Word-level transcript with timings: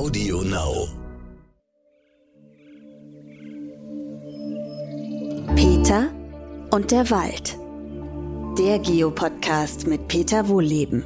Audio 0.00 0.40
Now. 0.40 0.88
Peter 5.54 6.10
und 6.70 6.90
der 6.90 7.10
Wald. 7.10 7.58
Der 8.56 8.78
Geopodcast 8.78 9.86
mit 9.86 10.08
Peter 10.08 10.48
Wohlleben. 10.48 11.04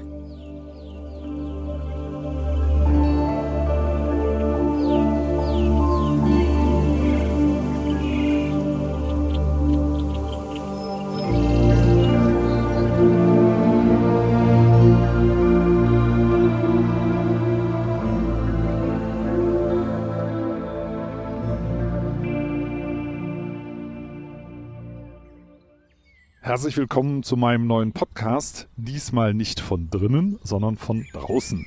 Herzlich 26.54 26.76
willkommen 26.76 27.24
zu 27.24 27.36
meinem 27.36 27.66
neuen 27.66 27.90
Podcast. 27.90 28.68
Diesmal 28.76 29.34
nicht 29.34 29.58
von 29.58 29.90
drinnen, 29.90 30.38
sondern 30.44 30.76
von 30.76 31.04
draußen. 31.12 31.66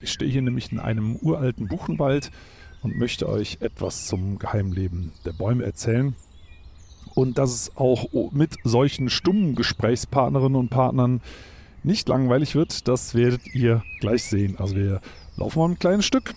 Ich 0.00 0.12
stehe 0.12 0.30
hier 0.30 0.42
nämlich 0.42 0.70
in 0.70 0.78
einem 0.78 1.16
uralten 1.16 1.66
Buchenwald 1.66 2.30
und 2.82 2.98
möchte 2.98 3.26
euch 3.26 3.56
etwas 3.60 4.06
zum 4.06 4.38
Geheimleben 4.38 5.12
der 5.24 5.32
Bäume 5.32 5.64
erzählen. 5.64 6.14
Und 7.14 7.38
dass 7.38 7.54
es 7.54 7.76
auch 7.78 8.04
mit 8.32 8.56
solchen 8.64 9.08
stummen 9.08 9.54
Gesprächspartnerinnen 9.54 10.56
und 10.56 10.68
Partnern 10.68 11.22
nicht 11.82 12.06
langweilig 12.06 12.54
wird, 12.54 12.86
das 12.86 13.14
werdet 13.14 13.54
ihr 13.54 13.82
gleich 14.00 14.24
sehen. 14.24 14.58
Also 14.58 14.76
wir 14.76 15.00
laufen 15.36 15.58
mal 15.58 15.70
ein 15.70 15.78
kleines 15.78 16.04
Stück. 16.04 16.34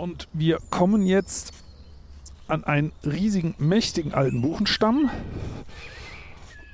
Und 0.00 0.28
wir 0.32 0.60
kommen 0.70 1.02
jetzt 1.02 1.52
an 2.48 2.64
einen 2.64 2.92
riesigen, 3.04 3.54
mächtigen 3.58 4.14
alten 4.14 4.40
Buchenstamm 4.40 5.10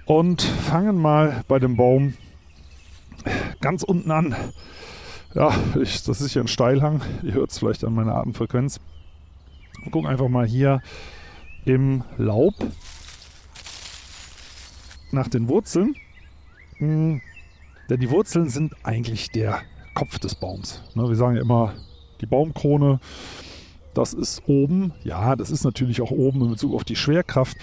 und 0.05 0.43
fangen 0.43 0.97
mal 0.97 1.43
bei 1.49 1.59
dem 1.59 1.77
Baum 1.77 2.15
ganz 3.61 3.83
unten 3.83 4.13
an. 4.13 4.37
Ja, 5.35 5.53
ich, 5.75 6.05
das 6.05 6.21
ist 6.21 6.35
hier 6.35 6.43
ein 6.43 6.47
Steilhang. 6.47 7.03
Ihr 7.25 7.35
hört 7.35 7.51
es 7.51 7.59
vielleicht 7.59 7.83
an 7.83 7.95
meiner 7.95 8.15
Atemfrequenz. 8.15 8.79
Wir 9.83 9.91
gucken 9.91 10.09
einfach 10.09 10.29
mal 10.29 10.47
hier 10.47 10.81
im 11.65 12.05
Laub 12.19 12.55
nach 15.11 15.27
den 15.27 15.49
Wurzeln. 15.49 15.97
Hm, 16.77 17.21
denn 17.91 17.99
die 17.99 18.11
Wurzeln 18.11 18.49
sind 18.51 18.73
eigentlich 18.85 19.33
der 19.33 19.63
Kopf 19.95 20.21
des 20.21 20.37
Baums. 20.37 20.81
Ne, 20.95 21.09
wir 21.09 21.17
sagen 21.17 21.35
ja 21.35 21.43
immer, 21.43 21.75
die 22.21 22.27
Baumkrone, 22.27 23.01
das 23.95 24.13
ist 24.13 24.43
oben. 24.47 24.93
Ja, 25.05 25.37
das 25.37 25.51
ist 25.51 25.65
natürlich 25.65 26.03
auch 26.03 26.11
oben 26.11 26.43
in 26.43 26.51
Bezug 26.51 26.75
auf 26.75 26.85
die 26.85 26.97
Schwerkraft. 26.97 27.57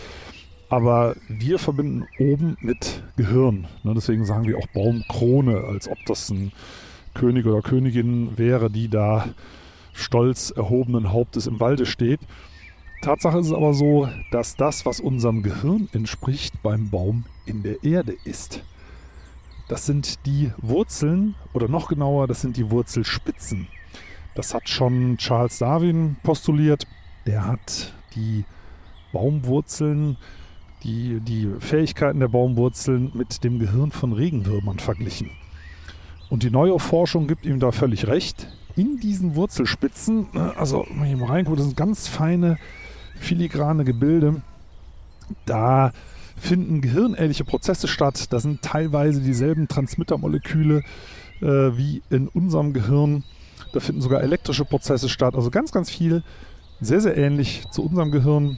Aber 0.70 1.16
wir 1.28 1.60
verbinden 1.60 2.06
oben 2.20 2.58
mit 2.60 3.04
Gehirn. 3.16 3.68
Ne, 3.84 3.94
deswegen 3.94 4.26
sagen 4.26 4.48
wir 4.48 4.58
auch 4.58 4.68
Baumkrone, 4.74 5.66
als 5.66 5.88
ob 5.88 5.98
das 6.08 6.30
ein 6.32 6.52
König 7.14 7.46
oder 7.46 7.62
Königin 7.62 8.38
wäre, 8.38 8.72
die 8.72 8.90
da 8.90 9.28
stolz 9.94 10.50
erhobenen 10.50 11.12
Hauptes 11.12 11.46
im 11.46 11.60
Walde 11.60 11.86
steht. 11.86 12.20
Tatsache 13.04 13.38
ist 13.38 13.48
es 13.48 13.54
aber 13.54 13.74
so, 13.74 14.08
dass 14.32 14.56
das, 14.56 14.86
was 14.86 15.00
unserem 15.00 15.44
Gehirn 15.44 15.90
entspricht, 15.92 16.64
beim 16.64 16.90
Baum 16.90 17.26
in 17.46 17.62
der 17.62 17.84
Erde 17.84 18.16
ist. 18.24 18.64
Das 19.68 19.86
sind 19.86 20.26
die 20.26 20.52
Wurzeln, 20.58 21.36
oder 21.54 21.68
noch 21.68 21.90
genauer, 21.90 22.28
das 22.28 22.42
sind 22.42 22.58
die 22.58 22.72
Wurzelspitzen. 22.72 23.68
Das 24.36 24.54
hat 24.54 24.68
schon 24.68 25.18
Charles 25.18 25.60
Darwin 25.60 26.18
postuliert. 26.24 26.88
Der 27.26 27.46
hat 27.46 27.94
die 28.16 28.46
Baumwurzeln, 29.12 30.18
die, 30.84 31.20
die 31.22 31.50
Fähigkeiten 31.60 32.20
der 32.20 32.28
Baumwurzeln 32.28 33.12
mit 33.14 33.44
dem 33.44 33.60
Gehirn 33.60 33.92
von 33.92 34.12
Regenwürmern 34.12 34.80
verglichen. 34.80 35.30
Und 36.30 36.44
die 36.44 36.50
neue 36.50 36.80
Forschung 36.80 37.28
gibt 37.28 37.46
ihm 37.46 37.60
da 37.60 37.72
völlig 37.72 38.08
recht. 38.08 38.48
In 38.76 39.00
diesen 39.00 39.36
Wurzelspitzen, 39.36 40.28
ne, 40.34 40.54
also 40.58 40.86
wenn 40.90 40.98
man 40.98 41.08
hier 41.08 41.18
mal 41.18 41.30
reinguckt, 41.30 41.60
das 41.60 41.68
sind 41.68 41.78
ganz 41.78 42.08
feine, 42.08 42.58
filigrane 43.20 43.84
Gebilde. 43.84 44.42
Da 45.46 45.94
finden 46.36 46.82
gehirnähnliche 46.82 47.46
Prozesse 47.46 47.88
statt. 47.88 48.34
Da 48.34 48.40
sind 48.40 48.64
teilweise 48.64 49.22
dieselben 49.22 49.68
Transmittermoleküle 49.68 50.84
äh, 51.42 51.46
wie 51.46 52.02
in 52.10 52.28
unserem 52.28 52.74
Gehirn. 52.74 53.24
Da 53.74 53.80
finden 53.80 54.02
sogar 54.02 54.22
elektrische 54.22 54.66
Prozesse 54.66 55.10
statt. 55.10 55.36
Also 55.36 55.50
ganz, 55.50 55.72
ganz 55.72 55.90
viel. 55.90 56.24
Sehr, 56.80 57.02
sehr 57.02 57.18
ähnlich 57.18 57.64
zu 57.72 57.84
unserem 57.84 58.12
Gehirn. 58.12 58.58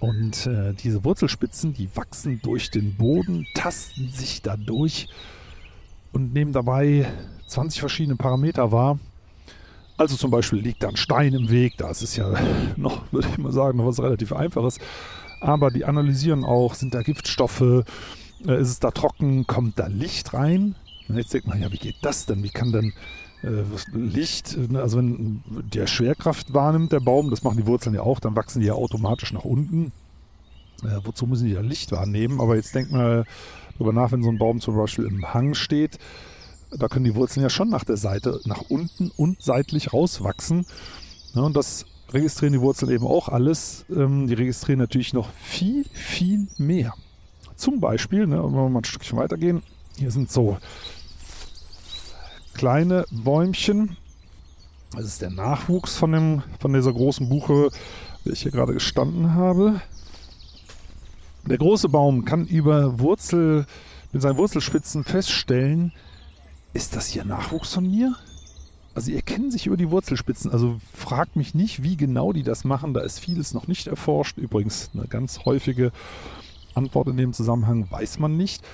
Und 0.00 0.46
äh, 0.46 0.72
diese 0.74 1.04
Wurzelspitzen, 1.04 1.74
die 1.74 1.94
wachsen 1.96 2.40
durch 2.42 2.70
den 2.70 2.96
Boden, 2.96 3.46
tasten 3.54 4.10
sich 4.10 4.42
da 4.42 4.56
durch 4.56 5.08
und 6.12 6.32
nehmen 6.32 6.52
dabei 6.52 7.06
20 7.48 7.80
verschiedene 7.80 8.16
Parameter 8.16 8.70
wahr. 8.70 8.98
Also 9.96 10.16
zum 10.16 10.30
Beispiel 10.30 10.60
liegt 10.60 10.84
da 10.84 10.88
ein 10.88 10.96
Stein 10.96 11.34
im 11.34 11.50
Weg, 11.50 11.76
da 11.78 11.90
ist 11.90 12.16
ja 12.16 12.32
noch, 12.76 13.12
würde 13.12 13.26
ich 13.28 13.38
mal 13.38 13.50
sagen, 13.50 13.78
noch 13.78 13.86
was 13.86 14.00
relativ 14.00 14.32
Einfaches. 14.32 14.78
Aber 15.40 15.70
die 15.70 15.84
analysieren 15.84 16.44
auch, 16.44 16.74
sind 16.74 16.94
da 16.94 17.02
Giftstoffe, 17.02 17.60
äh, 17.60 18.60
ist 18.60 18.68
es 18.68 18.78
da 18.78 18.92
trocken, 18.92 19.48
kommt 19.48 19.78
da 19.80 19.88
Licht 19.88 20.34
rein? 20.34 20.76
Und 21.08 21.16
jetzt 21.16 21.34
denkt 21.34 21.48
man, 21.48 21.60
ja, 21.60 21.72
wie 21.72 21.78
geht 21.78 21.96
das 22.02 22.26
denn? 22.26 22.42
Wie 22.44 22.50
kann 22.50 22.70
denn 22.70 22.92
Licht, 23.92 24.56
ne, 24.56 24.80
also 24.82 24.98
wenn 24.98 25.42
der 25.46 25.86
Schwerkraft 25.86 26.52
wahrnimmt, 26.54 26.92
der 26.92 27.00
Baum, 27.00 27.30
das 27.30 27.42
machen 27.42 27.56
die 27.56 27.66
Wurzeln 27.66 27.94
ja 27.94 28.02
auch, 28.02 28.18
dann 28.18 28.34
wachsen 28.34 28.60
die 28.60 28.66
ja 28.66 28.74
automatisch 28.74 29.32
nach 29.32 29.44
unten. 29.44 29.92
Äh, 30.82 30.98
wozu 31.04 31.26
müssen 31.26 31.46
die 31.46 31.52
ja 31.52 31.60
Licht 31.60 31.92
wahrnehmen? 31.92 32.40
Aber 32.40 32.56
jetzt 32.56 32.74
denkt 32.74 32.90
mal 32.90 33.24
darüber 33.74 33.92
nach, 33.92 34.12
wenn 34.12 34.22
so 34.22 34.28
ein 34.28 34.38
Baum 34.38 34.60
zum 34.60 34.76
Beispiel 34.76 35.06
im 35.06 35.32
Hang 35.32 35.54
steht, 35.54 35.98
da 36.70 36.88
können 36.88 37.04
die 37.04 37.14
Wurzeln 37.14 37.42
ja 37.42 37.50
schon 37.50 37.70
nach 37.70 37.84
der 37.84 37.96
Seite, 37.96 38.40
nach 38.44 38.62
unten 38.68 39.10
und 39.16 39.42
seitlich 39.42 39.92
rauswachsen. 39.92 40.66
Ja, 41.34 41.42
und 41.42 41.56
das 41.56 41.86
registrieren 42.10 42.52
die 42.52 42.60
Wurzeln 42.60 42.90
eben 42.90 43.06
auch 43.06 43.28
alles. 43.28 43.84
Ähm, 43.94 44.26
die 44.26 44.34
registrieren 44.34 44.78
natürlich 44.78 45.12
noch 45.12 45.30
viel, 45.32 45.84
viel 45.92 46.48
mehr. 46.58 46.94
Zum 47.56 47.80
Beispiel, 47.80 48.26
ne, 48.26 48.42
wenn 48.42 48.52
wir 48.52 48.68
mal 48.68 48.80
ein 48.80 48.84
Stückchen 48.84 49.18
weitergehen, 49.18 49.62
hier 49.96 50.10
sind 50.10 50.30
so 50.30 50.58
kleine 52.58 53.04
Bäumchen. 53.12 53.96
Das 54.92 55.04
ist 55.04 55.22
der 55.22 55.30
Nachwuchs 55.30 55.96
von, 55.96 56.10
dem, 56.12 56.42
von 56.58 56.72
dieser 56.72 56.92
großen 56.92 57.28
Buche, 57.28 57.70
die 58.24 58.30
ich 58.30 58.42
hier 58.42 58.50
gerade 58.50 58.74
gestanden 58.74 59.34
habe. 59.34 59.80
Der 61.46 61.56
große 61.56 61.88
Baum 61.88 62.24
kann 62.24 62.46
über 62.46 62.98
Wurzel, 62.98 63.64
mit 64.12 64.22
seinen 64.22 64.38
Wurzelspitzen 64.38 65.04
feststellen, 65.04 65.92
ist 66.74 66.96
das 66.96 67.06
hier 67.06 67.24
Nachwuchs 67.24 67.74
von 67.74 67.88
mir? 67.88 68.16
Also 68.92 69.06
sie 69.06 69.14
erkennen 69.14 69.52
sich 69.52 69.66
über 69.66 69.76
die 69.76 69.90
Wurzelspitzen. 69.90 70.50
Also 70.50 70.80
fragt 70.92 71.36
mich 71.36 71.54
nicht, 71.54 71.84
wie 71.84 71.96
genau 71.96 72.32
die 72.32 72.42
das 72.42 72.64
machen. 72.64 72.92
Da 72.92 73.00
ist 73.00 73.20
vieles 73.20 73.54
noch 73.54 73.68
nicht 73.68 73.86
erforscht. 73.86 74.36
Übrigens 74.36 74.90
eine 74.94 75.06
ganz 75.06 75.44
häufige 75.44 75.92
Antwort 76.74 77.06
in 77.06 77.16
dem 77.16 77.32
Zusammenhang 77.32 77.88
weiß 77.88 78.18
man 78.18 78.36
nicht. 78.36 78.64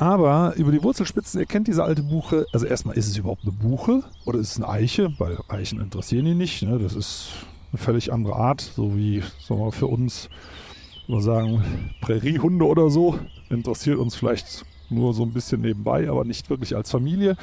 Aber 0.00 0.54
über 0.56 0.72
die 0.72 0.82
Wurzelspitzen 0.82 1.38
erkennt 1.38 1.68
diese 1.68 1.84
alte 1.84 2.02
Buche, 2.02 2.46
also 2.54 2.64
erstmal 2.64 2.96
ist 2.96 3.06
es 3.06 3.18
überhaupt 3.18 3.42
eine 3.42 3.52
Buche 3.52 4.02
oder 4.24 4.38
ist 4.38 4.52
es 4.52 4.56
eine 4.56 4.66
Eiche, 4.66 5.12
weil 5.18 5.36
Eichen 5.48 5.78
interessieren 5.78 6.24
ihn 6.24 6.38
nicht. 6.38 6.62
Ne? 6.62 6.78
Das 6.78 6.94
ist 6.94 7.28
eine 7.70 7.78
völlig 7.78 8.10
andere 8.10 8.34
Art, 8.34 8.62
so 8.62 8.96
wie 8.96 9.22
sagen 9.46 9.60
wir, 9.60 9.72
für 9.72 9.88
uns, 9.88 10.30
wir 11.06 11.20
sagen, 11.20 11.62
Präriehunde 12.00 12.66
oder 12.66 12.88
so, 12.88 13.18
interessiert 13.50 13.98
uns 13.98 14.14
vielleicht 14.14 14.64
nur 14.88 15.12
so 15.12 15.22
ein 15.22 15.34
bisschen 15.34 15.60
nebenbei, 15.60 16.08
aber 16.08 16.24
nicht 16.24 16.48
wirklich 16.48 16.74
als 16.74 16.90
Familie. 16.90 17.36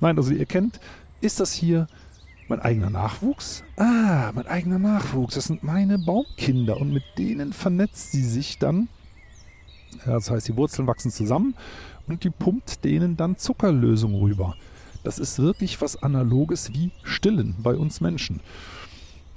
Nein, 0.00 0.16
also 0.16 0.32
ihr 0.32 0.40
erkennt, 0.40 0.80
ist 1.20 1.38
das 1.38 1.52
hier 1.52 1.86
mein 2.48 2.58
eigener 2.58 2.90
Nachwuchs? 2.90 3.62
Ah, 3.76 4.32
mein 4.34 4.48
eigener 4.48 4.80
Nachwuchs, 4.80 5.36
das 5.36 5.44
sind 5.44 5.62
meine 5.62 5.96
Baumkinder 5.96 6.76
und 6.80 6.92
mit 6.92 7.04
denen 7.18 7.52
vernetzt 7.52 8.10
sie 8.10 8.24
sich 8.24 8.58
dann. 8.58 8.88
Ja, 10.06 10.14
das 10.14 10.28
heißt, 10.28 10.48
die 10.48 10.56
Wurzeln 10.56 10.88
wachsen 10.88 11.12
zusammen 11.12 11.54
und 12.06 12.24
die 12.24 12.30
pumpt 12.30 12.84
denen 12.84 13.16
dann 13.16 13.36
Zuckerlösung 13.36 14.14
rüber. 14.14 14.56
Das 15.02 15.18
ist 15.18 15.38
wirklich 15.38 15.80
was 15.80 16.02
Analoges 16.02 16.72
wie 16.74 16.90
Stillen 17.02 17.56
bei 17.62 17.74
uns 17.74 18.00
Menschen. 18.00 18.40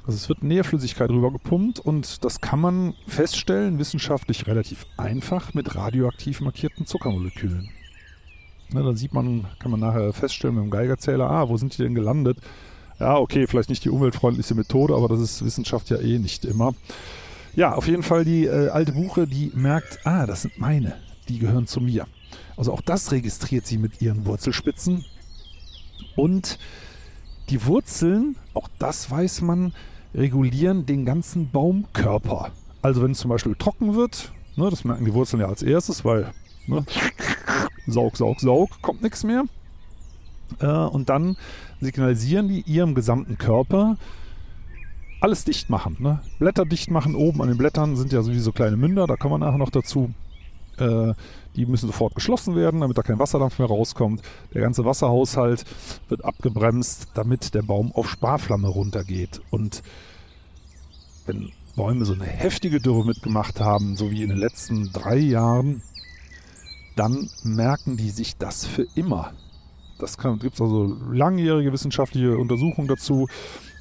Also 0.06 0.18
es 0.18 0.28
wird 0.28 0.44
Nährflüssigkeit 0.44 1.10
rüber 1.10 1.32
gepumpt 1.32 1.80
und 1.80 2.26
das 2.26 2.42
kann 2.42 2.60
man 2.60 2.94
feststellen, 3.08 3.80
wissenschaftlich 3.80 4.48
relativ 4.48 4.86
einfach 4.98 5.54
mit 5.54 5.76
radioaktiv 5.76 6.42
markierten 6.42 6.86
Zuckermolekülen. 6.86 7.70
Ne, 8.74 8.84
dann 8.84 8.98
sieht 8.98 9.14
man, 9.14 9.46
kann 9.60 9.72
man 9.72 9.80
nachher 9.80 10.12
feststellen 10.12 10.56
mit 10.56 10.66
dem 10.66 10.72
Geigerzähler, 10.72 11.30
ah, 11.30 11.48
wo 11.48 11.56
sind 11.56 11.78
die 11.78 11.84
denn 11.84 11.96
gelandet? 11.96 12.38
Ja, 13.00 13.18
okay, 13.18 13.48
vielleicht 13.48 13.70
nicht 13.70 13.86
die 13.86 13.90
umweltfreundlichste 13.90 14.56
Methode, 14.56 14.94
aber 14.96 15.08
das 15.08 15.22
ist 15.22 15.46
Wissenschaft 15.46 15.90
ja 15.90 15.98
eh 15.98 16.20
nicht 16.20 16.44
immer. 16.44 16.74
Ja, 17.56 17.74
auf 17.74 17.88
jeden 17.88 18.04
Fall 18.04 18.26
die 18.26 18.46
äh, 18.46 18.70
alte 18.70 18.94
Buche, 18.94 19.28
die 19.28 19.52
merkt, 19.54 20.00
ah, 20.06 20.26
das 20.26 20.42
sind 20.42 20.60
meine, 20.60 20.96
die 21.30 21.40
gehören 21.40 21.68
zu 21.68 21.80
mir. 21.80 22.08
Also 22.58 22.74
auch 22.74 22.82
das 22.82 23.12
registriert 23.12 23.66
sie 23.66 23.78
mit 23.78 24.02
ihren 24.02 24.26
Wurzelspitzen. 24.26 25.06
Und 26.16 26.60
die 27.50 27.66
Wurzeln, 27.66 28.36
auch 28.54 28.70
das 28.80 29.10
weiß 29.10 29.42
man, 29.42 29.74
regulieren 30.14 30.86
den 30.86 31.06
ganzen 31.06 31.50
Baumkörper. 31.50 32.52
Also 32.82 33.02
wenn 33.02 33.12
es 33.12 33.20
zum 33.20 33.30
Beispiel 33.30 33.56
trocken 33.56 33.96
wird, 33.96 34.32
ne, 34.56 34.70
das 34.70 34.84
merken 34.84 35.06
die 35.06 35.14
Wurzeln 35.14 35.42
ja 35.42 35.48
als 35.48 35.64
erstes, 35.64 36.06
weil 36.06 36.32
ne, 36.68 36.86
Saug, 37.88 38.16
Saug, 38.16 38.40
Saug, 38.40 38.82
kommt 38.82 39.02
nichts 39.02 39.24
mehr. 39.24 39.46
Äh, 40.60 40.68
und 40.68 41.10
dann 41.10 41.38
signalisieren 41.82 42.48
die 42.48 42.62
ihrem 42.62 42.96
gesamten 42.96 43.38
Körper, 43.38 43.98
alles 45.20 45.46
dicht 45.46 45.70
machen. 45.70 45.98
Ne? 46.00 46.20
Blätter 46.40 46.66
dicht 46.66 46.92
machen. 46.92 47.16
Oben 47.16 47.42
an 47.42 47.48
den 47.48 47.58
Blättern 47.58 47.96
sind 47.96 48.12
ja 48.12 48.22
sowieso 48.22 48.52
kleine 48.52 48.78
Münder, 48.78 49.08
da 49.08 49.16
kommen 49.16 49.34
wir 49.34 49.46
nachher 49.46 49.58
noch 49.58 49.70
dazu. 49.70 50.14
Äh, 50.78 51.14
die 51.56 51.66
müssen 51.66 51.88
sofort 51.88 52.16
geschlossen 52.16 52.56
werden, 52.56 52.82
damit 52.82 52.98
da 52.98 53.04
kein 53.04 53.20
Wasserdampf 53.20 53.60
mehr 53.60 53.68
rauskommt. 53.68 54.22
Der 54.54 54.62
ganze 54.62 54.86
Wasserhaushalt 54.86 55.66
wird 56.10 56.26
abgebremst, 56.26 57.10
damit 57.14 57.54
der 57.54 57.62
Baum 57.62 57.92
auf 57.94 58.10
Sparflamme 58.10 58.68
runtergeht. 58.68 59.42
Und 59.52 59.84
wenn 61.26 61.52
Bäume 61.76 62.06
so 62.06 62.14
eine 62.14 62.26
heftige 62.26 62.80
Dürre 62.80 63.06
mitgemacht 63.06 63.60
haben, 63.60 63.96
so 63.96 64.12
wie 64.12 64.24
in 64.24 64.30
den 64.30 64.38
letzten 64.38 64.92
drei 64.92 65.18
Jahren, 65.18 65.82
dann 66.96 67.30
merken 67.44 67.98
die 67.98 68.10
sich 68.10 68.38
das 68.38 68.66
für 68.66 68.86
immer. 68.96 69.34
Das 70.00 70.18
gibt 70.18 70.56
es 70.56 70.62
also 70.62 70.98
langjährige 71.12 71.72
wissenschaftliche 71.72 72.38
Untersuchungen 72.38 72.88
dazu, 72.88 73.28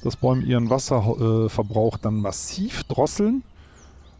dass 0.03 0.15
Bäume 0.15 0.43
ihren 0.43 0.69
Wasserverbrauch 0.69 1.97
dann 1.97 2.15
massiv 2.15 2.83
drosseln. 2.83 3.43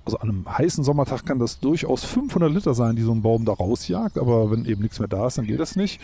Also 0.05 0.17
an 0.19 0.29
einem 0.29 0.57
heißen 0.57 0.83
Sommertag 0.83 1.25
kann 1.25 1.39
das 1.39 1.59
durchaus 1.59 2.03
500 2.03 2.51
Liter 2.51 2.73
sein, 2.73 2.95
die 2.95 3.03
so 3.03 3.11
ein 3.11 3.21
Baum 3.21 3.45
da 3.45 3.53
rausjagt, 3.53 4.17
aber 4.17 4.51
wenn 4.51 4.65
eben 4.65 4.81
nichts 4.81 4.99
mehr 4.99 5.07
da 5.07 5.27
ist, 5.27 5.37
dann 5.37 5.47
geht 5.47 5.59
das 5.59 5.75
nicht. 5.75 6.01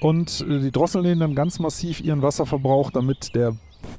Und 0.00 0.44
äh, 0.48 0.60
die 0.60 0.70
drosseln 0.70 1.18
dann 1.18 1.34
ganz 1.34 1.58
massiv 1.58 2.00
ihren 2.00 2.22
Wasserverbrauch, 2.22 2.90
damit 2.90 3.34
der 3.34 3.56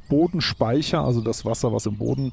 Bodenspeicher, 0.09 1.03
also 1.03 1.21
das 1.21 1.45
Wasser, 1.45 1.73
was 1.73 1.85
im 1.85 1.97
Boden 1.97 2.31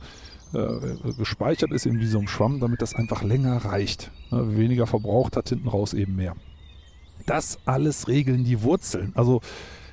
äh, 0.53 1.13
gespeichert 1.17 1.73
ist 1.73 1.87
in 1.87 2.01
wie 2.01 2.07
so 2.07 2.19
einem 2.19 2.29
Schwamm, 2.29 2.61
damit 2.61 2.83
das 2.83 2.95
einfach 2.95 3.23
länger 3.23 3.65
reicht. 3.65 4.11
Ne, 4.31 4.57
weniger 4.57 4.87
verbraucht 4.87 5.37
hat 5.37 5.49
hinten 5.49 5.69
raus 5.69 5.95
eben 5.95 6.17
mehr. 6.17 6.35
Das 7.27 7.59
alles 7.67 8.09
regeln 8.09 8.45
die 8.45 8.63
Wurzeln. 8.63 9.13
Also 9.15 9.41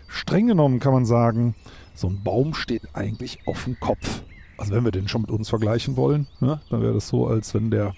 streng 0.07 0.47
genommen 0.47 0.79
kann 0.79 0.93
man 0.93 1.05
sagen, 1.05 1.55
so 1.93 2.07
ein 2.07 2.23
Baum 2.23 2.53
steht 2.53 2.83
eigentlich 2.93 3.39
auf 3.45 3.65
dem 3.65 3.79
Kopf. 3.79 4.23
Also 4.57 4.73
wenn 4.73 4.85
wir 4.85 4.91
den 4.91 5.07
schon 5.07 5.21
mit 5.21 5.31
uns 5.31 5.49
vergleichen 5.49 5.97
wollen, 5.97 6.27
ne, 6.39 6.61
dann 6.69 6.81
wäre 6.81 6.93
das 6.93 7.07
so, 7.07 7.27
als 7.27 7.53
wenn 7.53 7.71
der 7.71 7.93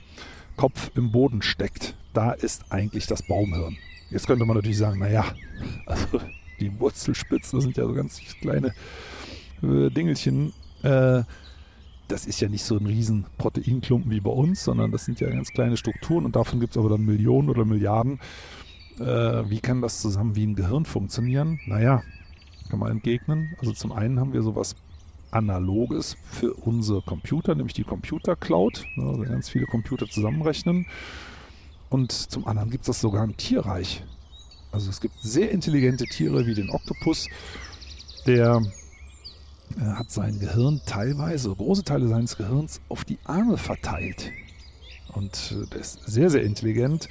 Kopf 0.55 0.91
im 0.95 1.11
Boden 1.11 1.41
steckt. 1.41 1.95
Da 2.13 2.31
ist 2.31 2.71
eigentlich 2.71 3.05
das 3.05 3.21
Baumhirn. 3.21 3.77
Jetzt 4.09 4.27
könnte 4.27 4.45
man 4.45 4.55
natürlich 4.55 4.77
sagen, 4.77 4.99
naja, 4.99 5.25
also 5.85 6.19
die 6.59 6.79
Wurzelspitzen, 6.79 7.57
das 7.57 7.63
sind 7.63 7.77
ja 7.77 7.85
so 7.85 7.93
ganz 7.93 8.19
kleine 8.41 8.73
äh, 9.61 9.89
Dingelchen. 9.89 10.53
Äh, 10.83 11.23
das 12.07 12.25
ist 12.25 12.39
ja 12.39 12.47
nicht 12.47 12.63
so 12.63 12.77
ein 12.77 12.85
riesen 12.85 13.25
Proteinklumpen 13.37 14.09
wie 14.11 14.21
bei 14.21 14.31
uns, 14.31 14.63
sondern 14.63 14.91
das 14.91 15.05
sind 15.05 15.19
ja 15.19 15.29
ganz 15.29 15.51
kleine 15.51 15.77
Strukturen 15.77 16.25
und 16.25 16.35
davon 16.35 16.59
gibt 16.59 16.71
es 16.71 16.77
aber 16.77 16.89
dann 16.89 17.05
Millionen 17.05 17.49
oder 17.49 17.65
Milliarden. 17.65 18.19
Äh, 18.99 19.03
wie 19.49 19.59
kann 19.59 19.81
das 19.81 20.01
zusammen 20.01 20.35
wie 20.35 20.45
ein 20.45 20.55
Gehirn 20.55 20.85
funktionieren? 20.85 21.59
Naja, 21.67 22.01
kann 22.69 22.79
man 22.79 22.91
entgegnen. 22.91 23.55
Also 23.59 23.73
zum 23.73 23.91
einen 23.91 24.19
haben 24.19 24.33
wir 24.33 24.41
sowas 24.41 24.75
Analoges 25.31 26.17
für 26.31 26.53
unsere 26.53 27.01
Computer, 27.01 27.55
nämlich 27.55 27.73
die 27.73 27.83
Computer 27.83 28.35
Cloud, 28.35 28.85
also 28.97 29.21
ganz 29.23 29.49
viele 29.49 29.65
Computer 29.65 30.07
zusammenrechnen. 30.07 30.85
Und 31.89 32.11
zum 32.11 32.47
anderen 32.47 32.69
gibt 32.69 32.83
es 32.83 32.87
das 32.87 33.01
sogar 33.01 33.23
im 33.23 33.37
Tierreich. 33.37 34.03
Also 34.71 34.89
es 34.89 34.99
gibt 34.99 35.15
sehr 35.21 35.51
intelligente 35.51 36.05
Tiere 36.05 36.45
wie 36.45 36.53
den 36.53 36.69
Oktopus, 36.69 37.27
der 38.25 38.61
er 39.79 39.99
hat 39.99 40.11
sein 40.11 40.39
Gehirn 40.39 40.81
teilweise, 40.85 41.53
große 41.53 41.83
Teile 41.83 42.07
seines 42.07 42.37
Gehirns 42.37 42.79
auf 42.89 43.03
die 43.03 43.19
Arme 43.25 43.57
verteilt. 43.57 44.31
Und 45.13 45.53
äh, 45.53 45.67
der 45.67 45.81
ist 45.81 45.99
sehr, 46.05 46.29
sehr 46.29 46.43
intelligent 46.43 47.09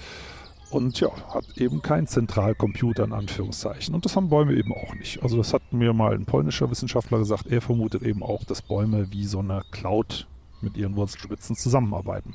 und 0.70 0.98
ja, 1.00 1.08
hat 1.32 1.56
eben 1.58 1.80
keinen 1.82 2.06
Zentralcomputer 2.06 3.04
in 3.04 3.12
Anführungszeichen. 3.12 3.94
Und 3.94 4.04
das 4.04 4.16
haben 4.16 4.28
Bäume 4.28 4.54
eben 4.54 4.72
auch 4.72 4.94
nicht. 4.94 5.22
Also 5.22 5.36
das 5.36 5.52
hat 5.52 5.72
mir 5.72 5.92
mal 5.92 6.14
ein 6.14 6.26
polnischer 6.26 6.70
Wissenschaftler 6.70 7.18
gesagt. 7.18 7.46
Er 7.46 7.62
vermutet 7.62 8.02
eben 8.02 8.22
auch, 8.22 8.44
dass 8.44 8.62
Bäume 8.62 9.12
wie 9.12 9.26
so 9.26 9.38
eine 9.38 9.62
Cloud 9.70 10.26
mit 10.60 10.76
ihren 10.76 10.96
Wurzelspitzen 10.96 11.56
zusammenarbeiten. 11.56 12.34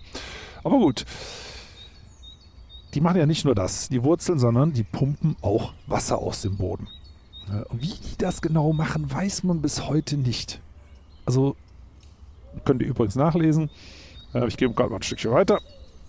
Aber 0.64 0.78
gut, 0.78 1.06
die 2.94 3.02
machen 3.02 3.18
ja 3.18 3.26
nicht 3.26 3.46
nur 3.46 3.56
das, 3.56 3.90
die 3.90 4.04
Wurzeln, 4.04 4.40
sondern 4.40 4.74
die 4.74 4.84
pumpen 4.84 5.36
auch 5.42 5.74
Wasser 5.88 6.20
aus 6.20 6.42
dem 6.42 6.58
Boden. 6.58 6.88
Wie 7.72 7.88
die 7.88 8.18
das 8.18 8.42
genau 8.42 8.72
machen, 8.72 9.12
weiß 9.12 9.44
man 9.44 9.62
bis 9.62 9.88
heute 9.88 10.16
nicht. 10.16 10.62
Also 11.26 11.56
könnt 12.66 12.82
ihr 12.82 12.88
übrigens 12.88 13.16
nachlesen. 13.16 13.70
Äh, 14.34 14.48
ich 14.48 14.58
gehe 14.58 14.70
gerade 14.70 14.90
mal 14.90 14.98
ein 14.98 15.04
Stückchen 15.04 15.32
weiter, 15.32 15.60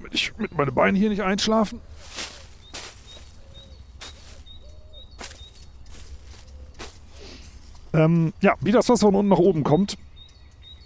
damit 0.03 0.15
ich 0.15 0.37
mit 0.37 0.57
meinen 0.57 0.75
Beinen 0.75 0.97
hier 0.97 1.11
nicht 1.11 1.23
einschlafen. 1.23 1.81
Ähm, 7.95 8.33
ja, 8.41 8.55
wie 8.61 8.73
das 8.73 8.89
Wasser 8.89 9.07
von 9.07 9.15
unten 9.15 9.29
nach 9.29 9.39
oben 9.39 9.63
kommt. 9.63 9.97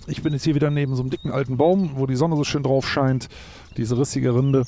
Ich 0.07 0.23
bin 0.23 0.33
jetzt 0.33 0.45
hier 0.45 0.55
wieder 0.55 0.71
neben 0.71 0.95
so 0.95 1.03
einem 1.03 1.11
dicken 1.11 1.31
alten 1.31 1.57
Baum, 1.57 1.93
wo 1.95 2.07
die 2.07 2.17
Sonne 2.17 2.37
so 2.37 2.45
schön 2.45 2.63
drauf 2.63 2.87
scheint. 2.87 3.29
Diese 3.77 3.97
rissige 3.97 4.35
Rinde. 4.35 4.65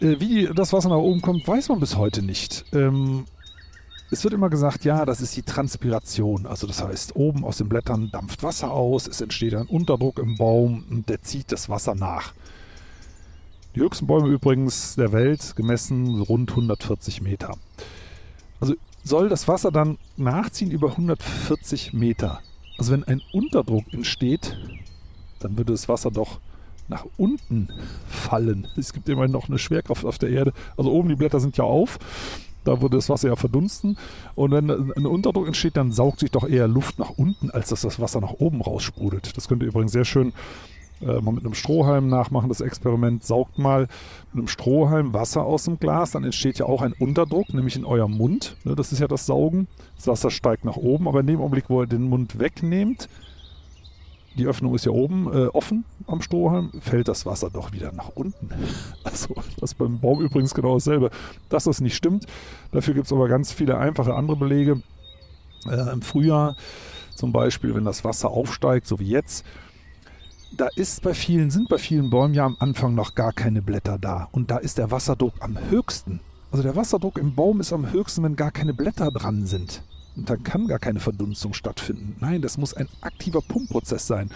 Äh, 0.00 0.20
wie 0.20 0.48
das 0.54 0.72
Wasser 0.72 0.88
nach 0.88 0.96
oben 0.96 1.20
kommt, 1.20 1.46
weiß 1.46 1.68
man 1.68 1.80
bis 1.80 1.96
heute 1.96 2.22
nicht. 2.22 2.64
Ähm, 2.72 3.26
es 4.10 4.22
wird 4.24 4.32
immer 4.32 4.48
gesagt, 4.48 4.84
ja, 4.84 5.04
das 5.04 5.20
ist 5.20 5.36
die 5.36 5.42
Transpiration. 5.42 6.46
Also 6.46 6.66
das 6.66 6.82
heißt, 6.82 7.16
oben 7.16 7.44
aus 7.44 7.58
den 7.58 7.68
Blättern 7.68 8.10
dampft 8.10 8.42
Wasser 8.42 8.70
aus, 8.70 9.06
es 9.06 9.20
entsteht 9.20 9.54
ein 9.54 9.66
Unterdruck 9.66 10.18
im 10.18 10.36
Baum 10.36 10.84
und 10.88 11.08
der 11.08 11.22
zieht 11.22 11.50
das 11.52 11.68
Wasser 11.68 11.94
nach. 11.94 12.32
Die 13.76 13.82
höchsten 13.82 14.06
Bäume 14.06 14.28
übrigens 14.28 14.96
der 14.96 15.12
Welt 15.12 15.54
gemessen 15.54 16.22
rund 16.22 16.48
140 16.48 17.20
Meter. 17.20 17.58
Also 18.58 18.72
soll 19.04 19.28
das 19.28 19.48
Wasser 19.48 19.70
dann 19.70 19.98
nachziehen 20.16 20.70
über 20.70 20.92
140 20.92 21.92
Meter. 21.92 22.40
Also 22.78 22.92
wenn 22.92 23.04
ein 23.04 23.20
Unterdruck 23.34 23.84
entsteht, 23.92 24.56
dann 25.40 25.58
würde 25.58 25.72
das 25.72 25.90
Wasser 25.90 26.10
doch 26.10 26.40
nach 26.88 27.04
unten 27.18 27.68
fallen. 28.08 28.66
Es 28.78 28.94
gibt 28.94 29.10
immerhin 29.10 29.32
noch 29.32 29.50
eine 29.50 29.58
Schwerkraft 29.58 30.06
auf 30.06 30.16
der 30.16 30.30
Erde. 30.30 30.54
Also 30.78 30.90
oben 30.90 31.10
die 31.10 31.16
Blätter 31.16 31.38
sind 31.38 31.58
ja 31.58 31.64
auf 31.64 31.98
da 32.66 32.82
würde 32.82 32.96
das 32.96 33.08
Wasser 33.08 33.28
ja 33.28 33.36
verdunsten. 33.36 33.96
Und 34.34 34.50
wenn 34.50 34.70
ein 34.70 35.06
Unterdruck 35.06 35.46
entsteht, 35.46 35.76
dann 35.76 35.92
saugt 35.92 36.20
sich 36.20 36.32
doch 36.32 36.46
eher 36.46 36.66
Luft 36.66 36.98
nach 36.98 37.10
unten, 37.10 37.50
als 37.50 37.68
dass 37.68 37.82
das 37.82 38.00
Wasser 38.00 38.20
nach 38.20 38.32
oben 38.32 38.60
raussprudelt. 38.60 39.36
Das 39.36 39.48
könnt 39.48 39.62
ihr 39.62 39.68
übrigens 39.68 39.92
sehr 39.92 40.04
schön 40.04 40.32
äh, 41.00 41.20
mal 41.20 41.32
mit 41.32 41.44
einem 41.44 41.54
Strohhalm 41.54 42.08
nachmachen, 42.08 42.48
das 42.48 42.60
Experiment. 42.60 43.24
Saugt 43.24 43.58
mal 43.58 43.88
mit 44.32 44.38
einem 44.38 44.48
Strohhalm 44.48 45.12
Wasser 45.12 45.44
aus 45.44 45.64
dem 45.64 45.78
Glas, 45.78 46.12
dann 46.12 46.24
entsteht 46.24 46.58
ja 46.58 46.66
auch 46.66 46.82
ein 46.82 46.92
Unterdruck, 46.92 47.52
nämlich 47.52 47.76
in 47.76 47.84
eurem 47.84 48.12
Mund. 48.12 48.56
Ne, 48.64 48.74
das 48.74 48.92
ist 48.92 49.00
ja 49.00 49.08
das 49.08 49.26
Saugen. 49.26 49.68
Das 49.96 50.06
Wasser 50.06 50.30
steigt 50.30 50.64
nach 50.64 50.76
oben, 50.76 51.08
aber 51.08 51.20
in 51.20 51.26
dem 51.26 51.40
Augenblick, 51.40 51.68
wo 51.68 51.82
ihr 51.82 51.86
den 51.86 52.08
Mund 52.08 52.38
wegnehmt, 52.38 53.08
die 54.36 54.46
Öffnung 54.46 54.74
ist 54.74 54.84
ja 54.84 54.92
oben 54.92 55.32
äh, 55.32 55.46
offen 55.46 55.84
am 56.06 56.20
Strohhalm, 56.20 56.70
fällt 56.80 57.08
das 57.08 57.24
Wasser 57.24 57.48
doch 57.50 57.72
wieder 57.72 57.92
nach 57.92 58.10
unten. 58.14 58.50
Also 59.04 59.34
das 59.60 59.70
ist 59.70 59.78
beim 59.78 60.00
Baum 60.00 60.20
übrigens 60.20 60.52
genau 60.52 60.74
dasselbe. 60.74 61.10
Dass 61.48 61.64
das 61.64 61.80
nicht 61.80 61.96
stimmt, 61.96 62.26
dafür 62.72 62.92
gibt 62.92 63.06
es 63.06 63.12
aber 63.12 63.28
ganz 63.28 63.52
viele 63.52 63.78
einfache 63.78 64.14
andere 64.14 64.36
Belege. 64.36 64.82
Äh, 65.70 65.92
Im 65.92 66.02
Frühjahr 66.02 66.56
zum 67.14 67.32
Beispiel, 67.32 67.74
wenn 67.74 67.84
das 67.84 68.04
Wasser 68.04 68.30
aufsteigt, 68.30 68.86
so 68.86 68.98
wie 68.98 69.08
jetzt, 69.08 69.44
da 70.56 70.68
ist 70.74 71.02
bei 71.02 71.14
vielen, 71.14 71.50
sind 71.50 71.68
bei 71.68 71.78
vielen 71.78 72.10
Bäumen 72.10 72.34
ja 72.34 72.44
am 72.44 72.56
Anfang 72.58 72.94
noch 72.94 73.14
gar 73.14 73.32
keine 73.32 73.62
Blätter 73.62 73.98
da. 73.98 74.28
Und 74.32 74.50
da 74.50 74.58
ist 74.58 74.78
der 74.78 74.90
Wasserdruck 74.90 75.34
am 75.40 75.58
höchsten. 75.70 76.20
Also 76.50 76.62
der 76.62 76.76
Wasserdruck 76.76 77.18
im 77.18 77.34
Baum 77.34 77.60
ist 77.60 77.72
am 77.72 77.92
höchsten, 77.92 78.22
wenn 78.22 78.36
gar 78.36 78.50
keine 78.50 78.74
Blätter 78.74 79.10
dran 79.10 79.46
sind. 79.46 79.82
Und 80.16 80.30
dann 80.30 80.42
kann 80.42 80.66
gar 80.66 80.78
keine 80.78 81.00
Verdunstung 81.00 81.52
stattfinden. 81.52 82.16
Nein, 82.20 82.40
das 82.40 82.56
muss 82.56 82.74
ein 82.74 82.88
aktiver 83.02 83.42
Pumpprozess 83.42 84.06
sein. 84.06 84.30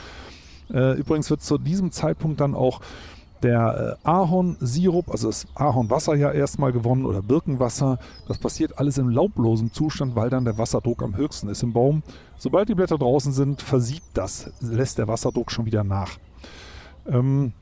Äh, 0.70 0.98
übrigens 0.98 1.30
wird 1.30 1.42
zu 1.42 1.58
diesem 1.58 1.90
Zeitpunkt 1.90 2.40
dann 2.40 2.54
auch 2.54 2.80
der 3.42 3.98
äh, 4.02 4.08
Ahornsirup, 4.08 5.10
also 5.10 5.28
das 5.28 5.46
Ahornwasser 5.54 6.14
ja 6.14 6.30
erstmal 6.30 6.72
gewonnen 6.72 7.06
oder 7.06 7.22
Birkenwasser. 7.22 7.98
Das 8.28 8.38
passiert 8.38 8.78
alles 8.78 8.98
im 8.98 9.08
laublosen 9.08 9.72
Zustand, 9.72 10.16
weil 10.16 10.30
dann 10.30 10.44
der 10.44 10.58
Wasserdruck 10.58 11.02
am 11.02 11.16
höchsten 11.16 11.48
ist 11.48 11.62
im 11.62 11.72
Baum. 11.72 12.02
Sobald 12.36 12.68
die 12.68 12.74
Blätter 12.74 12.98
draußen 12.98 13.32
sind, 13.32 13.62
versiebt 13.62 14.10
das, 14.14 14.50
lässt 14.60 14.98
der 14.98 15.08
Wasserdruck 15.08 15.50
schon 15.50 15.66
wieder 15.66 15.84
nach. 15.84 16.18
Ähm, 17.06 17.52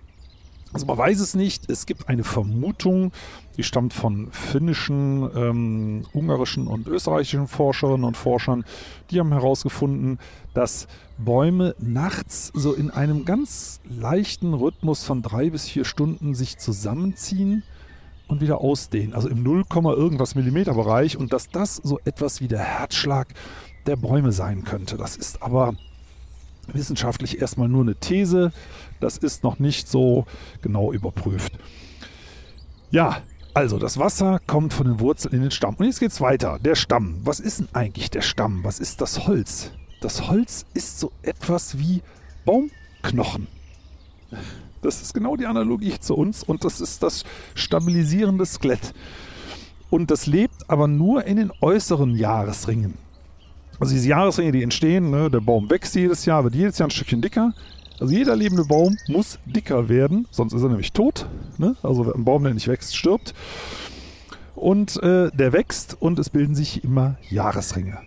Also 0.72 0.86
man 0.86 0.98
weiß 0.98 1.20
es 1.20 1.34
nicht. 1.34 1.70
Es 1.70 1.86
gibt 1.86 2.08
eine 2.08 2.24
Vermutung, 2.24 3.12
die 3.56 3.62
stammt 3.62 3.94
von 3.94 4.30
finnischen, 4.30 5.28
ähm, 5.34 6.06
ungarischen 6.12 6.66
und 6.66 6.86
österreichischen 6.86 7.48
Forscherinnen 7.48 8.04
und 8.04 8.16
Forschern. 8.16 8.64
Die 9.10 9.18
haben 9.18 9.32
herausgefunden, 9.32 10.18
dass 10.54 10.86
Bäume 11.16 11.74
nachts 11.78 12.52
so 12.54 12.74
in 12.74 12.90
einem 12.90 13.24
ganz 13.24 13.80
leichten 13.88 14.54
Rhythmus 14.54 15.04
von 15.04 15.22
drei 15.22 15.50
bis 15.50 15.68
vier 15.68 15.84
Stunden 15.84 16.34
sich 16.34 16.58
zusammenziehen 16.58 17.62
und 18.28 18.40
wieder 18.40 18.60
ausdehnen. 18.60 19.14
Also 19.14 19.28
im 19.28 19.42
0, 19.42 19.64
irgendwas 19.74 20.34
Millimeter 20.34 20.74
Bereich 20.74 21.16
und 21.16 21.32
dass 21.32 21.48
das 21.48 21.76
so 21.76 21.98
etwas 22.04 22.40
wie 22.40 22.48
der 22.48 22.60
Herzschlag 22.60 23.28
der 23.86 23.96
Bäume 23.96 24.32
sein 24.32 24.64
könnte. 24.64 24.96
Das 24.98 25.16
ist 25.16 25.42
aber 25.42 25.74
wissenschaftlich 26.74 27.40
erstmal 27.40 27.68
nur 27.68 27.82
eine 27.82 27.96
These. 27.96 28.52
Das 29.00 29.16
ist 29.18 29.44
noch 29.44 29.58
nicht 29.58 29.88
so 29.88 30.26
genau 30.62 30.92
überprüft. 30.92 31.52
Ja, 32.90 33.22
also 33.54 33.78
das 33.78 33.98
Wasser 33.98 34.40
kommt 34.46 34.72
von 34.72 34.86
den 34.86 35.00
Wurzeln 35.00 35.34
in 35.34 35.42
den 35.42 35.50
Stamm. 35.50 35.74
Und 35.76 35.86
jetzt 35.86 36.00
geht 36.00 36.12
es 36.12 36.20
weiter. 36.20 36.58
Der 36.60 36.74
Stamm. 36.74 37.16
Was 37.24 37.40
ist 37.40 37.58
denn 37.60 37.68
eigentlich 37.72 38.10
der 38.10 38.22
Stamm? 38.22 38.64
Was 38.64 38.78
ist 38.78 39.00
das 39.00 39.26
Holz? 39.26 39.72
Das 40.00 40.28
Holz 40.28 40.64
ist 40.74 41.00
so 41.00 41.10
etwas 41.22 41.78
wie 41.78 42.02
Baumknochen. 42.44 43.48
Das 44.80 45.02
ist 45.02 45.12
genau 45.12 45.36
die 45.36 45.46
Analogie 45.46 45.98
zu 45.98 46.14
uns 46.14 46.44
und 46.44 46.64
das 46.64 46.80
ist 46.80 47.02
das 47.02 47.24
stabilisierende 47.54 48.46
Skelett. 48.46 48.94
Und 49.90 50.10
das 50.10 50.26
lebt 50.26 50.70
aber 50.70 50.86
nur 50.86 51.24
in 51.24 51.36
den 51.36 51.52
äußeren 51.60 52.14
Jahresringen. 52.14 52.94
Also 53.80 53.94
diese 53.94 54.08
Jahresringe, 54.08 54.52
die 54.52 54.62
entstehen, 54.62 55.10
ne, 55.10 55.30
der 55.30 55.40
Baum 55.40 55.70
wächst 55.70 55.94
jedes 55.94 56.24
Jahr, 56.24 56.44
wird 56.44 56.54
jedes 56.54 56.78
Jahr 56.78 56.88
ein 56.88 56.90
Stückchen 56.90 57.22
dicker. 57.22 57.52
Also 58.00 58.14
jeder 58.14 58.36
lebende 58.36 58.64
Baum 58.64 58.96
muss 59.08 59.38
dicker 59.44 59.88
werden, 59.88 60.26
sonst 60.30 60.52
ist 60.52 60.62
er 60.62 60.68
nämlich 60.68 60.92
tot. 60.92 61.26
Ne? 61.58 61.76
Also 61.82 62.12
ein 62.12 62.24
Baum, 62.24 62.44
der 62.44 62.54
nicht 62.54 62.68
wächst, 62.68 62.96
stirbt. 62.96 63.34
Und 64.54 65.00
äh, 65.02 65.30
der 65.32 65.52
wächst 65.52 65.96
und 66.00 66.18
es 66.18 66.30
bilden 66.30 66.54
sich 66.54 66.84
immer 66.84 67.16
Jahresringe. 67.28 67.98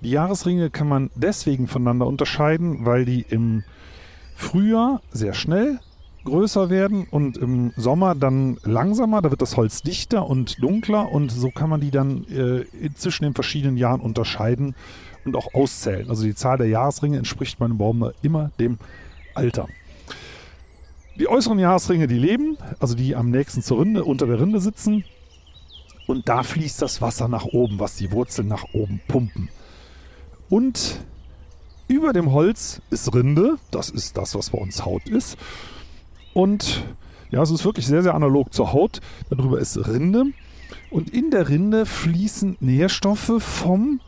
Die 0.00 0.10
Jahresringe 0.10 0.70
kann 0.70 0.88
man 0.88 1.10
deswegen 1.14 1.68
voneinander 1.68 2.06
unterscheiden, 2.06 2.84
weil 2.84 3.04
die 3.04 3.22
im 3.22 3.64
Frühjahr 4.36 5.00
sehr 5.10 5.34
schnell 5.34 5.80
größer 6.26 6.68
werden 6.68 7.06
und 7.10 7.38
im 7.38 7.72
Sommer 7.76 8.14
dann 8.14 8.58
langsamer. 8.62 9.22
Da 9.22 9.30
wird 9.30 9.40
das 9.40 9.56
Holz 9.56 9.82
dichter 9.82 10.26
und 10.26 10.62
dunkler 10.62 11.10
und 11.10 11.32
so 11.32 11.50
kann 11.50 11.70
man 11.70 11.80
die 11.80 11.90
dann 11.90 12.26
äh, 12.28 12.64
zwischen 12.94 13.24
den 13.24 13.34
verschiedenen 13.34 13.78
Jahren 13.78 14.00
unterscheiden 14.00 14.74
und 15.24 15.36
auch 15.36 15.54
auszählen. 15.54 16.10
Also 16.10 16.24
die 16.24 16.34
Zahl 16.34 16.58
der 16.58 16.68
Jahresringe 16.68 17.16
entspricht 17.16 17.58
meinem 17.60 17.78
Baum 17.78 18.10
immer 18.22 18.50
dem 18.60 18.78
Alter. 19.34 19.66
Die 21.18 21.28
äußeren 21.28 21.58
Jahresringe, 21.58 22.06
die 22.06 22.18
leben, 22.18 22.58
also 22.78 22.94
die 22.94 23.16
am 23.16 23.30
nächsten 23.30 23.62
zur 23.62 23.80
Rinde, 23.80 24.04
unter 24.04 24.26
der 24.26 24.38
Rinde 24.38 24.60
sitzen. 24.60 25.04
Und 26.06 26.28
da 26.28 26.42
fließt 26.42 26.82
das 26.82 27.00
Wasser 27.00 27.26
nach 27.26 27.46
oben, 27.46 27.78
was 27.78 27.96
die 27.96 28.12
Wurzeln 28.12 28.48
nach 28.48 28.64
oben 28.74 29.00
pumpen. 29.08 29.48
Und 30.50 31.00
über 31.88 32.12
dem 32.12 32.32
Holz 32.32 32.82
ist 32.90 33.14
Rinde, 33.14 33.56
das 33.70 33.90
ist 33.90 34.16
das, 34.16 34.34
was 34.34 34.50
bei 34.50 34.58
uns 34.58 34.84
Haut 34.84 35.08
ist. 35.08 35.36
Und 36.36 36.84
ja, 37.30 37.40
es 37.40 37.50
ist 37.50 37.64
wirklich 37.64 37.86
sehr, 37.86 38.02
sehr 38.02 38.14
analog 38.14 38.52
zur 38.52 38.74
Haut. 38.74 39.00
Darüber 39.30 39.58
ist 39.58 39.88
Rinde. 39.88 40.26
Und 40.90 41.08
in 41.08 41.30
der 41.30 41.48
Rinde 41.48 41.86
fließen 41.86 42.58
Nährstoffe 42.60 43.42
vom, 43.42 44.00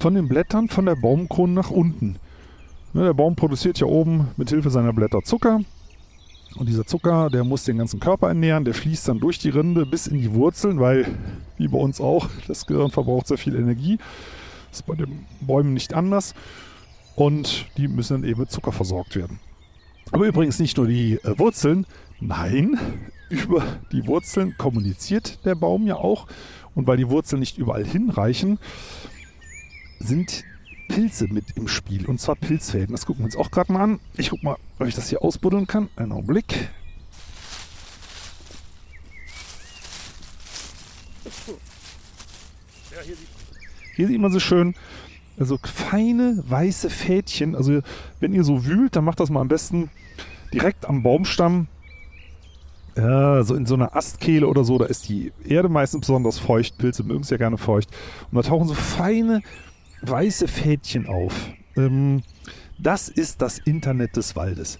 von 0.00 0.14
den 0.14 0.26
Blättern, 0.26 0.68
von 0.68 0.86
der 0.86 0.96
Baumkrone 0.96 1.52
nach 1.52 1.70
unten. 1.70 2.16
Ne, 2.94 3.04
der 3.04 3.12
Baum 3.12 3.36
produziert 3.36 3.80
ja 3.80 3.86
oben 3.86 4.28
mit 4.38 4.48
Hilfe 4.48 4.70
seiner 4.70 4.94
Blätter 4.94 5.20
Zucker. 5.24 5.60
Und 6.56 6.70
dieser 6.70 6.86
Zucker, 6.86 7.28
der 7.28 7.44
muss 7.44 7.64
den 7.64 7.76
ganzen 7.76 8.00
Körper 8.00 8.28
ernähren, 8.28 8.64
der 8.64 8.72
fließt 8.72 9.08
dann 9.08 9.20
durch 9.20 9.38
die 9.38 9.50
Rinde 9.50 9.84
bis 9.84 10.06
in 10.06 10.18
die 10.18 10.32
Wurzeln, 10.32 10.80
weil, 10.80 11.04
wie 11.58 11.68
bei 11.68 11.76
uns 11.76 12.00
auch, 12.00 12.30
das 12.48 12.64
Gehirn 12.64 12.92
verbraucht 12.92 13.26
sehr 13.26 13.36
viel 13.36 13.56
Energie. 13.56 13.98
Das 14.70 14.80
ist 14.80 14.86
bei 14.86 14.94
den 14.94 15.26
Bäumen 15.42 15.74
nicht 15.74 15.92
anders. 15.92 16.34
Und 17.14 17.66
die 17.76 17.88
müssen 17.88 18.22
dann 18.22 18.30
eben 18.30 18.40
mit 18.40 18.50
Zucker 18.50 18.72
versorgt 18.72 19.16
werden. 19.16 19.38
Aber 20.10 20.26
übrigens 20.26 20.58
nicht 20.58 20.76
nur 20.76 20.86
die 20.86 21.14
äh, 21.14 21.38
Wurzeln, 21.38 21.86
nein, 22.20 22.78
über 23.30 23.64
die 23.92 24.06
Wurzeln 24.06 24.56
kommuniziert 24.56 25.44
der 25.44 25.54
Baum 25.54 25.86
ja 25.86 25.96
auch. 25.96 26.26
Und 26.74 26.86
weil 26.86 26.96
die 26.96 27.08
Wurzeln 27.08 27.40
nicht 27.40 27.58
überall 27.58 27.84
hinreichen, 27.84 28.58
sind 30.00 30.44
Pilze 30.88 31.28
mit 31.28 31.56
im 31.56 31.68
Spiel. 31.68 32.06
Und 32.06 32.20
zwar 32.20 32.34
Pilzfäden. 32.34 32.92
Das 32.92 33.06
gucken 33.06 33.22
wir 33.22 33.26
uns 33.26 33.36
auch 33.36 33.50
gerade 33.50 33.72
mal 33.72 33.82
an. 33.82 34.00
Ich 34.16 34.30
gucke 34.30 34.44
mal, 34.44 34.56
ob 34.78 34.86
ich 34.86 34.94
das 34.94 35.08
hier 35.08 35.22
ausbuddeln 35.22 35.66
kann. 35.66 35.88
Einen 35.96 36.12
Augenblick. 36.12 36.68
hier 43.96 44.08
sieht 44.08 44.20
man 44.20 44.32
so 44.32 44.40
schön 44.40 44.74
also 45.38 45.58
feine 45.62 46.42
weiße 46.46 46.90
Fädchen. 46.90 47.54
Also 47.54 47.80
wenn 48.20 48.32
ihr 48.32 48.44
so 48.44 48.64
wühlt, 48.64 48.96
dann 48.96 49.04
macht 49.04 49.20
das 49.20 49.30
mal 49.30 49.40
am 49.40 49.48
besten 49.48 49.90
direkt 50.52 50.86
am 50.86 51.02
Baumstamm. 51.02 51.68
Ja, 52.96 53.42
so 53.42 53.56
in 53.56 53.66
so 53.66 53.74
einer 53.74 53.96
Astkehle 53.96 54.46
oder 54.46 54.62
so, 54.62 54.78
da 54.78 54.84
ist 54.84 55.08
die 55.08 55.32
Erde 55.44 55.68
meistens 55.68 56.02
besonders 56.02 56.38
feucht. 56.38 56.78
Pilze 56.78 57.02
mögen 57.02 57.22
es 57.22 57.30
ja 57.30 57.36
gerne 57.36 57.58
feucht. 57.58 57.90
Und 58.30 58.36
da 58.36 58.42
tauchen 58.42 58.68
so 58.68 58.74
feine 58.74 59.42
weiße 60.02 60.46
Fädchen 60.46 61.06
auf. 61.08 61.50
Ähm, 61.76 62.22
das 62.78 63.08
ist 63.08 63.42
das 63.42 63.58
Internet 63.58 64.16
des 64.16 64.36
Waldes. 64.36 64.78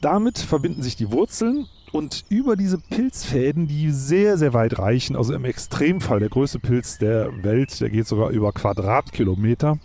Damit 0.00 0.38
verbinden 0.38 0.82
sich 0.82 0.96
die 0.96 1.10
Wurzeln 1.10 1.66
und 1.92 2.24
über 2.28 2.56
diese 2.56 2.78
Pilzfäden, 2.78 3.66
die 3.66 3.90
sehr, 3.90 4.38
sehr 4.38 4.54
weit 4.54 4.78
reichen, 4.78 5.16
also 5.16 5.34
im 5.34 5.44
Extremfall 5.44 6.20
der 6.20 6.28
größte 6.28 6.58
Pilz 6.58 6.98
der 6.98 7.42
Welt, 7.42 7.80
der 7.80 7.90
geht 7.90 8.06
sogar 8.06 8.30
über 8.30 8.52
Quadratkilometer. 8.52 9.78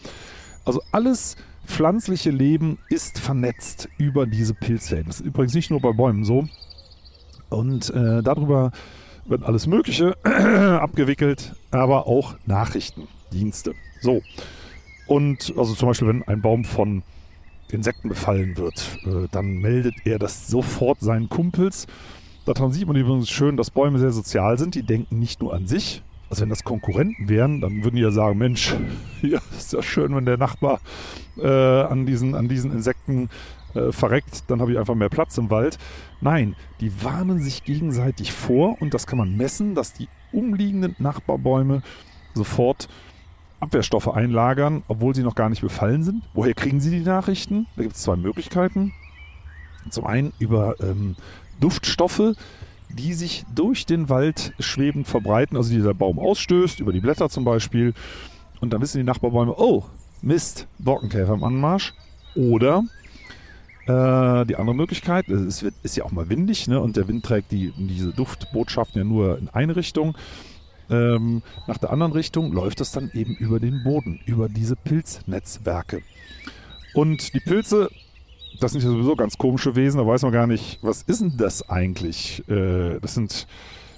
Also 0.65 0.81
alles 0.91 1.35
pflanzliche 1.65 2.29
Leben 2.29 2.77
ist 2.89 3.19
vernetzt 3.19 3.89
über 3.97 4.25
diese 4.25 4.53
Pilzfäden. 4.53 5.05
Das 5.07 5.19
ist 5.19 5.25
übrigens 5.25 5.53
nicht 5.53 5.71
nur 5.71 5.81
bei 5.81 5.93
Bäumen 5.93 6.23
so. 6.23 6.47
Und 7.49 7.89
äh, 7.89 8.21
darüber 8.21 8.71
wird 9.25 9.43
alles 9.43 9.65
Mögliche 9.65 10.15
abgewickelt, 10.23 11.55
aber 11.71 12.07
auch 12.07 12.35
Nachrichtendienste. 12.45 13.73
So. 14.01 14.21
Und 15.07 15.53
also 15.57 15.73
zum 15.73 15.89
Beispiel, 15.89 16.07
wenn 16.07 16.23
ein 16.23 16.41
Baum 16.41 16.65
von 16.65 17.03
Insekten 17.71 18.09
befallen 18.09 18.57
wird, 18.57 18.97
äh, 19.05 19.27
dann 19.31 19.57
meldet 19.57 19.95
er 20.05 20.19
das 20.19 20.47
sofort 20.47 20.99
seinen 21.01 21.29
Kumpels. 21.29 21.87
Daran 22.45 22.71
sieht 22.71 22.87
man 22.87 22.95
übrigens 22.95 23.29
schön, 23.29 23.57
dass 23.57 23.71
Bäume 23.71 23.97
sehr 23.97 24.11
sozial 24.11 24.57
sind. 24.57 24.75
Die 24.75 24.83
denken 24.83 25.19
nicht 25.19 25.41
nur 25.41 25.53
an 25.53 25.67
sich. 25.67 26.03
Also 26.29 26.41
wenn 26.41 26.49
das 26.49 26.63
Konkurrenten 26.63 27.29
wären, 27.29 27.61
dann 27.61 27.83
würden 27.83 27.95
die 27.95 28.01
ja 28.01 28.11
sagen, 28.11 28.37
Mensch, 28.37 28.75
ja, 29.21 29.39
ist 29.57 29.73
ja 29.73 29.81
schön, 29.81 30.15
wenn 30.15 30.25
der 30.25 30.37
Nachbar 30.37 30.79
äh, 31.37 31.47
an, 31.47 32.05
diesen, 32.05 32.35
an 32.35 32.47
diesen 32.47 32.71
Insekten 32.71 33.29
äh, 33.73 33.91
verreckt, 33.91 34.43
dann 34.47 34.61
habe 34.61 34.71
ich 34.71 34.79
einfach 34.79 34.95
mehr 34.95 35.09
Platz 35.09 35.37
im 35.37 35.49
Wald. 35.49 35.77
Nein, 36.21 36.55
die 36.81 37.03
warnen 37.03 37.39
sich 37.39 37.63
gegenseitig 37.63 38.31
vor 38.31 38.81
und 38.81 38.93
das 38.93 39.07
kann 39.07 39.17
man 39.17 39.35
messen, 39.37 39.75
dass 39.75 39.93
die 39.93 40.07
umliegenden 40.31 40.95
Nachbarbäume 40.99 41.81
sofort 42.33 42.89
Abwehrstoffe 43.59 44.07
einlagern, 44.07 44.83
obwohl 44.87 45.15
sie 45.15 45.23
noch 45.23 45.35
gar 45.35 45.49
nicht 45.49 45.61
befallen 45.61 46.03
sind. 46.03 46.23
Woher 46.33 46.53
kriegen 46.53 46.79
sie 46.79 46.91
die 46.91 47.05
Nachrichten? 47.05 47.67
Da 47.75 47.83
gibt 47.83 47.95
es 47.95 48.01
zwei 48.01 48.15
Möglichkeiten. 48.15 48.93
Zum 49.89 50.05
einen 50.05 50.33
über 50.39 50.75
ähm, 50.81 51.15
Duftstoffe, 51.59 52.33
die 52.89 53.13
sich 53.13 53.45
durch 53.53 53.85
den 53.85 54.09
Wald 54.09 54.53
schwebend 54.59 55.07
verbreiten, 55.07 55.57
also 55.57 55.71
die 55.71 55.81
der 55.81 55.93
Baum 55.93 56.19
ausstößt, 56.19 56.79
über 56.79 56.93
die 56.93 56.99
Blätter 57.01 57.29
zum 57.29 57.43
Beispiel. 57.43 57.93
Und 58.61 58.73
dann 58.73 58.81
wissen 58.81 58.97
die 58.97 59.03
Nachbarbäume, 59.03 59.53
oh, 59.57 59.83
Mist, 60.21 60.67
Borkenkäfer 60.79 61.33
im 61.33 61.43
Anmarsch. 61.43 61.93
Oder 62.35 62.83
äh, 63.85 64.45
die 64.45 64.55
andere 64.55 64.75
Möglichkeit, 64.75 65.29
es 65.29 65.63
wird, 65.63 65.75
ist 65.83 65.95
ja 65.95 66.03
auch 66.03 66.11
mal 66.11 66.29
windig, 66.29 66.67
ne? 66.67 66.81
und 66.81 66.97
der 66.97 67.07
Wind 67.07 67.23
trägt 67.23 67.51
die, 67.51 67.71
diese 67.77 68.11
Duftbotschaften 68.11 69.01
ja 69.01 69.07
nur 69.07 69.37
in 69.37 69.49
eine 69.49 69.75
Richtung 69.75 70.17
ähm, 70.89 71.41
nach 71.67 71.77
der 71.77 71.91
anderen 71.91 72.11
Richtung 72.11 72.51
läuft 72.51 72.81
es 72.81 72.91
dann 72.91 73.11
eben 73.13 73.35
über 73.35 73.59
den 73.59 73.83
Boden, 73.83 74.19
über 74.25 74.49
diese 74.49 74.75
Pilznetzwerke. 74.75 76.01
Und 76.93 77.33
die 77.33 77.39
Pilze, 77.39 77.89
das 78.59 78.71
sind 78.71 78.83
ja 78.83 78.89
sowieso 78.89 79.15
ganz 79.15 79.37
komische 79.37 79.75
Wesen, 79.75 79.99
da 79.99 80.07
weiß 80.07 80.21
man 80.23 80.31
gar 80.31 80.47
nicht, 80.47 80.79
was 80.81 81.01
ist 81.03 81.21
denn 81.21 81.37
das 81.37 81.69
eigentlich? 81.69 82.47
Äh, 82.47 82.99
das 82.99 83.15
sind 83.15 83.47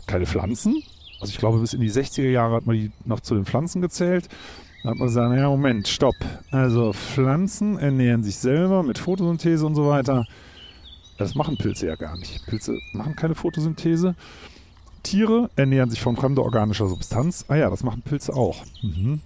keine 0.07 0.25
Pflanzen. 0.25 0.81
Also 1.19 1.31
ich 1.31 1.37
glaube, 1.37 1.59
bis 1.59 1.73
in 1.73 1.81
die 1.81 1.91
60er 1.91 2.29
Jahre 2.29 2.55
hat 2.55 2.65
man 2.65 2.75
die 2.75 2.91
noch 3.05 3.19
zu 3.19 3.35
den 3.35 3.45
Pflanzen 3.45 3.81
gezählt. 3.81 4.27
Da 4.83 4.91
hat 4.91 4.97
man 4.97 5.07
gesagt, 5.07 5.35
ja 5.35 5.49
Moment, 5.49 5.87
stopp. 5.87 6.15
Also 6.51 6.93
Pflanzen 6.93 7.77
ernähren 7.77 8.23
sich 8.23 8.37
selber 8.37 8.83
mit 8.83 8.97
Photosynthese 8.97 9.65
und 9.65 9.75
so 9.75 9.87
weiter. 9.87 10.25
Das 11.17 11.33
machen 11.35 11.57
Pilze 11.57 11.87
ja 11.87 11.95
gar 11.95 12.17
nicht. 12.17 12.45
Pilze 12.45 12.77
machen 12.93 13.15
keine 13.15 13.33
Photosynthese. 13.35 14.15
Tiere 15.07 15.49
ernähren 15.55 15.89
sich 15.89 16.01
von 16.01 16.17
fremder 16.17 16.43
organischer 16.43 16.89
Substanz. 16.89 17.45
Ah 17.47 17.55
ja, 17.55 17.69
das 17.69 17.83
machen 17.83 18.01
Pilze 18.01 18.33
auch. 18.33 18.65
Mhm. 18.83 19.21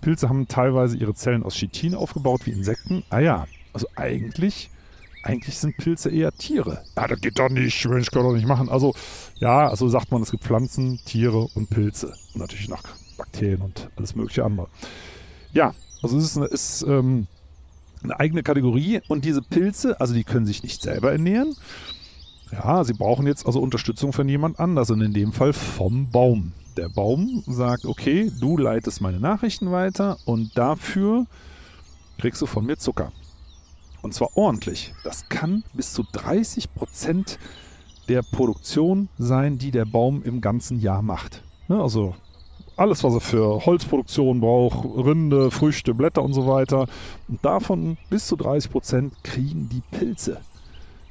Pilze 0.00 0.28
haben 0.28 0.46
teilweise 0.46 0.96
ihre 0.96 1.14
Zellen 1.14 1.42
aus 1.42 1.54
Chitin 1.54 1.96
aufgebaut 1.96 2.42
wie 2.44 2.52
Insekten. 2.52 3.02
Ah 3.10 3.18
ja, 3.18 3.46
also 3.72 3.88
eigentlich 3.96 4.70
eigentlich 5.24 5.56
sind 5.56 5.76
Pilze 5.78 6.10
eher 6.10 6.30
Tiere. 6.32 6.84
Ja, 6.96 7.08
das 7.08 7.20
geht 7.20 7.38
doch 7.38 7.48
nicht, 7.48 7.84
Mensch, 7.88 8.10
kann 8.10 8.22
doch 8.22 8.34
nicht 8.34 8.46
machen. 8.46 8.68
Also, 8.68 8.94
ja, 9.36 9.68
also 9.68 9.88
sagt 9.88 10.12
man, 10.12 10.22
es 10.22 10.30
gibt 10.30 10.44
Pflanzen, 10.44 11.00
Tiere 11.06 11.48
und 11.54 11.70
Pilze. 11.70 12.14
Und 12.34 12.40
natürlich 12.40 12.68
noch 12.68 12.82
Bakterien 13.16 13.62
und 13.62 13.88
alles 13.96 14.14
mögliche 14.14 14.44
andere. 14.44 14.68
Ja, 15.52 15.74
also 16.02 16.18
es 16.18 16.24
ist, 16.24 16.36
eine, 16.36 16.46
ist 16.46 16.84
ähm, 16.86 17.26
eine 18.02 18.20
eigene 18.20 18.42
Kategorie 18.42 19.00
und 19.08 19.24
diese 19.24 19.40
Pilze, 19.40 19.98
also 19.98 20.12
die 20.12 20.24
können 20.24 20.46
sich 20.46 20.62
nicht 20.62 20.82
selber 20.82 21.10
ernähren. 21.10 21.56
Ja, 22.54 22.84
sie 22.84 22.92
brauchen 22.92 23.26
jetzt 23.26 23.46
also 23.46 23.60
Unterstützung 23.60 24.12
von 24.12 24.28
jemand 24.28 24.60
anders 24.60 24.90
und 24.90 25.00
in 25.00 25.12
dem 25.12 25.32
Fall 25.32 25.52
vom 25.52 26.10
Baum. 26.10 26.52
Der 26.76 26.88
Baum 26.88 27.42
sagt, 27.46 27.84
okay, 27.84 28.30
du 28.40 28.56
leitest 28.56 29.00
meine 29.00 29.18
Nachrichten 29.18 29.72
weiter 29.72 30.18
und 30.24 30.56
dafür 30.56 31.26
kriegst 32.18 32.40
du 32.42 32.46
von 32.46 32.64
mir 32.64 32.76
Zucker. 32.76 33.10
Und 34.02 34.14
zwar 34.14 34.36
ordentlich. 34.36 34.94
Das 35.02 35.28
kann 35.28 35.64
bis 35.72 35.92
zu 35.92 36.04
30 36.12 36.72
Prozent 36.74 37.38
der 38.08 38.22
Produktion 38.22 39.08
sein, 39.18 39.58
die 39.58 39.72
der 39.72 39.84
Baum 39.84 40.22
im 40.22 40.40
ganzen 40.40 40.80
Jahr 40.80 41.02
macht. 41.02 41.42
Ne, 41.68 41.82
also 41.82 42.14
alles, 42.76 43.02
was 43.02 43.14
er 43.14 43.20
für 43.20 43.66
Holzproduktion 43.66 44.40
braucht, 44.40 44.84
Rinde, 44.84 45.50
Früchte, 45.50 45.94
Blätter 45.94 46.22
und 46.22 46.34
so 46.34 46.46
weiter. 46.46 46.86
Und 47.28 47.44
davon 47.44 47.96
bis 48.10 48.26
zu 48.26 48.36
30 48.36 48.70
Prozent 48.70 49.24
kriegen 49.24 49.68
die 49.68 49.82
Pilze. 49.96 50.40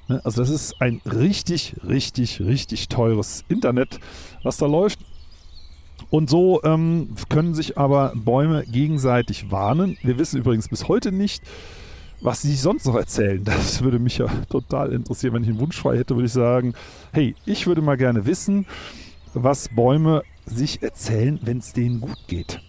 Ne, 0.07 0.21
also 0.23 0.41
das 0.41 0.49
ist 0.49 0.81
ein 0.81 1.01
richtig, 1.05 1.75
richtig, 1.87 2.41
richtig 2.41 2.89
teures 2.89 3.45
Internet, 3.47 3.99
was 4.43 4.57
da 4.57 4.65
läuft. 4.65 4.99
Und 6.09 6.29
so 6.29 6.61
ähm, 6.63 7.09
können 7.29 7.55
sich 7.55 7.77
aber 7.77 8.13
Bäume 8.15 8.65
gegenseitig 8.65 9.51
warnen. 9.51 9.97
Wir 10.03 10.19
wissen 10.19 10.39
übrigens 10.39 10.67
bis 10.67 10.87
heute 10.87 11.11
nicht, 11.11 11.43
was 12.21 12.41
sie 12.41 12.51
sich 12.51 12.61
sonst 12.61 12.85
noch 12.85 12.95
erzählen. 12.95 13.43
Das 13.45 13.81
würde 13.81 13.99
mich 13.99 14.17
ja 14.17 14.27
total 14.49 14.91
interessieren. 14.91 15.33
Wenn 15.33 15.43
ich 15.43 15.49
einen 15.49 15.59
Wunsch 15.59 15.79
frei 15.79 15.97
hätte, 15.97 16.15
würde 16.15 16.27
ich 16.27 16.33
sagen, 16.33 16.73
hey, 17.11 17.35
ich 17.45 17.67
würde 17.67 17.81
mal 17.81 17.97
gerne 17.97 18.25
wissen, 18.25 18.65
was 19.33 19.69
Bäume 19.69 20.23
sich 20.45 20.83
erzählen, 20.83 21.39
wenn 21.41 21.59
es 21.59 21.73
denen 21.73 22.01
gut 22.01 22.27
geht. 22.27 22.61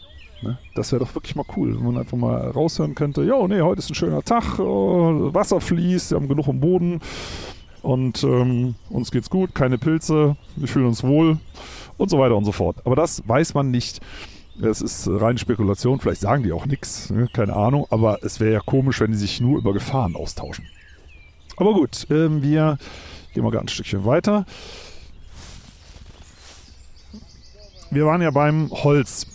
Ne? 0.44 0.58
Das 0.74 0.92
wäre 0.92 1.04
doch 1.04 1.14
wirklich 1.14 1.34
mal 1.34 1.44
cool, 1.56 1.76
wenn 1.76 1.84
man 1.84 1.98
einfach 1.98 2.16
mal 2.16 2.50
raushören 2.50 2.94
könnte, 2.94 3.24
ja, 3.24 3.46
nee, 3.48 3.60
heute 3.60 3.78
ist 3.80 3.90
ein 3.90 3.94
schöner 3.94 4.22
Tag, 4.22 4.58
oh, 4.58 5.32
Wasser 5.32 5.60
fließt, 5.60 6.10
wir 6.10 6.16
haben 6.16 6.28
genug 6.28 6.48
im 6.48 6.60
Boden 6.60 7.00
und 7.82 8.22
ähm, 8.24 8.74
uns 8.90 9.10
geht's 9.10 9.30
gut, 9.30 9.54
keine 9.54 9.78
Pilze, 9.78 10.36
wir 10.56 10.68
fühlen 10.68 10.86
uns 10.86 11.02
wohl 11.02 11.38
und 11.96 12.10
so 12.10 12.18
weiter 12.18 12.36
und 12.36 12.44
so 12.44 12.52
fort. 12.52 12.76
Aber 12.84 12.96
das 12.96 13.26
weiß 13.26 13.54
man 13.54 13.70
nicht. 13.70 14.00
Es 14.62 14.80
ist 14.80 15.08
reine 15.10 15.38
Spekulation, 15.38 15.98
vielleicht 15.98 16.20
sagen 16.20 16.44
die 16.44 16.52
auch 16.52 16.66
nichts, 16.66 17.10
ne? 17.10 17.28
keine 17.32 17.56
Ahnung, 17.56 17.86
aber 17.90 18.22
es 18.22 18.38
wäre 18.38 18.52
ja 18.52 18.60
komisch, 18.60 19.00
wenn 19.00 19.10
die 19.10 19.16
sich 19.16 19.40
nur 19.40 19.58
über 19.58 19.72
Gefahren 19.72 20.14
austauschen. 20.14 20.64
Aber 21.56 21.72
gut, 21.72 22.06
ähm, 22.10 22.42
wir 22.42 22.78
gehen 23.32 23.42
mal 23.42 23.56
ein 23.58 23.68
Stückchen 23.68 24.04
weiter. 24.04 24.46
Wir 27.90 28.06
waren 28.06 28.22
ja 28.22 28.30
beim 28.30 28.70
Holz, 28.70 29.26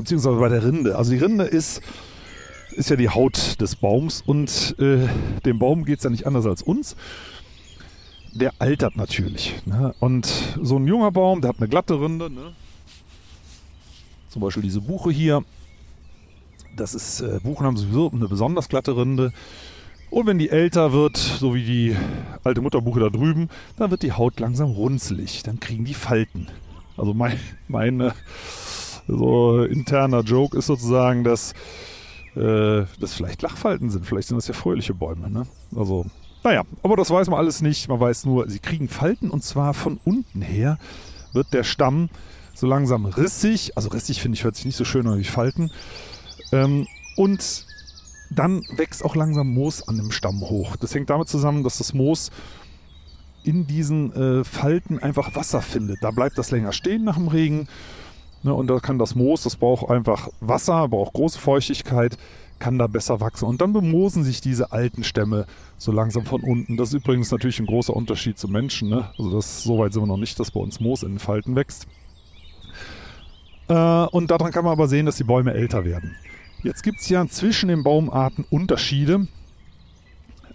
beziehungsweise 0.00 0.36
bei 0.36 0.48
der 0.48 0.64
Rinde. 0.64 0.96
Also 0.96 1.12
die 1.12 1.18
Rinde 1.18 1.44
ist, 1.44 1.80
ist 2.72 2.90
ja 2.90 2.96
die 2.96 3.08
Haut 3.08 3.60
des 3.60 3.76
Baums 3.76 4.22
und 4.22 4.74
äh, 4.78 5.08
dem 5.44 5.58
Baum 5.58 5.84
geht 5.84 5.98
es 5.98 6.04
ja 6.04 6.10
nicht 6.10 6.26
anders 6.26 6.46
als 6.46 6.62
uns. 6.62 6.96
Der 8.32 8.52
altert 8.58 8.96
natürlich. 8.96 9.54
Ne? 9.66 9.94
Und 9.98 10.32
so 10.62 10.76
ein 10.76 10.86
junger 10.86 11.10
Baum, 11.10 11.40
der 11.40 11.50
hat 11.50 11.58
eine 11.58 11.68
glatte 11.68 12.00
Rinde, 12.00 12.30
ne? 12.30 12.52
Zum 14.28 14.42
Beispiel 14.42 14.62
diese 14.62 14.80
Buche 14.80 15.10
hier. 15.10 15.44
Das 16.76 16.94
ist, 16.94 17.20
äh, 17.20 17.40
Buchen 17.42 17.66
haben 17.66 17.76
sowieso 17.76 18.12
eine 18.12 18.28
besonders 18.28 18.68
glatte 18.68 18.96
Rinde. 18.96 19.32
Und 20.10 20.26
wenn 20.26 20.38
die 20.38 20.50
älter 20.50 20.92
wird, 20.92 21.16
so 21.16 21.54
wie 21.54 21.64
die 21.64 21.96
alte 22.44 22.60
Mutterbuche 22.60 23.00
da 23.00 23.10
drüben, 23.10 23.48
dann 23.76 23.90
wird 23.90 24.02
die 24.02 24.12
Haut 24.12 24.38
langsam 24.38 24.70
runzelig. 24.70 25.42
Dann 25.42 25.58
kriegen 25.58 25.84
die 25.84 25.94
Falten. 25.94 26.46
Also 26.96 27.14
mein, 27.14 27.38
mein 27.66 28.00
äh, 28.00 28.10
so 29.10 29.62
interner 29.64 30.20
Joke 30.20 30.56
ist 30.56 30.66
sozusagen, 30.66 31.24
dass 31.24 31.52
äh, 32.36 32.84
das 33.00 33.14
vielleicht 33.14 33.42
Lachfalten 33.42 33.90
sind. 33.90 34.06
Vielleicht 34.06 34.28
sind 34.28 34.36
das 34.36 34.48
ja 34.48 34.54
fröhliche 34.54 34.94
Bäume. 34.94 35.30
Ne? 35.30 35.46
Also, 35.76 36.06
naja, 36.44 36.62
aber 36.82 36.96
das 36.96 37.10
weiß 37.10 37.28
man 37.28 37.38
alles 37.38 37.60
nicht. 37.60 37.88
Man 37.88 38.00
weiß 38.00 38.26
nur, 38.26 38.48
sie 38.48 38.60
kriegen 38.60 38.88
Falten 38.88 39.30
und 39.30 39.42
zwar 39.42 39.74
von 39.74 39.98
unten 40.04 40.42
her 40.42 40.78
wird 41.32 41.52
der 41.52 41.64
Stamm 41.64 42.08
so 42.54 42.66
langsam 42.66 43.06
rissig. 43.06 43.76
Also 43.76 43.88
rissig 43.88 44.20
finde 44.20 44.36
ich 44.36 44.44
hört 44.44 44.56
sich 44.56 44.64
nicht 44.64 44.76
so 44.76 44.84
schön 44.84 45.06
an 45.06 45.18
wie 45.18 45.24
Falten. 45.24 45.70
Ähm, 46.52 46.86
und 47.16 47.66
dann 48.30 48.62
wächst 48.76 49.04
auch 49.04 49.16
langsam 49.16 49.48
Moos 49.48 49.86
an 49.86 49.96
dem 49.96 50.12
Stamm 50.12 50.40
hoch. 50.40 50.76
Das 50.76 50.94
hängt 50.94 51.10
damit 51.10 51.28
zusammen, 51.28 51.64
dass 51.64 51.78
das 51.78 51.94
Moos 51.94 52.30
in 53.42 53.66
diesen 53.66 54.12
äh, 54.12 54.44
Falten 54.44 54.98
einfach 54.98 55.34
Wasser 55.34 55.62
findet. 55.62 55.98
Da 56.02 56.10
bleibt 56.10 56.38
das 56.38 56.50
länger 56.50 56.72
stehen 56.72 57.04
nach 57.04 57.16
dem 57.16 57.28
Regen. 57.28 57.68
Ne, 58.42 58.54
und 58.54 58.68
da 58.68 58.78
kann 58.80 58.98
das 58.98 59.14
Moos, 59.14 59.42
das 59.42 59.56
braucht 59.56 59.90
einfach 59.90 60.28
Wasser, 60.40 60.88
braucht 60.88 61.12
große 61.12 61.38
Feuchtigkeit, 61.38 62.16
kann 62.58 62.78
da 62.78 62.86
besser 62.86 63.20
wachsen. 63.20 63.44
Und 63.44 63.60
dann 63.60 63.72
bemoosen 63.72 64.24
sich 64.24 64.40
diese 64.40 64.72
alten 64.72 65.04
Stämme 65.04 65.46
so 65.76 65.92
langsam 65.92 66.24
von 66.24 66.42
unten. 66.42 66.76
Das 66.76 66.88
ist 66.88 66.94
übrigens 66.94 67.30
natürlich 67.30 67.58
ein 67.58 67.66
großer 67.66 67.94
Unterschied 67.94 68.38
zu 68.38 68.48
Menschen. 68.48 68.88
Ne? 68.88 69.10
Also 69.18 69.30
das, 69.30 69.62
so 69.62 69.78
weit 69.78 69.92
sind 69.92 70.02
wir 70.02 70.06
noch 70.06 70.16
nicht, 70.16 70.38
dass 70.40 70.50
bei 70.50 70.60
uns 70.60 70.80
Moos 70.80 71.02
in 71.02 71.10
den 71.10 71.18
Falten 71.18 71.54
wächst. 71.54 71.86
Äh, 73.68 73.74
und 73.74 74.30
daran 74.30 74.52
kann 74.52 74.64
man 74.64 74.72
aber 74.72 74.88
sehen, 74.88 75.06
dass 75.06 75.16
die 75.16 75.24
Bäume 75.24 75.52
älter 75.52 75.84
werden. 75.84 76.16
Jetzt 76.62 76.82
gibt 76.82 77.00
es 77.00 77.08
ja 77.08 77.26
zwischen 77.26 77.68
den 77.68 77.82
Baumarten 77.82 78.44
Unterschiede. 78.50 79.26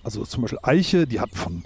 Also 0.04 0.24
zum 0.26 0.44
Beispiel 0.44 0.60
Eiche, 0.62 1.08
die 1.08 1.20
hat 1.20 1.32
von, 1.32 1.64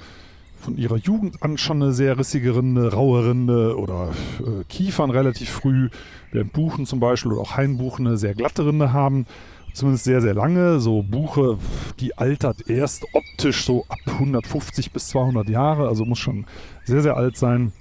von 0.61 0.77
ihrer 0.77 0.97
Jugend 0.97 1.41
an 1.41 1.57
schon 1.57 1.81
eine 1.81 1.93
sehr 1.93 2.17
rissige 2.17 2.55
Rinde, 2.55 2.93
raue 2.93 3.29
Rinde 3.29 3.77
oder 3.77 4.09
äh, 4.39 4.63
Kiefern 4.67 5.09
relativ 5.09 5.49
früh, 5.49 5.89
während 6.31 6.53
Buchen 6.53 6.85
zum 6.85 6.99
Beispiel 6.99 7.31
oder 7.31 7.41
auch 7.41 7.57
Hainbuchen 7.57 8.07
eine 8.07 8.17
sehr 8.17 8.35
glatte 8.35 8.65
Rinde 8.65 8.93
haben. 8.93 9.25
Zumindest 9.73 10.03
sehr, 10.03 10.21
sehr 10.21 10.33
lange. 10.33 10.79
So 10.79 11.03
Buche, 11.03 11.57
die 11.99 12.17
altert 12.17 12.69
erst 12.69 13.05
optisch 13.13 13.63
so 13.65 13.85
ab 13.87 13.99
150 14.05 14.91
bis 14.91 15.09
200 15.09 15.47
Jahre, 15.47 15.87
also 15.87 16.05
muss 16.05 16.19
schon 16.19 16.45
sehr, 16.85 17.01
sehr 17.01 17.15
alt 17.15 17.37
sein. 17.37 17.71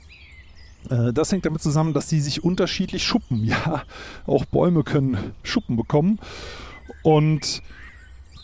Äh, 0.91 1.13
das 1.13 1.33
hängt 1.33 1.47
damit 1.47 1.63
zusammen, 1.63 1.95
dass 1.95 2.09
sie 2.09 2.21
sich 2.21 2.45
unterschiedlich 2.45 3.05
schuppen. 3.05 3.45
Ja, 3.49 3.83
auch 4.27 4.45
Bäume 4.45 4.85
können 4.85 5.17
Schuppen 5.43 5.77
bekommen. 5.77 6.19
Und 7.03 7.63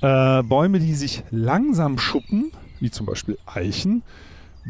äh, 0.01 0.42
Bäume, 0.42 0.81
die 0.81 0.94
sich 0.94 1.23
langsam 1.31 1.99
schuppen, 1.99 2.51
wie 2.85 2.90
zum 2.90 3.07
Beispiel 3.07 3.38
Eichen, 3.47 4.03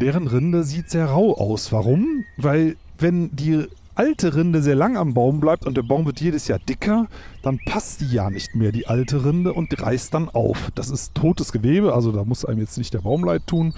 deren 0.00 0.28
Rinde 0.28 0.62
sieht 0.62 0.88
sehr 0.88 1.06
rau 1.06 1.36
aus. 1.36 1.72
Warum? 1.72 2.24
Weil 2.36 2.76
wenn 2.96 3.34
die 3.34 3.66
alte 3.96 4.34
Rinde 4.36 4.62
sehr 4.62 4.76
lang 4.76 4.96
am 4.96 5.14
Baum 5.14 5.40
bleibt 5.40 5.66
und 5.66 5.76
der 5.76 5.82
Baum 5.82 6.06
wird 6.06 6.20
jedes 6.20 6.48
Jahr 6.48 6.60
dicker, 6.60 7.08
dann 7.42 7.58
passt 7.66 8.00
die 8.00 8.08
ja 8.08 8.30
nicht 8.30 8.54
mehr, 8.54 8.72
die 8.72 8.86
alte 8.86 9.24
Rinde, 9.24 9.52
und 9.52 9.80
reißt 9.80 10.14
dann 10.14 10.28
auf. 10.28 10.70
Das 10.76 10.90
ist 10.90 11.14
totes 11.14 11.52
Gewebe, 11.52 11.92
also 11.92 12.12
da 12.12 12.24
muss 12.24 12.44
einem 12.44 12.60
jetzt 12.60 12.78
nicht 12.78 12.94
der 12.94 13.00
Baum 13.00 13.24
leid 13.24 13.42
tun. 13.46 13.74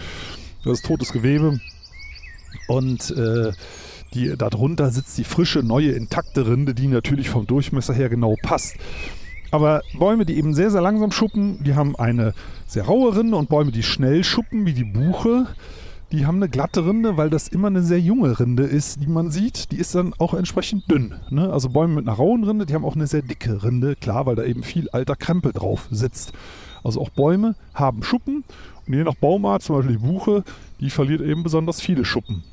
Das 0.64 0.74
ist 0.74 0.86
totes 0.86 1.12
Gewebe. 1.12 1.58
Und 2.68 3.10
äh, 3.10 3.52
die, 4.14 4.36
darunter 4.36 4.90
sitzt 4.90 5.16
die 5.18 5.24
frische, 5.24 5.60
neue, 5.62 5.92
intakte 5.92 6.46
Rinde, 6.46 6.74
die 6.74 6.88
natürlich 6.88 7.30
vom 7.30 7.46
Durchmesser 7.46 7.94
her 7.94 8.08
genau 8.08 8.36
passt. 8.42 8.76
Aber 9.50 9.82
Bäume, 9.98 10.26
die 10.26 10.36
eben 10.36 10.54
sehr, 10.54 10.70
sehr 10.70 10.80
langsam 10.80 11.12
schuppen, 11.12 11.62
die 11.62 11.74
haben 11.74 11.96
eine 11.96 12.34
sehr 12.66 12.84
raue 12.84 13.16
Rinde 13.16 13.36
und 13.36 13.48
Bäume, 13.48 13.72
die 13.72 13.82
schnell 13.82 14.24
schuppen, 14.24 14.66
wie 14.66 14.72
die 14.72 14.84
Buche, 14.84 15.46
die 16.12 16.24
haben 16.24 16.36
eine 16.36 16.48
glatte 16.48 16.86
Rinde, 16.86 17.16
weil 17.16 17.30
das 17.30 17.48
immer 17.48 17.66
eine 17.66 17.82
sehr 17.82 18.00
junge 18.00 18.38
Rinde 18.38 18.62
ist, 18.62 19.02
die 19.02 19.08
man 19.08 19.30
sieht. 19.30 19.72
Die 19.72 19.76
ist 19.76 19.94
dann 19.94 20.14
auch 20.18 20.34
entsprechend 20.34 20.88
dünn. 20.90 21.14
Ne? 21.30 21.52
Also 21.52 21.68
Bäume 21.70 21.94
mit 21.94 22.06
einer 22.06 22.16
rauen 22.16 22.44
Rinde, 22.44 22.64
die 22.64 22.74
haben 22.74 22.84
auch 22.84 22.94
eine 22.94 23.08
sehr 23.08 23.22
dicke 23.22 23.64
Rinde, 23.64 23.96
klar, 23.96 24.24
weil 24.26 24.36
da 24.36 24.44
eben 24.44 24.62
viel 24.62 24.88
alter 24.90 25.16
Krempel 25.16 25.52
drauf 25.52 25.88
sitzt. 25.90 26.32
Also 26.84 27.00
auch 27.00 27.10
Bäume 27.10 27.56
haben 27.74 28.04
Schuppen 28.04 28.44
und 28.86 28.94
je 28.94 29.02
nach 29.02 29.16
Baumart, 29.16 29.62
zum 29.62 29.76
Beispiel 29.76 29.96
die 29.96 30.06
Buche, 30.06 30.44
die 30.78 30.90
verliert 30.90 31.22
eben 31.22 31.42
besonders 31.42 31.80
viele 31.80 32.04
Schuppen. 32.04 32.44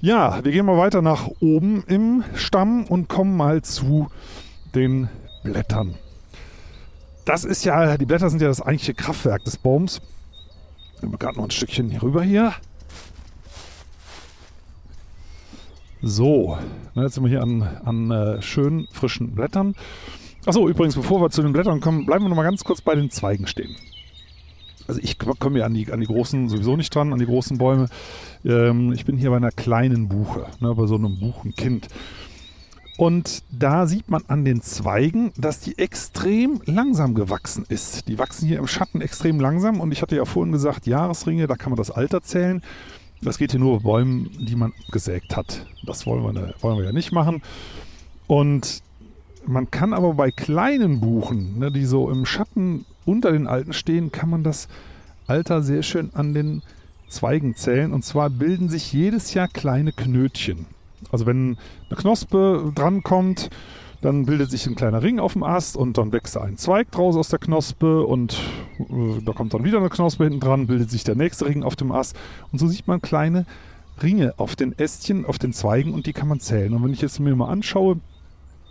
Ja, 0.00 0.42
wir 0.42 0.52
gehen 0.52 0.66
mal 0.66 0.78
weiter 0.78 1.02
nach 1.02 1.28
oben 1.40 1.84
im 1.86 2.24
Stamm 2.34 2.84
und 2.84 3.08
kommen 3.08 3.36
mal 3.36 3.62
zu 3.62 4.08
den 4.74 5.08
Blättern. 5.42 5.94
Das 7.24 7.44
ist 7.44 7.64
ja, 7.64 7.96
die 7.96 8.06
Blätter 8.06 8.28
sind 8.28 8.42
ja 8.42 8.48
das 8.48 8.60
eigentliche 8.60 8.94
Kraftwerk 8.94 9.44
des 9.44 9.56
Baums. 9.56 10.02
Wir 11.00 11.08
haben 11.08 11.18
gerade 11.18 11.36
noch 11.36 11.44
ein 11.44 11.50
Stückchen 11.50 11.90
hier 11.90 12.02
rüber 12.02 12.22
hier. 12.22 12.52
So, 16.02 16.58
jetzt 16.94 17.14
sind 17.14 17.24
wir 17.24 17.30
hier 17.30 17.42
an, 17.42 17.62
an 17.62 18.10
äh, 18.10 18.42
schönen 18.42 18.86
frischen 18.92 19.34
Blättern. 19.34 19.74
Achso, 20.44 20.68
übrigens, 20.68 20.96
bevor 20.96 21.22
wir 21.22 21.30
zu 21.30 21.40
den 21.40 21.52
Blättern 21.54 21.80
kommen, 21.80 22.04
bleiben 22.04 22.24
wir 22.24 22.28
noch 22.28 22.36
mal 22.36 22.42
ganz 22.42 22.62
kurz 22.64 22.82
bei 22.82 22.94
den 22.94 23.10
Zweigen 23.10 23.46
stehen 23.46 23.74
also 24.86 25.00
ich 25.02 25.18
komme 25.18 25.58
ja 25.58 25.66
an 25.66 25.74
die, 25.74 25.90
an 25.92 26.00
die 26.00 26.06
großen 26.06 26.48
sowieso 26.48 26.76
nicht 26.76 26.94
dran, 26.94 27.12
an 27.12 27.18
die 27.18 27.26
großen 27.26 27.58
Bäume. 27.58 27.88
Ähm, 28.44 28.92
ich 28.92 29.04
bin 29.04 29.16
hier 29.16 29.30
bei 29.30 29.36
einer 29.36 29.50
kleinen 29.50 30.08
Buche, 30.08 30.46
ne, 30.60 30.74
bei 30.74 30.86
so 30.86 30.96
einem 30.96 31.18
Buchenkind. 31.18 31.88
Und 32.96 33.42
da 33.50 33.86
sieht 33.86 34.08
man 34.08 34.22
an 34.28 34.44
den 34.44 34.62
Zweigen, 34.62 35.32
dass 35.36 35.60
die 35.60 35.78
extrem 35.78 36.60
langsam 36.64 37.14
gewachsen 37.14 37.64
ist. 37.68 38.06
Die 38.08 38.18
wachsen 38.18 38.46
hier 38.46 38.58
im 38.58 38.68
Schatten 38.68 39.00
extrem 39.00 39.40
langsam. 39.40 39.80
Und 39.80 39.90
ich 39.90 40.00
hatte 40.00 40.14
ja 40.14 40.24
vorhin 40.24 40.52
gesagt, 40.52 40.86
Jahresringe, 40.86 41.46
da 41.48 41.56
kann 41.56 41.70
man 41.70 41.76
das 41.76 41.90
Alter 41.90 42.22
zählen. 42.22 42.62
Das 43.20 43.38
geht 43.38 43.50
hier 43.50 43.60
nur 43.60 43.78
bei 43.78 43.82
Bäumen, 43.82 44.30
die 44.38 44.54
man 44.54 44.72
gesägt 44.92 45.36
hat. 45.36 45.66
Das 45.86 46.06
wollen 46.06 46.22
wir, 46.22 46.54
wollen 46.60 46.78
wir 46.78 46.84
ja 46.84 46.92
nicht 46.92 47.10
machen. 47.10 47.42
Und 48.28 48.82
man 49.46 49.70
kann 49.70 49.92
aber 49.92 50.14
bei 50.14 50.30
kleinen 50.30 51.00
Buchen, 51.00 51.58
ne, 51.58 51.72
die 51.72 51.86
so 51.86 52.10
im 52.10 52.24
Schatten 52.26 52.86
unter 53.04 53.32
den 53.32 53.46
alten 53.46 53.72
stehen, 53.72 54.12
kann 54.12 54.30
man 54.30 54.44
das 54.44 54.68
Alter 55.26 55.62
sehr 55.62 55.82
schön 55.82 56.10
an 56.14 56.32
den 56.32 56.62
Zweigen 57.08 57.56
zählen. 57.56 57.92
Und 57.92 58.04
zwar 58.04 58.30
bilden 58.30 58.68
sich 58.68 58.92
jedes 58.92 59.34
Jahr 59.34 59.48
kleine 59.48 59.92
Knötchen. 59.92 60.66
Also 61.10 61.26
wenn 61.26 61.58
eine 61.88 61.96
Knospe 61.96 62.72
drankommt, 62.74 63.50
dann 64.00 64.26
bildet 64.26 64.50
sich 64.50 64.66
ein 64.66 64.74
kleiner 64.74 65.02
Ring 65.02 65.18
auf 65.18 65.32
dem 65.32 65.42
Ast 65.42 65.76
und 65.76 65.96
dann 65.96 66.12
wächst 66.12 66.36
da 66.36 66.42
ein 66.42 66.58
Zweig 66.58 66.90
draus 66.90 67.16
aus 67.16 67.28
der 67.28 67.38
Knospe 67.38 68.02
und 68.02 68.38
äh, 68.78 69.22
da 69.24 69.32
kommt 69.32 69.54
dann 69.54 69.64
wieder 69.64 69.78
eine 69.78 69.88
Knospe 69.88 70.24
hinten 70.24 70.40
dran, 70.40 70.66
bildet 70.66 70.90
sich 70.90 71.04
der 71.04 71.14
nächste 71.14 71.46
Ring 71.46 71.62
auf 71.62 71.74
dem 71.74 71.90
Ast 71.90 72.14
und 72.52 72.58
so 72.58 72.68
sieht 72.68 72.86
man 72.86 73.00
kleine 73.00 73.46
Ringe 74.02 74.34
auf 74.36 74.56
den 74.56 74.78
Ästchen, 74.78 75.24
auf 75.24 75.38
den 75.38 75.52
Zweigen 75.52 75.94
und 75.94 76.06
die 76.06 76.12
kann 76.12 76.28
man 76.28 76.40
zählen. 76.40 76.74
Und 76.74 76.84
wenn 76.84 76.92
ich 76.92 77.00
jetzt 77.00 77.20
mir 77.20 77.34
mal 77.34 77.48
anschaue, 77.48 78.00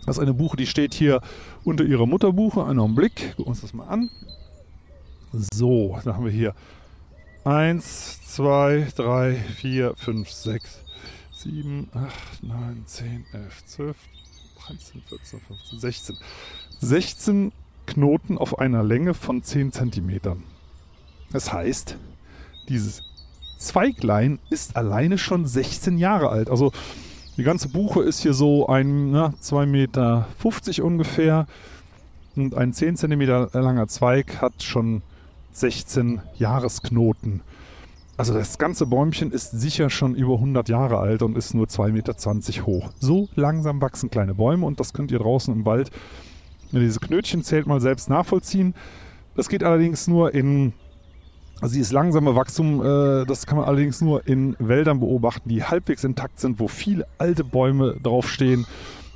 das 0.06 0.18
ist 0.18 0.22
eine 0.22 0.34
Buche, 0.34 0.56
die 0.56 0.66
steht 0.66 0.94
hier 0.94 1.20
unter 1.64 1.84
ihrer 1.84 2.06
Mutterbuche. 2.06 2.64
Einen 2.64 2.78
Augenblick, 2.78 3.30
gucken 3.36 3.46
wir 3.46 3.48
uns 3.48 3.62
das 3.62 3.72
mal 3.72 3.86
an. 3.86 4.10
So, 5.32 5.98
da 6.04 6.14
haben 6.14 6.26
wir 6.26 6.32
hier 6.32 6.54
1, 7.44 8.20
2, 8.34 8.88
3, 8.94 9.34
4, 9.34 9.94
5, 9.96 10.30
6, 10.30 10.84
7, 11.44 11.88
8, 11.92 12.42
9, 12.42 12.82
10, 12.86 13.26
11, 13.34 13.66
12, 13.66 13.96
13, 14.66 15.02
14, 15.06 15.40
15, 15.40 15.78
16. 15.78 16.16
16 16.80 17.52
Knoten 17.86 18.38
auf 18.38 18.58
einer 18.58 18.82
Länge 18.82 19.12
von 19.12 19.42
10 19.42 19.72
cm. 19.72 20.20
Das 21.32 21.52
heißt, 21.52 21.98
dieses 22.70 23.02
Zweiglein 23.58 24.38
ist 24.48 24.76
alleine 24.76 25.18
schon 25.18 25.46
16 25.46 25.98
Jahre 25.98 26.30
alt. 26.30 26.48
Also 26.48 26.72
die 27.36 27.42
ganze 27.42 27.68
Buche 27.68 28.02
ist 28.02 28.20
hier 28.20 28.32
so 28.32 28.66
ein 28.66 29.10
ne, 29.10 29.34
2,50 29.42 29.66
Meter 29.66 30.26
ungefähr. 30.84 31.46
Und 32.36 32.54
ein 32.54 32.72
10 32.72 32.96
cm 32.96 33.20
langer 33.52 33.86
Zweig 33.88 34.40
hat 34.40 34.62
schon 34.62 35.02
16 35.52 36.22
Jahresknoten. 36.38 37.42
Also 38.16 38.32
das 38.32 38.58
ganze 38.58 38.86
Bäumchen 38.86 39.32
ist 39.32 39.50
sicher 39.50 39.90
schon 39.90 40.14
über 40.14 40.34
100 40.34 40.68
Jahre 40.68 40.98
alt 40.98 41.22
und 41.22 41.36
ist 41.36 41.52
nur 41.52 41.66
2,20 41.66 41.92
Meter 41.92 42.66
hoch. 42.66 42.90
So 43.00 43.28
langsam 43.34 43.80
wachsen 43.80 44.08
kleine 44.08 44.34
Bäume 44.34 44.66
und 44.66 44.78
das 44.78 44.92
könnt 44.92 45.10
ihr 45.10 45.18
draußen 45.18 45.52
im 45.52 45.66
Wald, 45.66 45.90
wenn 46.70 46.82
diese 46.82 47.00
Knötchen 47.00 47.42
zählt, 47.42 47.66
mal 47.66 47.80
selbst 47.80 48.08
nachvollziehen. 48.08 48.74
Das 49.34 49.48
geht 49.48 49.64
allerdings 49.64 50.06
nur 50.06 50.32
in, 50.32 50.74
also 51.60 51.74
dieses 51.74 51.90
langsame 51.90 52.36
Wachstum, 52.36 52.80
äh, 52.82 53.24
das 53.26 53.46
kann 53.46 53.58
man 53.58 53.66
allerdings 53.66 54.00
nur 54.00 54.26
in 54.28 54.54
Wäldern 54.60 55.00
beobachten, 55.00 55.48
die 55.48 55.64
halbwegs 55.64 56.04
intakt 56.04 56.38
sind, 56.38 56.60
wo 56.60 56.68
viele 56.68 57.08
alte 57.18 57.42
Bäume 57.42 57.96
draufstehen, 58.00 58.64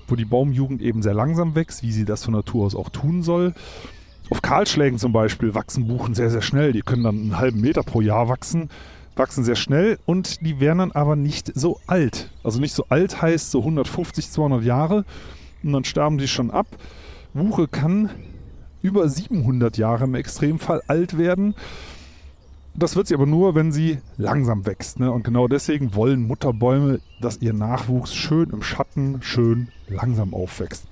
wo 0.08 0.16
die 0.16 0.24
Baumjugend 0.24 0.82
eben 0.82 1.02
sehr 1.02 1.14
langsam 1.14 1.54
wächst, 1.54 1.84
wie 1.84 1.92
sie 1.92 2.04
das 2.04 2.24
von 2.24 2.34
Natur 2.34 2.66
aus 2.66 2.74
auch 2.74 2.88
tun 2.88 3.22
soll. 3.22 3.54
Auf 4.30 4.42
Kahlschlägen 4.42 4.98
zum 4.98 5.12
Beispiel 5.12 5.54
wachsen 5.54 5.88
Buchen 5.88 6.14
sehr, 6.14 6.30
sehr 6.30 6.42
schnell. 6.42 6.72
Die 6.72 6.82
können 6.82 7.04
dann 7.04 7.16
einen 7.16 7.38
halben 7.38 7.60
Meter 7.60 7.82
pro 7.82 8.02
Jahr 8.02 8.28
wachsen, 8.28 8.68
wachsen 9.16 9.42
sehr 9.42 9.56
schnell 9.56 9.98
und 10.04 10.44
die 10.44 10.60
werden 10.60 10.78
dann 10.78 10.92
aber 10.92 11.16
nicht 11.16 11.50
so 11.54 11.80
alt. 11.86 12.30
Also 12.44 12.60
nicht 12.60 12.74
so 12.74 12.84
alt 12.90 13.22
heißt 13.22 13.50
so 13.50 13.60
150, 13.60 14.30
200 14.30 14.64
Jahre 14.64 15.04
und 15.62 15.72
dann 15.72 15.84
sterben 15.84 16.18
die 16.18 16.28
schon 16.28 16.50
ab. 16.50 16.66
Buche 17.32 17.68
kann 17.68 18.10
über 18.82 19.08
700 19.08 19.78
Jahre 19.78 20.04
im 20.04 20.14
Extremfall 20.14 20.82
alt 20.86 21.16
werden. 21.16 21.54
Das 22.74 22.96
wird 22.96 23.08
sie 23.08 23.14
aber 23.14 23.26
nur, 23.26 23.54
wenn 23.54 23.72
sie 23.72 23.98
langsam 24.18 24.66
wächst. 24.66 25.00
Ne? 25.00 25.10
Und 25.10 25.24
genau 25.24 25.48
deswegen 25.48 25.94
wollen 25.94 26.26
Mutterbäume, 26.26 27.00
dass 27.20 27.38
ihr 27.38 27.54
Nachwuchs 27.54 28.14
schön 28.14 28.50
im 28.50 28.62
Schatten, 28.62 29.20
schön 29.22 29.68
langsam 29.88 30.34
aufwächst. 30.34 30.84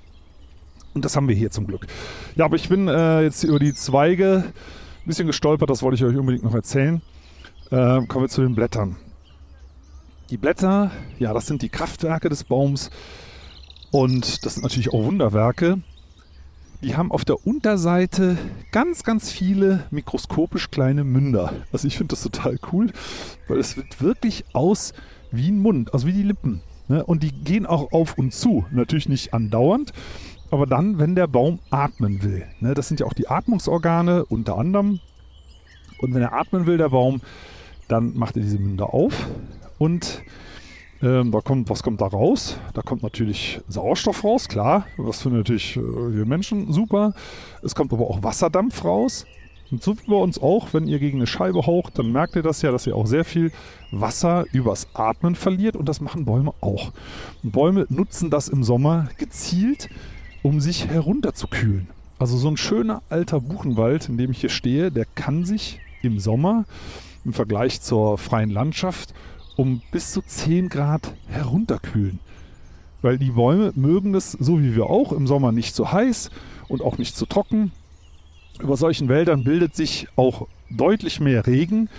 Und 0.93 1.05
das 1.05 1.15
haben 1.15 1.27
wir 1.27 1.35
hier 1.35 1.51
zum 1.51 1.67
Glück. 1.67 1.87
Ja, 2.35 2.45
aber 2.45 2.55
ich 2.55 2.69
bin 2.69 2.87
äh, 2.87 3.21
jetzt 3.21 3.43
über 3.43 3.59
die 3.59 3.73
Zweige 3.73 4.43
ein 4.45 5.07
bisschen 5.07 5.27
gestolpert, 5.27 5.69
das 5.69 5.81
wollte 5.83 5.95
ich 5.95 6.03
euch 6.03 6.17
unbedingt 6.17 6.43
noch 6.43 6.55
erzählen. 6.55 7.01
Äh, 7.69 8.05
kommen 8.07 8.25
wir 8.25 8.29
zu 8.29 8.41
den 8.41 8.55
Blättern. 8.55 8.95
Die 10.29 10.37
Blätter, 10.37 10.91
ja, 11.19 11.33
das 11.33 11.47
sind 11.47 11.61
die 11.61 11.69
Kraftwerke 11.69 12.29
des 12.29 12.43
Baums 12.43 12.89
und 13.91 14.45
das 14.45 14.55
sind 14.55 14.63
natürlich 14.63 14.93
auch 14.93 15.03
Wunderwerke. 15.03 15.79
Die 16.83 16.95
haben 16.95 17.11
auf 17.11 17.25
der 17.25 17.47
Unterseite 17.47 18.37
ganz, 18.71 19.03
ganz 19.03 19.31
viele 19.31 19.85
mikroskopisch 19.89 20.69
kleine 20.69 21.03
Münder. 21.03 21.53
Also 21.71 21.87
ich 21.87 21.97
finde 21.97 22.11
das 22.13 22.21
total 22.21 22.59
cool, 22.71 22.91
weil 23.47 23.57
es 23.57 23.77
wird 23.77 24.01
wirklich 24.01 24.45
aus 24.53 24.93
wie 25.31 25.49
ein 25.49 25.59
Mund, 25.59 25.93
also 25.93 26.05
wie 26.05 26.13
die 26.13 26.23
Lippen. 26.23 26.61
Ne? 26.87 27.03
Und 27.03 27.23
die 27.23 27.31
gehen 27.31 27.65
auch 27.65 27.91
auf 27.91 28.17
und 28.17 28.33
zu. 28.33 28.65
Natürlich 28.71 29.09
nicht 29.09 29.33
andauernd, 29.33 29.91
aber 30.51 30.65
dann, 30.65 30.99
wenn 30.99 31.15
der 31.15 31.27
Baum 31.27 31.59
atmen 31.69 32.23
will. 32.23 32.45
Ne, 32.59 32.73
das 32.73 32.87
sind 32.87 32.99
ja 32.99 33.05
auch 33.05 33.13
die 33.13 33.27
Atmungsorgane 33.27 34.25
unter 34.25 34.57
anderem. 34.57 34.99
Und 35.99 36.13
wenn 36.13 36.21
er 36.21 36.33
atmen 36.33 36.65
will, 36.65 36.77
der 36.77 36.89
Baum, 36.89 37.21
dann 37.87 38.15
macht 38.17 38.37
er 38.37 38.43
diese 38.43 38.59
Münder 38.59 38.93
auf 38.93 39.27
und 39.77 40.21
ähm, 41.01 41.31
da 41.31 41.41
kommt, 41.41 41.69
was 41.69 41.83
kommt 41.83 42.01
da 42.01 42.07
raus? 42.07 42.57
Da 42.73 42.81
kommt 42.81 43.03
natürlich 43.03 43.61
Sauerstoff 43.67 44.23
raus, 44.23 44.47
klar. 44.47 44.87
Das 44.97 45.21
finden 45.21 45.37
natürlich 45.37 45.77
äh, 45.77 45.81
wir 45.81 46.25
Menschen 46.25 46.73
super. 46.73 47.13
Es 47.61 47.75
kommt 47.75 47.93
aber 47.93 48.09
auch 48.09 48.23
Wasserdampf 48.23 48.83
raus. 48.83 49.25
Und 49.69 49.83
so 49.83 49.97
wie 49.97 50.09
bei 50.09 50.15
uns 50.15 50.41
auch, 50.41 50.73
wenn 50.73 50.87
ihr 50.87 50.97
gegen 50.97 51.17
eine 51.17 51.27
Scheibe 51.27 51.67
haucht, 51.67 51.99
dann 51.99 52.11
merkt 52.11 52.35
ihr 52.35 52.41
das 52.41 52.61
ja, 52.61 52.71
dass 52.71 52.87
ihr 52.87 52.95
auch 52.95 53.05
sehr 53.05 53.25
viel 53.25 53.51
Wasser 53.91 54.45
übers 54.53 54.87
Atmen 54.93 55.35
verliert. 55.35 55.75
Und 55.75 55.87
das 55.87 56.01
machen 56.01 56.25
Bäume 56.25 56.53
auch. 56.61 56.91
Und 57.43 57.51
Bäume 57.51 57.85
nutzen 57.89 58.29
das 58.29 58.47
im 58.47 58.63
Sommer 58.63 59.09
gezielt, 59.17 59.89
um 60.47 60.61
sich 60.61 60.87
herunterzukühlen. 60.87 61.89
Also 62.19 62.37
so 62.37 62.47
ein 62.47 62.55
schöner 62.55 63.01
alter 63.09 63.41
Buchenwald, 63.41 64.07
in 64.07 64.17
dem 64.17 64.31
ich 64.31 64.39
hier 64.39 64.49
stehe, 64.49 64.91
der 64.93 65.03
kann 65.03 65.43
sich 65.43 65.81
im 66.01 66.21
Sommer 66.21 66.63
im 67.25 67.33
Vergleich 67.33 67.81
zur 67.81 68.17
freien 68.17 68.49
Landschaft 68.49 69.13
um 69.57 69.81
bis 69.91 70.13
zu 70.13 70.21
10 70.21 70.69
Grad 70.69 71.11
herunterkühlen. 71.27 72.19
Weil 73.01 73.17
die 73.17 73.31
Bäume 73.31 73.73
mögen 73.75 74.15
es, 74.15 74.31
so 74.31 74.61
wie 74.61 74.73
wir 74.73 74.85
auch, 74.85 75.11
im 75.11 75.27
Sommer 75.27 75.51
nicht 75.51 75.75
zu 75.75 75.91
heiß 75.91 76.31
und 76.69 76.81
auch 76.81 76.97
nicht 76.97 77.17
zu 77.17 77.25
trocken. 77.25 77.73
Über 78.61 78.77
solchen 78.77 79.09
Wäldern 79.09 79.43
bildet 79.43 79.75
sich 79.75 80.07
auch 80.15 80.47
deutlich 80.69 81.19
mehr 81.19 81.45
Regen 81.45 81.89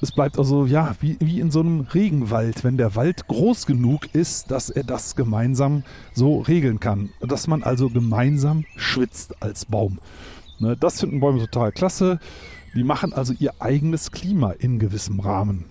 es 0.00 0.12
bleibt 0.12 0.38
also 0.38 0.66
ja 0.66 0.94
wie, 1.00 1.16
wie 1.20 1.40
in 1.40 1.50
so 1.50 1.60
einem 1.60 1.80
Regenwald, 1.80 2.64
wenn 2.64 2.76
der 2.76 2.94
Wald 2.96 3.26
groß 3.26 3.66
genug 3.66 4.14
ist, 4.14 4.50
dass 4.50 4.70
er 4.70 4.84
das 4.84 5.16
gemeinsam 5.16 5.82
so 6.14 6.40
regeln 6.40 6.80
kann. 6.80 7.10
Dass 7.20 7.46
man 7.46 7.62
also 7.62 7.88
gemeinsam 7.88 8.64
schwitzt 8.76 9.42
als 9.42 9.64
Baum. 9.64 9.98
Ne, 10.58 10.76
das 10.76 11.00
finden 11.00 11.20
Bäume 11.20 11.40
total 11.40 11.72
klasse. 11.72 12.20
Die 12.74 12.84
machen 12.84 13.12
also 13.12 13.32
ihr 13.38 13.52
eigenes 13.60 14.10
Klima 14.10 14.52
in 14.52 14.78
gewissem 14.78 15.20
Rahmen. 15.20 15.64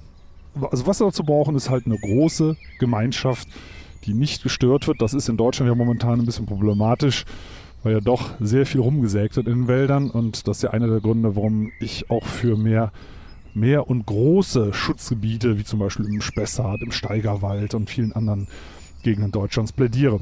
Also 0.71 0.87
was 0.87 0.99
sie 0.99 1.05
dazu 1.05 1.23
brauchen, 1.23 1.55
ist 1.55 1.69
halt 1.69 1.85
eine 1.85 1.97
große 1.97 2.55
Gemeinschaft, 2.79 3.47
die 4.05 4.13
nicht 4.13 4.43
gestört 4.43 4.87
wird. 4.87 5.01
Das 5.01 5.13
ist 5.13 5.29
in 5.29 5.37
Deutschland 5.37 5.69
ja 5.69 5.75
momentan 5.75 6.19
ein 6.19 6.25
bisschen 6.25 6.45
problematisch, 6.45 7.25
weil 7.83 7.93
ja 7.93 7.99
doch 7.99 8.31
sehr 8.39 8.65
viel 8.65 8.81
rumgesägt 8.81 9.35
wird 9.35 9.47
in 9.47 9.61
den 9.61 9.67
Wäldern. 9.67 10.09
Und 10.09 10.47
das 10.47 10.57
ist 10.57 10.63
ja 10.63 10.69
einer 10.71 10.87
der 10.87 11.01
Gründe, 11.01 11.35
warum 11.35 11.71
ich 11.79 12.09
auch 12.09 12.25
für 12.25 12.55
mehr 12.55 12.91
mehr 13.55 13.89
und 13.89 14.05
große 14.05 14.73
Schutzgebiete, 14.73 15.57
wie 15.57 15.63
zum 15.63 15.79
Beispiel 15.79 16.05
im 16.05 16.21
Spessart, 16.21 16.81
im 16.81 16.91
Steigerwald 16.91 17.73
und 17.73 17.89
vielen 17.89 18.13
anderen 18.13 18.47
Gegenden 19.03 19.31
Deutschlands 19.31 19.71
plädiere. 19.71 20.19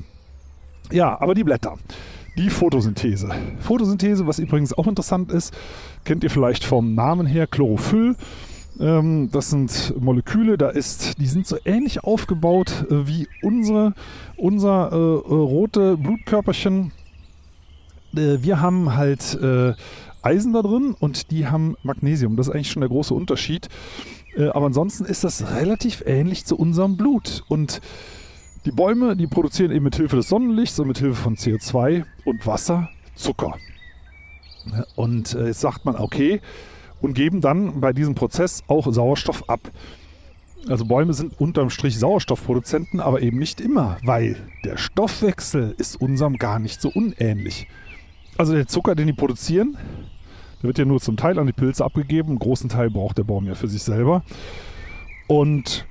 Ja, 0.91 1.19
aber 1.21 1.35
die 1.35 1.43
Blätter. 1.43 1.77
Die 2.37 2.49
Photosynthese. 2.49 3.29
Photosynthese, 3.59 4.25
was 4.25 4.39
übrigens 4.39 4.73
auch 4.73 4.87
interessant 4.87 5.31
ist, 5.31 5.53
kennt 6.05 6.23
ihr 6.23 6.29
vielleicht 6.29 6.63
vom 6.63 6.95
Namen 6.95 7.27
her 7.27 7.47
Chlorophyll. 7.47 8.15
Ähm, 8.79 9.29
das 9.31 9.49
sind 9.49 9.93
Moleküle, 9.99 10.57
da 10.57 10.69
ist, 10.69 11.19
die 11.19 11.27
sind 11.27 11.45
so 11.45 11.57
ähnlich 11.65 12.03
aufgebaut 12.03 12.85
äh, 12.89 13.07
wie 13.07 13.27
unsere, 13.41 13.93
unser 14.37 14.91
äh, 14.91 14.95
äh 14.95 14.97
rote 14.97 15.97
Blutkörperchen. 15.97 16.91
Äh, 18.15 18.37
wir 18.41 18.61
haben 18.61 18.95
halt 18.95 19.37
äh, 19.41 19.73
Eisen 20.21 20.53
da 20.53 20.61
drin 20.61 20.95
und 20.99 21.31
die 21.31 21.47
haben 21.47 21.75
Magnesium. 21.83 22.35
Das 22.35 22.47
ist 22.47 22.53
eigentlich 22.53 22.71
schon 22.71 22.81
der 22.81 22.89
große 22.89 23.13
Unterschied. 23.13 23.67
Äh, 24.35 24.49
aber 24.49 24.67
ansonsten 24.67 25.05
ist 25.05 25.23
das 25.23 25.53
relativ 25.55 26.03
ähnlich 26.05 26.45
zu 26.45 26.57
unserem 26.57 26.97
Blut. 26.97 27.43
Und 27.47 27.81
die 28.65 28.71
Bäume, 28.71 29.15
die 29.15 29.27
produzieren 29.27 29.71
eben 29.71 29.85
mit 29.85 29.95
Hilfe 29.95 30.17
des 30.17 30.29
Sonnenlichts 30.29 30.79
und 30.79 30.87
mit 30.87 30.99
Hilfe 30.99 31.15
von 31.15 31.35
CO2 31.35 32.05
und 32.25 32.45
Wasser 32.45 32.89
Zucker. 33.15 33.55
Und 34.95 35.33
äh, 35.33 35.47
jetzt 35.47 35.61
sagt 35.61 35.85
man, 35.85 35.95
okay, 35.95 36.41
und 37.01 37.13
geben 37.13 37.41
dann 37.41 37.81
bei 37.81 37.93
diesem 37.93 38.15
Prozess 38.15 38.63
auch 38.67 38.91
Sauerstoff 38.91 39.49
ab. 39.49 39.59
Also 40.67 40.85
Bäume 40.85 41.13
sind 41.13 41.39
unterm 41.41 41.71
Strich 41.71 41.97
Sauerstoffproduzenten, 41.97 42.99
aber 42.99 43.21
eben 43.21 43.39
nicht 43.39 43.59
immer, 43.59 43.97
weil 44.03 44.37
der 44.63 44.77
Stoffwechsel 44.77 45.73
ist 45.79 45.99
unserem 45.99 46.37
gar 46.37 46.59
nicht 46.59 46.79
so 46.79 46.89
unähnlich. 46.89 47.67
Also 48.37 48.53
der 48.53 48.67
Zucker, 48.67 48.95
den 48.95 49.07
die 49.07 49.13
produzieren, 49.13 49.77
der 50.61 50.67
wird 50.67 50.77
ja 50.77 50.85
nur 50.85 50.99
zum 50.99 51.17
Teil 51.17 51.39
an 51.39 51.47
die 51.47 51.53
Pilze 51.53 51.83
abgegeben. 51.83 52.29
Einen 52.29 52.39
großen 52.39 52.69
Teil 52.69 52.89
braucht 52.89 53.17
der 53.17 53.23
Baum 53.23 53.45
ja 53.45 53.55
für 53.55 53.67
sich 53.67 53.83
selber. 53.83 54.23
Und 55.27 55.85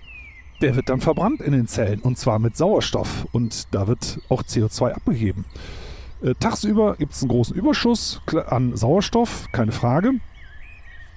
der 0.60 0.76
wird 0.76 0.88
dann 0.88 1.00
verbrannt 1.00 1.40
in 1.40 1.52
den 1.52 1.66
Zellen 1.66 2.00
und 2.00 2.18
zwar 2.18 2.38
mit 2.38 2.56
Sauerstoff. 2.56 3.26
Und 3.32 3.74
da 3.74 3.86
wird 3.88 4.20
auch 4.28 4.42
CO2 4.42 4.92
abgegeben. 4.92 5.44
Äh, 6.22 6.34
tagsüber 6.38 6.96
gibt 6.96 7.14
es 7.14 7.22
einen 7.22 7.30
großen 7.30 7.56
Überschuss 7.56 8.20
an 8.46 8.76
Sauerstoff, 8.76 9.46
keine 9.52 9.72
Frage. 9.72 10.12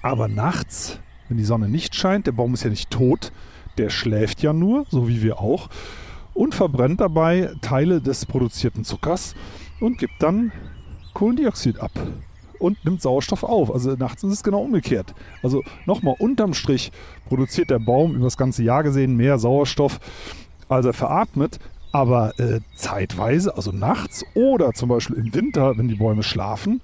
Aber 0.02 0.28
nachts, 0.28 0.98
wenn 1.28 1.36
die 1.36 1.44
Sonne 1.44 1.68
nicht 1.68 1.94
scheint, 1.94 2.26
der 2.26 2.32
Baum 2.32 2.54
ist 2.54 2.64
ja 2.64 2.70
nicht 2.70 2.90
tot, 2.90 3.32
der 3.78 3.90
schläft 3.90 4.42
ja 4.42 4.52
nur, 4.52 4.86
so 4.88 5.08
wie 5.08 5.22
wir 5.22 5.40
auch, 5.40 5.68
und 6.32 6.54
verbrennt 6.54 7.00
dabei 7.00 7.50
Teile 7.60 8.00
des 8.00 8.26
produzierten 8.26 8.84
Zuckers 8.84 9.34
und 9.80 9.98
gibt 9.98 10.14
dann 10.20 10.52
Kohlendioxid 11.14 11.80
ab 11.80 11.92
und 12.58 12.84
nimmt 12.84 13.02
Sauerstoff 13.02 13.42
auf. 13.42 13.72
Also 13.72 13.92
nachts 13.92 14.22
ist 14.22 14.32
es 14.32 14.42
genau 14.42 14.62
umgekehrt. 14.62 15.14
Also 15.42 15.62
nochmal, 15.86 16.16
unterm 16.18 16.54
Strich 16.54 16.92
produziert 17.28 17.70
der 17.70 17.78
Baum 17.78 18.14
über 18.14 18.24
das 18.24 18.36
ganze 18.36 18.62
Jahr 18.62 18.82
gesehen 18.82 19.16
mehr 19.16 19.38
Sauerstoff, 19.38 20.00
als 20.68 20.86
er 20.86 20.92
veratmet. 20.92 21.58
Aber 21.92 22.38
äh, 22.40 22.60
zeitweise, 22.74 23.56
also 23.56 23.70
nachts 23.70 24.24
oder 24.34 24.72
zum 24.72 24.88
Beispiel 24.88 25.16
im 25.16 25.32
Winter, 25.32 25.78
wenn 25.78 25.86
die 25.86 25.94
Bäume 25.94 26.24
schlafen, 26.24 26.80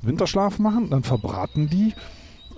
Winterschlaf 0.00 0.58
machen, 0.58 0.88
dann 0.88 1.02
verbraten 1.02 1.68
die 1.68 1.92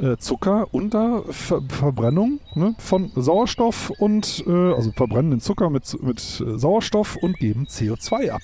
äh, 0.01 0.17
Zucker 0.17 0.69
unter 0.71 1.25
Ver 1.31 1.61
Verbrennung 1.69 2.39
ne, 2.55 2.77
von 2.79 3.11
Sauerstoff 3.17 3.91
und 3.99 4.45
äh, 4.47 4.75
also 4.75 4.93
verbrennen 4.93 5.33
den 5.33 5.41
Zucker 5.41 5.71
mit, 5.71 6.01
mit 6.01 6.21
Sauerstoff 6.21 7.17
und 7.17 7.37
geben 7.39 7.67
CO2 7.67 8.31
ab. 8.31 8.43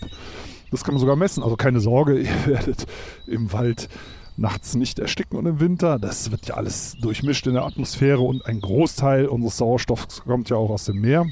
Das 0.75 0.83
kann 0.83 0.95
man 0.95 1.01
sogar 1.01 1.15
messen. 1.15 1.45
Also 1.45 1.55
keine 1.55 1.79
Sorge, 1.79 2.19
ihr 2.19 2.47
werdet 2.47 2.87
im 3.29 3.53
Wald 3.53 3.89
nachts 4.37 4.75
nicht 4.75 4.99
ersticken 4.99 5.39
und 5.39 5.47
im 5.47 5.61
Winter. 5.61 6.01
Das 6.01 6.33
wird 6.33 6.47
ja 6.47 6.57
alles 6.57 6.97
durchmischt 7.01 7.47
in 7.47 7.55
der 7.55 7.65
Atmosphäre 7.65 8.19
und 8.19 8.45
ein 8.47 8.61
Großteil 8.61 9.27
unseres 9.27 9.57
Sauerstoffs 9.59 10.25
kommt 10.25 10.51
ja 10.51 10.57
auch 10.57 10.71
aus 10.71 10.87
dem 10.87 11.01
Meer. 11.01 11.27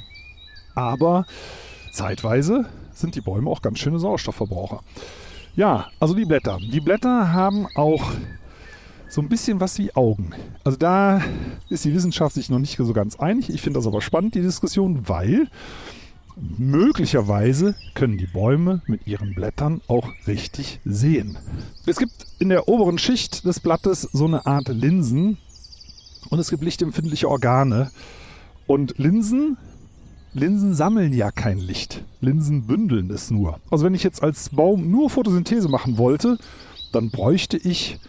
Aber 0.75 1.25
zeitweise 1.91 2.67
sind 2.93 3.15
die 3.15 3.21
Bäume 3.21 3.49
auch 3.49 3.61
ganz 3.61 3.79
schöne 3.79 3.99
Sauerstoffverbraucher. 3.99 4.79
Ja, 5.57 5.89
also 5.99 6.13
die 6.13 6.23
Blätter. 6.23 6.57
Die 6.71 6.79
Blätter 6.79 7.33
haben 7.33 7.67
auch 7.75 8.11
so 9.09 9.19
ein 9.19 9.27
bisschen 9.27 9.59
was 9.59 9.77
wie 9.77 9.93
Augen. 9.93 10.31
Also 10.63 10.77
da 10.77 11.21
ist 11.67 11.83
die 11.83 11.93
Wissenschaft 11.93 12.35
sich 12.35 12.49
noch 12.49 12.59
nicht 12.59 12.77
so 12.77 12.93
ganz 12.93 13.17
einig. 13.17 13.49
Ich 13.49 13.61
finde 13.61 13.79
das 13.79 13.87
aber 13.87 13.99
spannend, 13.99 14.35
die 14.35 14.41
Diskussion, 14.41 15.09
weil 15.09 15.49
möglicherweise 16.35 17.75
können 17.93 18.17
die 18.17 18.27
Bäume 18.27 18.81
mit 18.87 19.07
ihren 19.07 19.33
Blättern 19.35 19.81
auch 19.87 20.07
richtig 20.27 20.79
sehen. 20.85 21.37
Es 21.85 21.97
gibt 21.97 22.25
in 22.39 22.49
der 22.49 22.67
oberen 22.67 22.97
Schicht 22.97 23.45
des 23.45 23.59
Blattes 23.59 24.01
so 24.01 24.25
eine 24.25 24.45
Art 24.45 24.67
Linsen 24.67 25.37
und 26.29 26.39
es 26.39 26.49
gibt 26.49 26.63
lichtempfindliche 26.63 27.29
Organe. 27.29 27.91
Und 28.65 28.97
Linsen, 28.97 29.57
Linsen 30.33 30.73
sammeln 30.73 31.13
ja 31.13 31.31
kein 31.31 31.59
Licht. 31.59 32.03
Linsen 32.21 32.65
bündeln 32.65 33.11
es 33.11 33.29
nur. 33.29 33.59
Also 33.69 33.85
wenn 33.85 33.93
ich 33.93 34.03
jetzt 34.03 34.23
als 34.23 34.49
Baum 34.49 34.89
nur 34.89 35.09
Photosynthese 35.09 35.69
machen 35.69 35.97
wollte, 35.97 36.37
dann 36.91 37.09
bräuchte 37.09 37.57
ich 37.57 37.99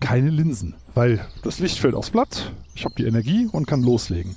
keine 0.00 0.30
Linsen, 0.30 0.74
weil 0.94 1.26
das 1.42 1.58
Licht 1.58 1.78
fällt 1.78 1.94
aufs 1.94 2.10
Blatt, 2.10 2.52
ich 2.74 2.84
habe 2.84 2.94
die 2.96 3.06
Energie 3.06 3.48
und 3.50 3.66
kann 3.66 3.82
loslegen. 3.82 4.36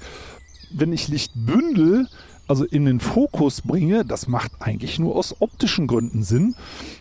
Wenn 0.71 0.93
ich 0.93 1.07
Licht 1.07 1.33
bündel, 1.35 2.07
also 2.49 2.65
in 2.65 2.85
den 2.85 2.99
Fokus 2.99 3.61
bringe, 3.61 4.03
das 4.03 4.27
macht 4.27 4.51
eigentlich 4.59 4.97
nur 4.97 5.15
aus 5.15 5.35
optischen 5.39 5.87
Gründen 5.87 6.23
Sinn. 6.23 6.55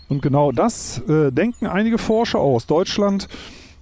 Und 0.09 0.21
genau 0.21 0.53
das 0.53 0.99
äh, 1.09 1.33
denken 1.33 1.67
einige 1.67 1.99
Forscher 1.99 2.39
auch 2.39 2.57
aus 2.57 2.67
Deutschland, 2.67 3.29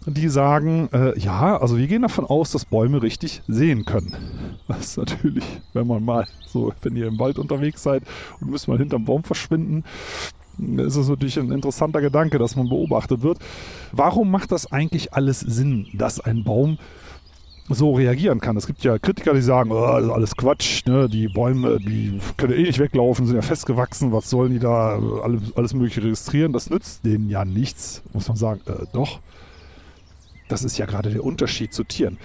die 0.07 0.29
sagen, 0.29 0.89
äh, 0.93 1.19
ja, 1.19 1.59
also 1.59 1.77
wir 1.77 1.89
gehen 1.89 2.03
davon 2.03 2.25
aus, 2.25 2.53
dass 2.53 2.65
Bäume 2.65 3.03
richtig 3.03 3.43
sehen 3.49 3.85
können. 3.85 4.17
Ist 4.81 4.97
natürlich, 4.97 5.45
wenn 5.73 5.89
man 5.89 6.05
mal 6.05 6.27
so, 6.47 6.73
wenn 6.83 6.95
ihr 6.95 7.09
im 7.09 7.19
Wald 7.19 7.39
unterwegs 7.39 7.83
seid 7.83 8.05
und 8.41 8.51
müsst 8.51 8.69
mal 8.69 8.79
hinterm 8.79 9.05
Baum 9.05 9.25
verschwinden, 9.25 9.83
ist 10.59 10.97
es 10.97 11.09
natürlich 11.09 11.39
ein 11.39 11.51
interessanter 11.51 12.01
Gedanke, 12.01 12.39
dass 12.39 12.57
man 12.57 12.69
beobachtet 12.69 13.23
wird. 13.23 13.39
Warum 13.93 14.31
macht 14.31 14.53
das 14.53 14.71
eigentlich 14.73 15.13
alles 15.13 15.41
Sinn, 15.41 15.89
dass 15.93 16.21
ein 16.21 16.45
Baum 16.45 16.79
so 17.69 17.95
reagieren 17.95 18.41
kann. 18.41 18.57
Es 18.57 18.67
gibt 18.67 18.85
ja 18.85 18.99
Kritiker, 18.99 19.35
die 19.35 19.43
sagen, 19.43 19.73
oh, 19.73 19.87
das 19.87 20.05
ist 20.05 20.11
alles 20.11 20.37
Quatsch, 20.37 20.87
ne? 20.87 21.09
die 21.09 21.29
Bäume, 21.29 21.79
die 21.81 22.21
können 22.37 22.53
eh 22.53 22.63
nicht 22.63 22.79
weglaufen, 22.79 23.27
sind 23.27 23.37
ja 23.37 23.43
festgewachsen, 23.43 24.13
was 24.13 24.31
sollen 24.31 24.53
die 24.53 24.59
da 24.59 25.01
alles, 25.23 25.57
alles 25.57 25.75
mögliche 25.75 26.03
registrieren? 26.03 26.53
Das 26.53 26.71
nützt 26.71 27.05
denen 27.05 27.29
ja 27.29 27.45
nichts, 27.45 28.03
muss 28.13 28.29
man 28.29 28.37
sagen. 28.37 28.61
Äh, 28.67 28.87
doch, 28.93 29.21
das 30.49 30.63
ist 30.65 30.79
ja 30.79 30.87
gerade 30.87 31.11
der 31.11 31.25
Unterschied 31.25 31.73
zu 31.75 31.85
Tieren. 31.85 32.19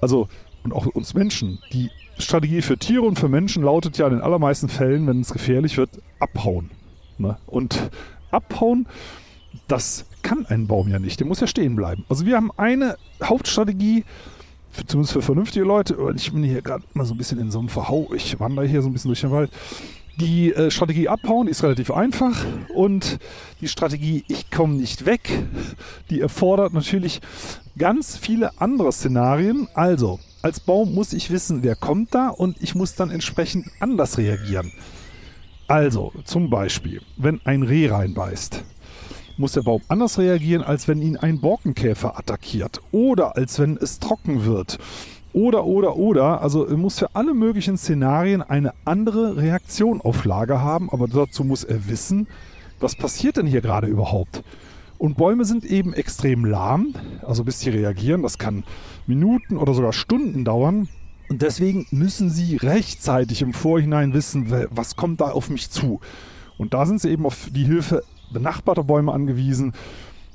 Also, 0.00 0.28
und 0.64 0.72
auch 0.72 0.86
uns 0.86 1.14
Menschen, 1.14 1.58
die 1.72 1.90
Strategie 2.18 2.62
für 2.62 2.76
Tiere 2.76 3.02
und 3.02 3.18
für 3.18 3.28
Menschen 3.28 3.62
lautet 3.62 3.98
ja 3.98 4.06
in 4.06 4.14
den 4.14 4.22
allermeisten 4.22 4.68
Fällen, 4.68 5.06
wenn 5.06 5.20
es 5.20 5.32
gefährlich 5.32 5.76
wird, 5.76 5.90
abhauen. 6.18 6.70
Ne? 7.18 7.36
Und 7.46 7.90
abhauen, 8.30 8.86
das 9.68 10.06
kann 10.22 10.46
ein 10.46 10.66
Baum 10.66 10.88
ja 10.88 10.98
nicht, 10.98 11.20
der 11.20 11.26
muss 11.26 11.40
ja 11.40 11.46
stehen 11.46 11.76
bleiben. 11.76 12.04
Also 12.08 12.26
wir 12.26 12.36
haben 12.36 12.50
eine 12.56 12.96
Hauptstrategie, 13.22 14.04
für, 14.72 14.86
zumindest 14.86 15.12
für 15.12 15.22
vernünftige 15.22 15.64
Leute, 15.64 15.96
ich 16.16 16.32
bin 16.32 16.42
hier 16.42 16.62
gerade 16.62 16.84
mal 16.94 17.04
so 17.04 17.14
ein 17.14 17.18
bisschen 17.18 17.38
in 17.38 17.50
so 17.50 17.58
einem 17.58 17.68
Verhau, 17.68 18.10
ich 18.14 18.40
wandere 18.40 18.66
hier 18.66 18.82
so 18.82 18.88
ein 18.88 18.92
bisschen 18.92 19.10
durch 19.10 19.20
den 19.20 19.30
Wald. 19.30 19.50
Die 20.20 20.52
äh, 20.52 20.70
Strategie 20.70 21.08
abhauen, 21.08 21.48
ist 21.48 21.62
relativ 21.62 21.90
einfach 21.90 22.44
und 22.74 23.18
die 23.60 23.68
Strategie 23.68 24.24
ich 24.28 24.50
komme 24.50 24.74
nicht 24.74 25.06
weg, 25.06 25.30
die 26.10 26.20
erfordert 26.20 26.74
natürlich 26.74 27.20
ganz 27.78 28.16
viele 28.16 28.60
andere 28.60 28.92
Szenarien. 28.92 29.68
Also, 29.74 30.20
als 30.42 30.60
Baum 30.60 30.94
muss 30.94 31.12
ich 31.12 31.30
wissen, 31.30 31.62
wer 31.62 31.76
kommt 31.76 32.14
da 32.14 32.28
und 32.28 32.56
ich 32.60 32.74
muss 32.74 32.94
dann 32.94 33.10
entsprechend 33.10 33.66
anders 33.80 34.18
reagieren. 34.18 34.72
Also, 35.66 36.12
zum 36.24 36.50
Beispiel, 36.50 37.00
wenn 37.16 37.40
ein 37.44 37.62
Reh 37.62 37.88
reinbeißt, 37.88 38.64
muss 39.42 39.52
der 39.52 39.62
Baum 39.62 39.82
anders 39.88 40.18
reagieren, 40.18 40.62
als 40.62 40.86
wenn 40.86 41.02
ihn 41.02 41.16
ein 41.16 41.40
Borkenkäfer 41.40 42.16
attackiert 42.16 42.80
oder 42.92 43.36
als 43.36 43.58
wenn 43.58 43.76
es 43.76 43.98
trocken 43.98 44.44
wird. 44.44 44.78
Oder, 45.32 45.64
oder, 45.64 45.96
oder. 45.96 46.40
Also 46.42 46.64
er 46.64 46.76
muss 46.76 47.00
für 47.00 47.14
alle 47.16 47.34
möglichen 47.34 47.76
Szenarien 47.76 48.40
eine 48.40 48.72
andere 48.84 49.36
Reaktion 49.36 50.00
auf 50.00 50.24
Lager 50.24 50.60
haben, 50.60 50.90
aber 50.90 51.08
dazu 51.08 51.42
muss 51.42 51.64
er 51.64 51.88
wissen, 51.88 52.28
was 52.78 52.94
passiert 52.94 53.36
denn 53.36 53.46
hier 53.46 53.62
gerade 53.62 53.88
überhaupt. 53.88 54.44
Und 54.96 55.16
Bäume 55.16 55.44
sind 55.44 55.64
eben 55.64 55.92
extrem 55.92 56.44
lahm, 56.44 56.94
also 57.26 57.42
bis 57.42 57.58
sie 57.58 57.70
reagieren. 57.70 58.22
Das 58.22 58.38
kann 58.38 58.62
Minuten 59.08 59.56
oder 59.56 59.74
sogar 59.74 59.92
Stunden 59.92 60.44
dauern. 60.44 60.88
Und 61.28 61.42
deswegen 61.42 61.86
müssen 61.90 62.30
sie 62.30 62.58
rechtzeitig 62.58 63.42
im 63.42 63.54
Vorhinein 63.54 64.14
wissen, 64.14 64.54
was 64.70 64.94
kommt 64.94 65.20
da 65.20 65.32
auf 65.32 65.50
mich 65.50 65.70
zu. 65.70 65.98
Und 66.58 66.74
da 66.74 66.86
sind 66.86 67.00
sie 67.00 67.10
eben 67.10 67.26
auf 67.26 67.48
die 67.50 67.64
Hilfe 67.64 68.04
benachbarte 68.32 68.84
Bäume 68.84 69.12
angewiesen, 69.12 69.72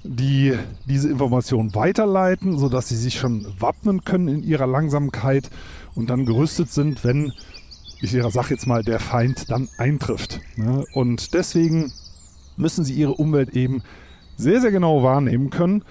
die 0.03 0.53
diese 0.85 1.09
Information 1.09 1.75
weiterleiten, 1.75 2.57
sodass 2.57 2.89
sie 2.89 2.95
sich 2.95 3.19
schon 3.19 3.45
wappnen 3.59 4.03
können 4.03 4.27
in 4.27 4.43
ihrer 4.43 4.67
Langsamkeit 4.67 5.49
und 5.95 6.09
dann 6.09 6.25
gerüstet 6.25 6.71
sind, 6.71 7.03
wenn, 7.03 7.33
ich 8.01 8.11
sage 8.11 8.53
jetzt 8.53 8.67
mal, 8.67 8.83
der 8.83 8.99
Feind 8.99 9.49
dann 9.49 9.67
eintrifft. 9.77 10.39
Ne? 10.55 10.85
Und 10.93 11.33
deswegen 11.33 11.91
müssen 12.55 12.85
sie 12.85 12.93
ihre 12.93 13.13
Umwelt 13.13 13.49
eben 13.55 13.83
sehr, 14.37 14.61
sehr 14.61 14.71
genau 14.71 15.03
wahrnehmen 15.03 15.49
können 15.49 15.83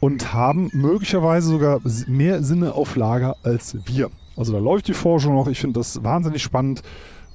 und 0.00 0.34
haben 0.34 0.70
möglicherweise 0.72 1.48
sogar 1.48 1.80
mehr 2.06 2.42
Sinne 2.42 2.74
auf 2.74 2.96
Lager 2.96 3.36
als 3.42 3.76
wir. 3.86 4.10
Also 4.36 4.52
da 4.52 4.58
läuft 4.58 4.88
die 4.88 4.94
Forschung 4.94 5.34
noch. 5.34 5.48
Ich 5.48 5.60
finde 5.60 5.80
das 5.80 6.02
wahnsinnig 6.02 6.42
spannend, 6.42 6.82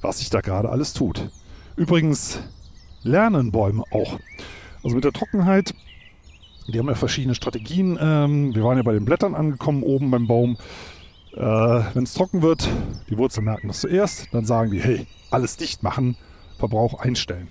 was 0.01 0.19
sich 0.19 0.29
da 0.29 0.41
gerade 0.41 0.69
alles 0.69 0.93
tut. 0.93 1.29
Übrigens, 1.75 2.39
lernen 3.03 3.51
Bäume 3.51 3.83
auch. 3.91 4.19
Also 4.83 4.95
mit 4.95 5.03
der 5.03 5.13
Trockenheit, 5.13 5.73
die 6.67 6.79
haben 6.79 6.87
ja 6.87 6.95
verschiedene 6.95 7.35
Strategien. 7.35 7.97
Ähm, 8.01 8.55
wir 8.55 8.63
waren 8.63 8.77
ja 8.77 8.83
bei 8.83 8.93
den 8.93 9.05
Blättern 9.05 9.35
angekommen, 9.35 9.83
oben 9.83 10.11
beim 10.11 10.27
Baum. 10.27 10.57
Äh, 11.33 11.39
Wenn 11.39 12.03
es 12.03 12.13
trocken 12.13 12.41
wird, 12.41 12.67
die 13.09 13.17
Wurzeln 13.17 13.45
merken 13.45 13.67
das 13.67 13.81
zuerst, 13.81 14.27
dann 14.33 14.45
sagen 14.45 14.71
die, 14.71 14.81
hey, 14.81 15.07
alles 15.31 15.57
dicht 15.57 15.83
machen, 15.83 16.15
Verbrauch 16.57 16.99
einstellen. 16.99 17.47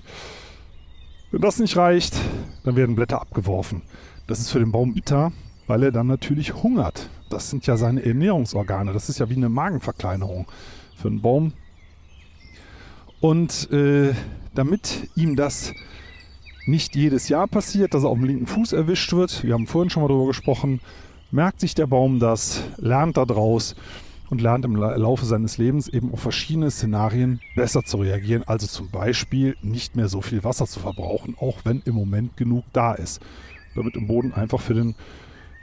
Wenn 1.31 1.43
das 1.43 1.59
nicht 1.59 1.77
reicht, 1.77 2.17
dann 2.65 2.77
werden 2.77 2.97
Blätter 2.97 3.21
abgeworfen. 3.21 3.83
Das 4.27 4.41
ist 4.41 4.51
für 4.51 4.59
den 4.59 4.73
Baum 4.73 4.95
bitter, 4.95 5.33
weil 5.67 5.83
er 5.83 5.93
dann 5.93 6.07
natürlich 6.07 6.55
hungert. 6.55 7.09
Das 7.31 7.51
sind 7.51 7.67
ja 7.67 7.77
seine 7.77 8.05
Ernährungsorgane. 8.05 8.93
Das 8.93 9.09
ist 9.09 9.19
ja 9.19 9.29
wie 9.29 9.37
eine 9.37 9.49
Magenverkleinerung 9.51 10.47
für 10.97 11.09
einen 11.09 11.21
Baum. 11.21 11.53
Und 13.21 13.71
äh, 13.73 14.15
damit 14.55 15.09
ihm 15.17 15.37
das 15.37 15.73
nicht 16.67 16.95
jedes 16.95 17.29
Jahr 17.29 17.49
passiert, 17.49 17.95
dass 17.95 18.05
er 18.05 18.11
auf 18.11 18.19
dem 18.19 18.27
linken 18.27 18.47
Fuß 18.47 18.73
erwischt 18.73 19.13
wird, 19.13 19.43
wir 19.43 19.55
haben 19.55 19.67
vorhin 19.67 19.91
schon 19.91 20.03
mal 20.03 20.09
darüber 20.09 20.27
gesprochen, 20.27 20.81
merkt 21.31 21.61
sich 21.61 21.75
der 21.75 21.87
Baum 21.87 22.21
das, 22.21 22.63
lernt 22.77 23.17
daraus 23.17 23.75
und 24.31 24.43
lernt 24.43 24.65
im 24.65 24.77
Laufe 24.77 25.25
seines 25.25 25.59
Lebens 25.59 25.89
eben 25.89 26.13
auf 26.13 26.21
verschiedene 26.21 26.71
Szenarien 26.71 27.41
besser 27.57 27.83
zu 27.85 27.99
reagieren. 27.99 28.43
Also 28.47 28.67
zum 28.67 28.91
Beispiel 28.91 29.57
nicht 29.63 29.97
mehr 29.97 30.09
so 30.09 30.21
viel 30.21 30.45
Wasser 30.45 30.67
zu 30.67 30.81
verbrauchen, 30.81 31.35
auch 31.41 31.59
wenn 31.65 31.83
im 31.87 31.95
Moment 31.95 32.37
genug 32.37 32.65
da 32.73 32.93
ist. 32.93 33.21
Damit 33.75 33.97
im 33.97 34.07
Boden 34.07 34.33
einfach 34.35 34.61
für, 34.61 34.75
den, 34.75 34.95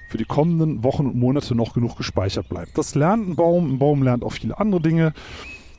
für 0.09 0.17
die 0.17 0.25
kommenden 0.25 0.83
Wochen 0.83 1.05
und 1.05 1.15
Monate 1.15 1.53
noch 1.53 1.73
genug 1.73 1.95
gespeichert 1.97 2.49
bleibt. 2.49 2.77
Das 2.77 2.95
lernt 2.95 3.29
ein 3.29 3.35
Baum. 3.35 3.73
Ein 3.73 3.79
Baum 3.79 4.01
lernt 4.01 4.23
auch 4.23 4.33
viele 4.33 4.57
andere 4.57 4.81
Dinge. 4.81 5.13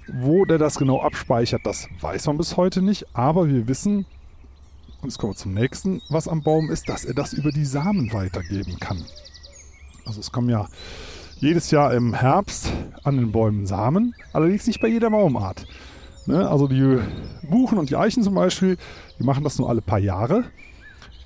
Wo 0.09 0.45
der 0.45 0.59
das 0.59 0.77
genau 0.77 1.01
abspeichert, 1.01 1.62
das 1.64 1.88
weiß 2.01 2.27
man 2.29 2.38
bis 2.38 2.57
heute 2.57 2.83
nicht. 2.83 3.07
Aber 3.14 3.49
wir 3.49 3.66
wissen, 3.69 4.07
und 5.03 5.09
jetzt 5.09 5.19
kommen 5.19 5.33
wir 5.33 5.37
zum 5.37 5.55
nächsten, 5.55 6.01
was 6.09 6.29
am 6.29 6.42
Baum 6.42 6.71
ist, 6.71 6.88
dass 6.88 7.05
er 7.05 7.14
das 7.14 7.33
über 7.33 7.51
die 7.51 7.64
Samen 7.64 8.12
weitergeben 8.12 8.79
kann. 8.81 9.05
Also 10.05 10.21
es 10.21 10.31
kommen 10.31 10.49
ja 10.49 10.69
jedes 11.38 11.71
Jahr 11.71 11.92
im 11.92 12.14
Herbst 12.14 12.73
an 13.03 13.16
den 13.16 13.33
Bäumen 13.33 13.66
Samen, 13.66 14.14
allerdings 14.33 14.66
nicht 14.66 14.81
bei 14.81 14.88
jeder 14.88 15.11
Baumart. 15.11 15.66
Ne? 16.27 16.49
Also 16.49 16.66
die 16.66 16.99
Buchen 17.49 17.79
und 17.79 17.90
die 17.90 17.97
Eichen 17.97 18.23
zum 18.23 18.35
Beispiel, 18.35 18.79
die 19.19 19.25
machen 19.25 19.45
das 19.45 19.59
nur 19.59 19.69
alle 19.69 19.83
paar 19.83 19.99
Jahre. 19.99 20.45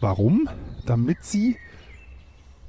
Warum? 0.00 0.48
Damit 0.86 1.24
sie 1.24 1.56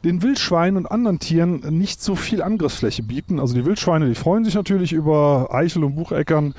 den 0.04 0.22
Wildschweinen 0.22 0.78
und 0.78 0.92
anderen 0.92 1.20
Tieren 1.20 1.60
nicht 1.78 2.02
so 2.02 2.16
viel 2.16 2.42
Angriffsfläche 2.42 3.04
bieten. 3.04 3.40
Also 3.40 3.54
die 3.54 3.66
Wildschweine, 3.66 4.08
die 4.08 4.16
freuen 4.16 4.44
sich 4.44 4.56
natürlich 4.56 4.94
über 4.94 5.50
Eichel 5.52 5.84
und 5.84 5.96
Bucheckern. 5.96 6.54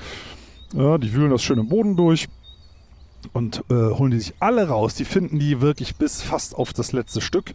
Ja, 0.73 0.97
die 0.97 1.13
wühlen 1.13 1.29
das 1.29 1.43
schön 1.43 1.59
im 1.59 1.67
Boden 1.67 1.95
durch 1.95 2.27
und 3.33 3.63
äh, 3.69 3.73
holen 3.73 4.11
die 4.11 4.19
sich 4.19 4.33
alle 4.39 4.67
raus. 4.67 4.95
Die 4.95 5.05
finden 5.05 5.39
die 5.39 5.61
wirklich 5.61 5.95
bis 5.97 6.21
fast 6.21 6.55
auf 6.55 6.73
das 6.73 6.93
letzte 6.93 7.21
Stück. 7.21 7.53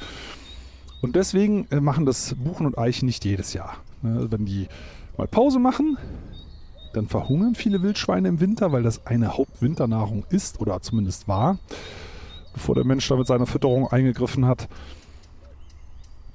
Und 1.01 1.17
deswegen 1.17 1.67
äh, 1.71 1.81
machen 1.81 2.07
das 2.07 2.35
Buchen 2.35 2.67
und 2.67 2.79
Eichen 2.79 3.07
nicht 3.07 3.25
jedes 3.25 3.53
Jahr. 3.55 3.77
Ne? 4.03 4.27
Wenn 4.31 4.45
die 4.45 4.69
mal 5.17 5.27
Pause 5.27 5.59
machen, 5.59 5.97
dann 6.93 7.07
verhungern 7.07 7.55
viele 7.55 7.83
Wildschweine 7.83 8.29
im 8.29 8.41
Winter, 8.41 8.73
weil 8.73 8.83
das 8.83 9.07
eine 9.07 9.37
Hauptwinternahrung 9.37 10.25
ist 10.31 10.61
oder 10.61 10.81
zumindest 10.81 11.29
war, 11.29 11.59
bevor 12.55 12.75
der 12.75 12.85
Mensch 12.85 13.07
da 13.09 13.17
mit 13.17 13.27
seiner 13.27 13.47
Fütterung 13.47 13.89
eingegriffen 13.89 14.47
hat. 14.47 14.69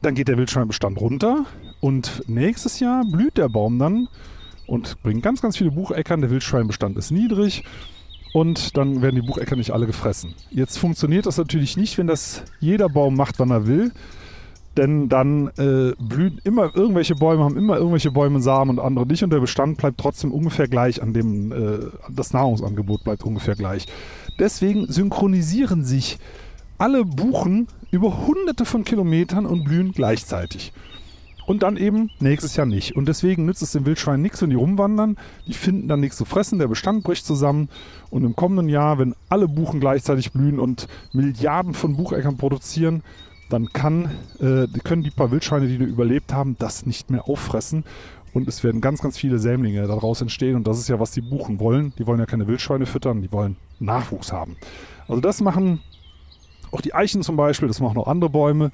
Dann 0.03 0.15
geht 0.15 0.27
der 0.27 0.37
Wildschweinbestand 0.37 0.99
runter 0.99 1.45
und 1.79 2.23
nächstes 2.27 2.81
Jahr 2.81 3.05
blüht 3.05 3.37
der 3.37 3.47
Baum 3.47 3.79
dann 3.79 4.09
und 4.67 5.01
bringt 5.01 5.23
ganz, 5.23 5.41
ganz 5.41 5.55
viele 5.55 5.71
Bucheckern. 5.71 6.19
Der 6.19 6.29
Wildschweinbestand 6.29 6.97
ist 6.97 7.11
niedrig 7.11 7.63
und 8.33 8.75
dann 8.75 9.01
werden 9.01 9.15
die 9.15 9.25
Buchecker 9.25 9.55
nicht 9.55 9.71
alle 9.71 9.85
gefressen. 9.85 10.35
Jetzt 10.51 10.77
funktioniert 10.77 11.25
das 11.25 11.37
natürlich 11.37 11.77
nicht, 11.77 11.97
wenn 11.97 12.07
das 12.07 12.43
jeder 12.59 12.89
Baum 12.89 13.15
macht, 13.15 13.39
wann 13.39 13.51
er 13.51 13.65
will, 13.65 13.93
denn 14.75 15.07
dann 15.07 15.47
äh, 15.57 15.93
blühen 15.97 16.41
immer 16.43 16.75
irgendwelche 16.75 17.15
Bäume, 17.15 17.45
haben 17.45 17.55
immer 17.55 17.77
irgendwelche 17.77 18.11
Bäume 18.11 18.41
Samen 18.41 18.71
und 18.71 18.79
andere 18.83 19.07
nicht 19.07 19.23
und 19.23 19.31
der 19.31 19.39
Bestand 19.39 19.77
bleibt 19.77 20.01
trotzdem 20.01 20.33
ungefähr 20.33 20.67
gleich, 20.67 21.01
an 21.01 21.13
dem 21.13 21.53
äh, 21.53 21.79
das 22.09 22.33
Nahrungsangebot 22.33 23.05
bleibt 23.05 23.23
ungefähr 23.23 23.55
gleich. 23.55 23.85
Deswegen 24.37 24.85
synchronisieren 24.91 25.85
sich 25.85 26.17
alle 26.77 27.05
Buchen 27.05 27.67
über 27.91 28.25
hunderte 28.25 28.65
von 28.65 28.83
Kilometern 28.83 29.45
und 29.45 29.63
blühen 29.63 29.91
gleichzeitig. 29.91 30.73
Und 31.45 31.63
dann 31.63 31.75
eben 31.75 32.09
nächstes 32.19 32.55
Jahr 32.55 32.65
nicht. 32.65 32.95
Und 32.95 33.07
deswegen 33.07 33.45
nützt 33.45 33.61
es 33.61 33.73
den 33.73 33.85
Wildschweinen 33.85 34.21
nichts, 34.21 34.41
wenn 34.41 34.49
die 34.49 34.55
rumwandern. 34.55 35.17
Die 35.45 35.53
finden 35.53 35.89
dann 35.89 35.99
nichts 35.99 36.17
zu 36.17 36.25
fressen, 36.25 36.57
der 36.57 36.69
Bestand 36.69 37.03
bricht 37.03 37.25
zusammen. 37.25 37.69
Und 38.09 38.23
im 38.23 38.35
kommenden 38.35 38.69
Jahr, 38.69 38.97
wenn 38.97 39.13
alle 39.27 39.47
Buchen 39.47 39.79
gleichzeitig 39.79 40.31
blühen 40.31 40.59
und 40.59 40.87
Milliarden 41.11 41.73
von 41.73 41.97
Bucheckern 41.97 42.37
produzieren, 42.37 43.03
dann 43.49 43.73
kann, 43.73 44.09
äh, 44.39 44.67
können 44.83 45.03
die 45.03 45.11
paar 45.11 45.31
Wildschweine, 45.31 45.67
die 45.67 45.77
da 45.77 45.85
überlebt 45.85 46.33
haben, 46.33 46.55
das 46.59 46.85
nicht 46.85 47.11
mehr 47.11 47.27
auffressen. 47.27 47.83
Und 48.33 48.47
es 48.47 48.63
werden 48.63 48.81
ganz, 48.81 49.01
ganz 49.01 49.17
viele 49.17 49.37
Sämlinge 49.37 49.85
daraus 49.85 50.21
entstehen. 50.21 50.55
Und 50.55 50.65
das 50.65 50.79
ist 50.79 50.87
ja, 50.87 50.99
was 50.99 51.11
die 51.11 51.21
Buchen 51.21 51.59
wollen. 51.59 51.93
Die 51.99 52.07
wollen 52.07 52.19
ja 52.19 52.25
keine 52.25 52.47
Wildschweine 52.47 52.85
füttern, 52.85 53.21
die 53.21 53.31
wollen 53.31 53.57
Nachwuchs 53.79 54.31
haben. 54.31 54.55
Also 55.07 55.21
das 55.21 55.41
machen 55.41 55.81
auch 56.73 56.81
die 56.81 56.93
Eichen 56.93 57.21
zum 57.23 57.35
Beispiel, 57.35 57.67
das 57.67 57.79
machen 57.79 57.97
auch 57.97 58.07
andere 58.07 58.29
Bäume. 58.29 58.71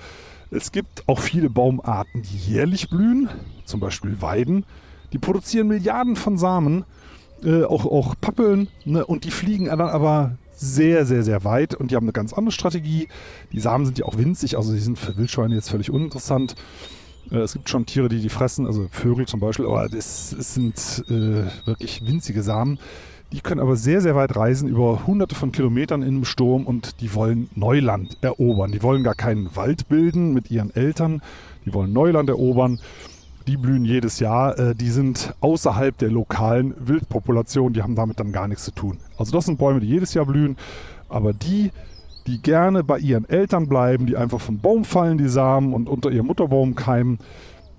Es 0.52 0.72
gibt 0.72 1.08
auch 1.08 1.20
viele 1.20 1.50
Baumarten, 1.50 2.24
die 2.24 2.38
jährlich 2.38 2.90
blühen, 2.90 3.30
zum 3.66 3.80
Beispiel 3.80 4.22
Weiden. 4.22 4.66
Die 5.14 5.20
produzieren 5.20 5.68
Milliarden 5.68 6.16
von 6.16 6.38
Samen, 6.38 6.86
äh, 7.44 7.64
auch, 7.64 7.86
auch 7.86 8.16
Pappeln, 8.20 8.68
ne? 8.86 9.06
und 9.06 9.26
die 9.26 9.32
fliegen 9.32 9.66
dann 9.66 9.82
aber 9.82 10.38
sehr, 10.56 11.06
sehr, 11.06 11.24
sehr 11.24 11.44
weit 11.46 11.74
und 11.74 11.92
die 11.92 11.96
haben 11.96 12.06
eine 12.06 12.12
ganz 12.12 12.34
andere 12.34 12.52
Strategie. 12.52 13.08
Die 13.52 13.60
Samen 13.60 13.86
sind 13.86 13.98
ja 13.98 14.06
auch 14.06 14.18
winzig, 14.18 14.58
also 14.58 14.74
die 14.74 14.80
sind 14.80 15.00
für 15.00 15.16
Wildschweine 15.16 15.56
jetzt 15.56 15.70
völlig 15.70 15.90
uninteressant. 15.90 16.56
Äh, 17.32 17.38
es 17.38 17.54
gibt 17.54 17.70
schon 17.70 17.86
Tiere, 17.86 18.10
die 18.10 18.20
die 18.20 18.30
fressen, 18.30 18.66
also 18.66 18.88
Vögel 18.92 19.28
zum 19.28 19.40
Beispiel, 19.40 19.66
aber 19.66 19.88
das, 19.88 20.34
das 20.36 20.54
sind 20.54 21.04
äh, 21.10 21.46
wirklich 21.66 22.06
winzige 22.06 22.44
Samen. 22.44 22.80
Die 23.32 23.42
können 23.42 23.62
aber 23.62 23.76
sehr, 23.76 24.02
sehr 24.02 24.16
weit 24.16 24.36
reisen, 24.36 24.68
über 24.68 25.06
hunderte 25.06 25.36
von 25.36 25.52
Kilometern 25.52 26.02
in 26.02 26.16
einem 26.16 26.26
Sturm 26.26 26.66
und 26.66 27.00
die 27.00 27.14
wollen 27.14 27.48
Neuland 27.54 28.18
erobern. 28.22 28.72
Die 28.72 28.82
wollen 28.82 29.04
gar 29.04 29.14
keinen 29.14 29.56
Wald 29.56 29.88
bilden 29.88 30.34
mit 30.34 30.50
ihren 30.50 30.76
Eltern, 30.76 31.22
die 31.66 31.74
wollen 31.74 31.94
Neuland 31.94 32.30
erobern. 32.30 32.80
Die 33.46 33.56
blühen 33.56 33.86
jedes 33.86 34.20
Jahr, 34.20 34.58
äh, 34.58 34.76
die 34.76 34.90
sind 34.90 35.36
außerhalb 35.42 35.96
der 35.98 36.10
lokalen 36.10 36.74
Wildpopulation, 36.80 37.74
die 37.74 37.84
haben 37.84 37.96
damit 37.96 38.20
dann 38.20 38.32
gar 38.32 38.48
nichts 38.48 38.66
zu 38.66 38.72
tun. 38.72 38.98
Also 39.18 39.32
das 39.32 39.46
sind 39.46 39.60
Bäume, 39.60 39.80
die 39.80 39.88
jedes 39.88 40.14
Jahr 40.16 40.26
blühen, 40.26 40.58
aber 41.08 41.34
die, 41.34 41.72
die 42.26 42.42
gerne 42.42 42.84
bei 42.84 42.98
ihren 42.98 43.30
Eltern 43.30 43.68
bleiben, 43.68 44.08
die 44.08 44.18
einfach 44.18 44.40
vom 44.40 44.60
Baum 44.60 44.86
fallen, 44.86 45.20
die 45.20 45.30
Samen 45.30 45.74
und 45.74 45.88
unter 45.88 46.10
ihrem 46.10 46.28
Mutterbaum 46.28 46.76
keimen, 46.76 47.20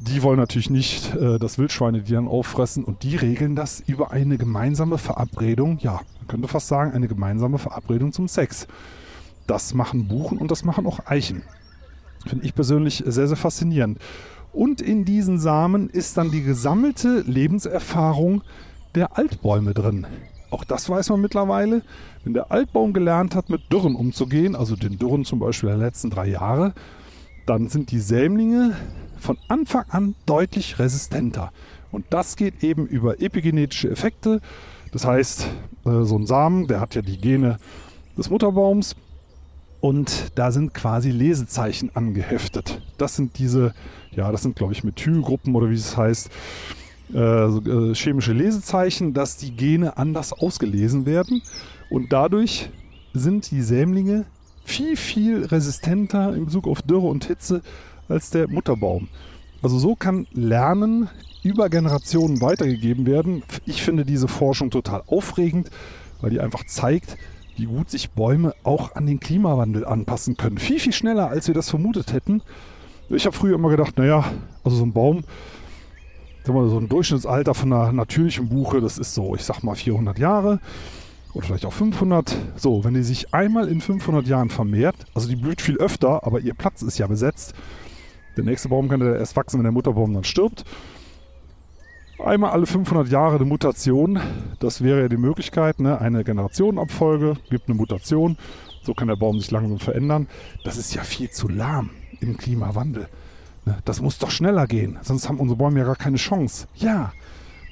die 0.01 0.23
wollen 0.23 0.39
natürlich 0.39 0.71
nicht, 0.71 1.15
äh, 1.15 1.39
dass 1.39 1.59
Wildschweine 1.59 2.03
die 2.03 2.13
dann 2.13 2.27
auffressen 2.27 2.85
und 2.85 3.03
die 3.03 3.17
regeln 3.17 3.55
das 3.55 3.81
über 3.81 4.11
eine 4.11 4.39
gemeinsame 4.39 4.99
Verabredung, 4.99 5.79
ja, 5.81 6.01
man 6.19 6.27
könnte 6.27 6.49
fast 6.49 6.69
sagen, 6.69 6.93
eine 6.93 7.07
gemeinsame 7.07 7.59
Verabredung 7.59 8.13
zum 8.13 8.27
Sex. 8.27 8.67
Das 9.47 9.75
machen 9.75 10.09
Buchen 10.09 10.39
und 10.39 10.51
das 10.51 10.65
machen 10.65 10.87
auch 10.87 11.01
Eichen. 11.07 11.43
Finde 12.27 12.45
ich 12.45 12.55
persönlich 12.55 13.03
sehr, 13.07 13.29
sehr 13.29 13.37
faszinierend. 13.37 13.99
Und 14.53 14.81
in 14.81 15.05
diesen 15.05 15.39
Samen 15.39 15.91
ist 15.91 16.17
dann 16.17 16.31
die 16.31 16.43
gesammelte 16.43 17.21
Lebenserfahrung 17.21 18.43
der 18.95 19.17
Altbäume 19.19 19.75
drin. 19.75 20.07
Auch 20.51 20.65
das 20.65 20.89
weiß 20.89 21.11
man 21.11 21.21
mittlerweile. 21.21 21.83
Wenn 22.25 22.35
der 22.35 22.51
Altbaum 22.51 22.93
gelernt 22.93 23.35
hat, 23.35 23.51
mit 23.51 23.73
Dürren 23.73 23.95
umzugehen, 23.95 24.57
also 24.57 24.77
den 24.77 24.99
Dürren 24.99 25.25
zum 25.25 25.39
Beispiel 25.39 25.69
der 25.69 25.79
letzten 25.79 26.11
drei 26.11 26.29
Jahre, 26.29 26.75
dann 27.47 27.69
sind 27.69 27.91
die 27.93 28.01
Sämlinge 28.01 28.77
von 29.21 29.39
Anfang 29.49 29.85
an 29.89 30.15
deutlich 30.27 30.79
resistenter. 30.79 31.53
Und 31.93 32.07
das 32.11 32.37
geht 32.37 32.63
eben 32.63 32.87
über 32.87 33.21
epigenetische 33.21 33.91
Effekte. 33.91 34.41
Das 34.93 35.05
heißt, 35.05 35.47
äh, 35.87 36.03
so 36.03 36.17
ein 36.17 36.27
Samen, 36.27 36.67
der 36.67 36.81
hat 36.81 36.95
ja 36.95 37.03
die 37.03 37.19
Gene 37.19 37.59
des 38.17 38.31
Mutterbaums 38.31 38.97
und 39.81 40.33
da 40.35 40.53
sind 40.53 40.75
quasi 40.75 41.11
Lesezeichen 41.11 41.91
angeheftet. 41.95 42.83
Das 42.99 43.17
sind 43.17 43.39
diese 43.39 43.75
ja, 44.13 44.33
das 44.33 44.43
sind, 44.43 44.57
glaube 44.57 44.73
ich, 44.73 44.85
Methylgruppen 44.85 45.55
oder 45.55 45.71
wie 45.71 45.75
es 45.75 45.97
heißt, 45.97 46.31
äh, 47.15 47.19
äh, 47.19 47.95
chemische 47.95 48.33
Lesezeichen, 48.33 49.15
dass 49.15 49.37
die 49.37 49.53
Gene 49.53 49.97
anders 49.97 50.33
ausgelesen 50.33 51.07
werden. 51.07 51.43
Und 51.89 52.13
dadurch 52.13 52.71
sind 53.13 53.51
die 53.51 53.63
Sämlinge 53.63 54.27
viel, 54.65 54.97
viel 54.97 55.45
resistenter 55.45 56.35
in 56.35 56.47
Bezug 56.47 56.67
auf 56.69 56.83
Dürre 56.83 57.09
und 57.09 57.25
Hitze 57.25 57.63
als 58.11 58.31
der 58.31 58.49
Mutterbaum. 58.49 59.09
Also 59.63 59.79
so 59.79 59.95
kann 59.95 60.27
Lernen 60.33 61.09
über 61.43 61.69
Generationen 61.69 62.41
weitergegeben 62.41 63.07
werden. 63.07 63.43
Ich 63.67 63.83
finde 63.83 64.05
diese 64.05 64.29
Forschung 64.29 64.71
total 64.71 65.03
aufregend, 65.07 65.71
weil 66.21 66.31
die 66.31 66.41
einfach 66.41 66.65
zeigt, 66.67 67.17
wie 67.57 67.67
gut 67.67 67.91
sich 67.91 68.11
Bäume 68.11 68.55
auch 68.63 68.95
an 68.95 69.07
den 69.07 69.21
Klimawandel 69.21 69.85
anpassen 69.85 70.37
können. 70.37 70.59
Viel, 70.59 70.81
viel 70.81 70.93
schneller, 70.93 71.29
als 71.29 71.47
wir 71.47 71.55
das 71.55 71.71
vermutet 71.71 72.13
hätten. 72.13 72.43
Ich 73.11 73.27
habe 73.27 73.37
früher 73.37 73.55
immer 73.55 73.71
gedacht, 73.71 73.99
naja, 73.99 74.25
also 74.65 74.77
so 74.77 74.85
ein 74.85 74.93
Baum, 74.93 75.25
sag 76.45 76.55
mal, 76.55 76.69
so 76.69 76.79
ein 76.79 76.89
Durchschnittsalter 76.89 77.55
von 77.55 77.73
einer 77.73 77.93
natürlichen 77.93 78.49
Buche, 78.49 78.81
das 78.81 78.99
ist 78.99 79.15
so, 79.15 79.35
ich 79.35 79.43
sag 79.43 79.63
mal 79.63 79.75
400 79.75 80.19
Jahre 80.19 80.61
oder 81.35 81.47
vielleicht 81.47 81.67
auch 81.67 81.73
500. 81.73 82.37
So, 82.57 82.85
wenn 82.85 82.95
die 82.95 83.03
sich 83.03 83.35
einmal 83.35 83.69
in 83.69 83.81
500 83.81 84.27
Jahren 84.27 84.49
vermehrt, 84.49 84.97
also 85.15 85.29
die 85.29 85.37
blüht 85.37 85.61
viel 85.61 85.77
öfter, 85.79 86.25
aber 86.25 86.41
ihr 86.41 86.55
Platz 86.55 86.83
ist 86.83 86.99
ja 86.99 87.07
besetzt. 87.07 87.55
Der 88.37 88.45
nächste 88.45 88.69
Baum 88.69 88.89
kann 88.89 89.01
ja 89.01 89.15
erst 89.15 89.37
wachsen, 89.37 89.59
wenn 89.59 89.65
der 89.65 89.73
Mutterbaum 89.73 90.13
dann 90.15 90.25
stirbt. 90.25 90.65
Einmal 92.25 92.51
alle 92.51 92.67
500 92.67 93.09
Jahre 93.09 93.37
eine 93.37 93.47
Mutation, 93.47 94.21
das 94.59 94.83
wäre 94.83 95.01
ja 95.01 95.09
die 95.09 95.17
Möglichkeit, 95.17 95.81
ne? 95.81 96.01
eine 96.01 96.23
Generationenabfolge 96.23 97.37
gibt 97.49 97.69
eine 97.69 97.77
Mutation, 97.77 98.37
so 98.83 98.93
kann 98.93 99.09
der 99.09 99.17
Baum 99.17 99.41
sich 99.41 99.51
langsam 99.51 99.79
verändern. 99.79 100.29
Das 100.63 100.77
ist 100.77 100.95
ja 100.95 101.03
viel 101.03 101.31
zu 101.31 101.49
lahm 101.49 101.91
im 102.21 102.37
Klimawandel. 102.37 103.09
Ne, 103.65 103.79
das 103.85 104.03
muss 104.03 104.19
doch 104.19 104.31
schneller 104.31 104.67
gehen, 104.67 104.99
sonst 105.03 105.29
haben 105.29 105.39
unsere 105.39 105.57
Bäume 105.57 105.81
ja 105.81 105.87
gar 105.87 105.97
keine 105.97 106.17
Chance. 106.17 106.67
Ja, 106.75 107.13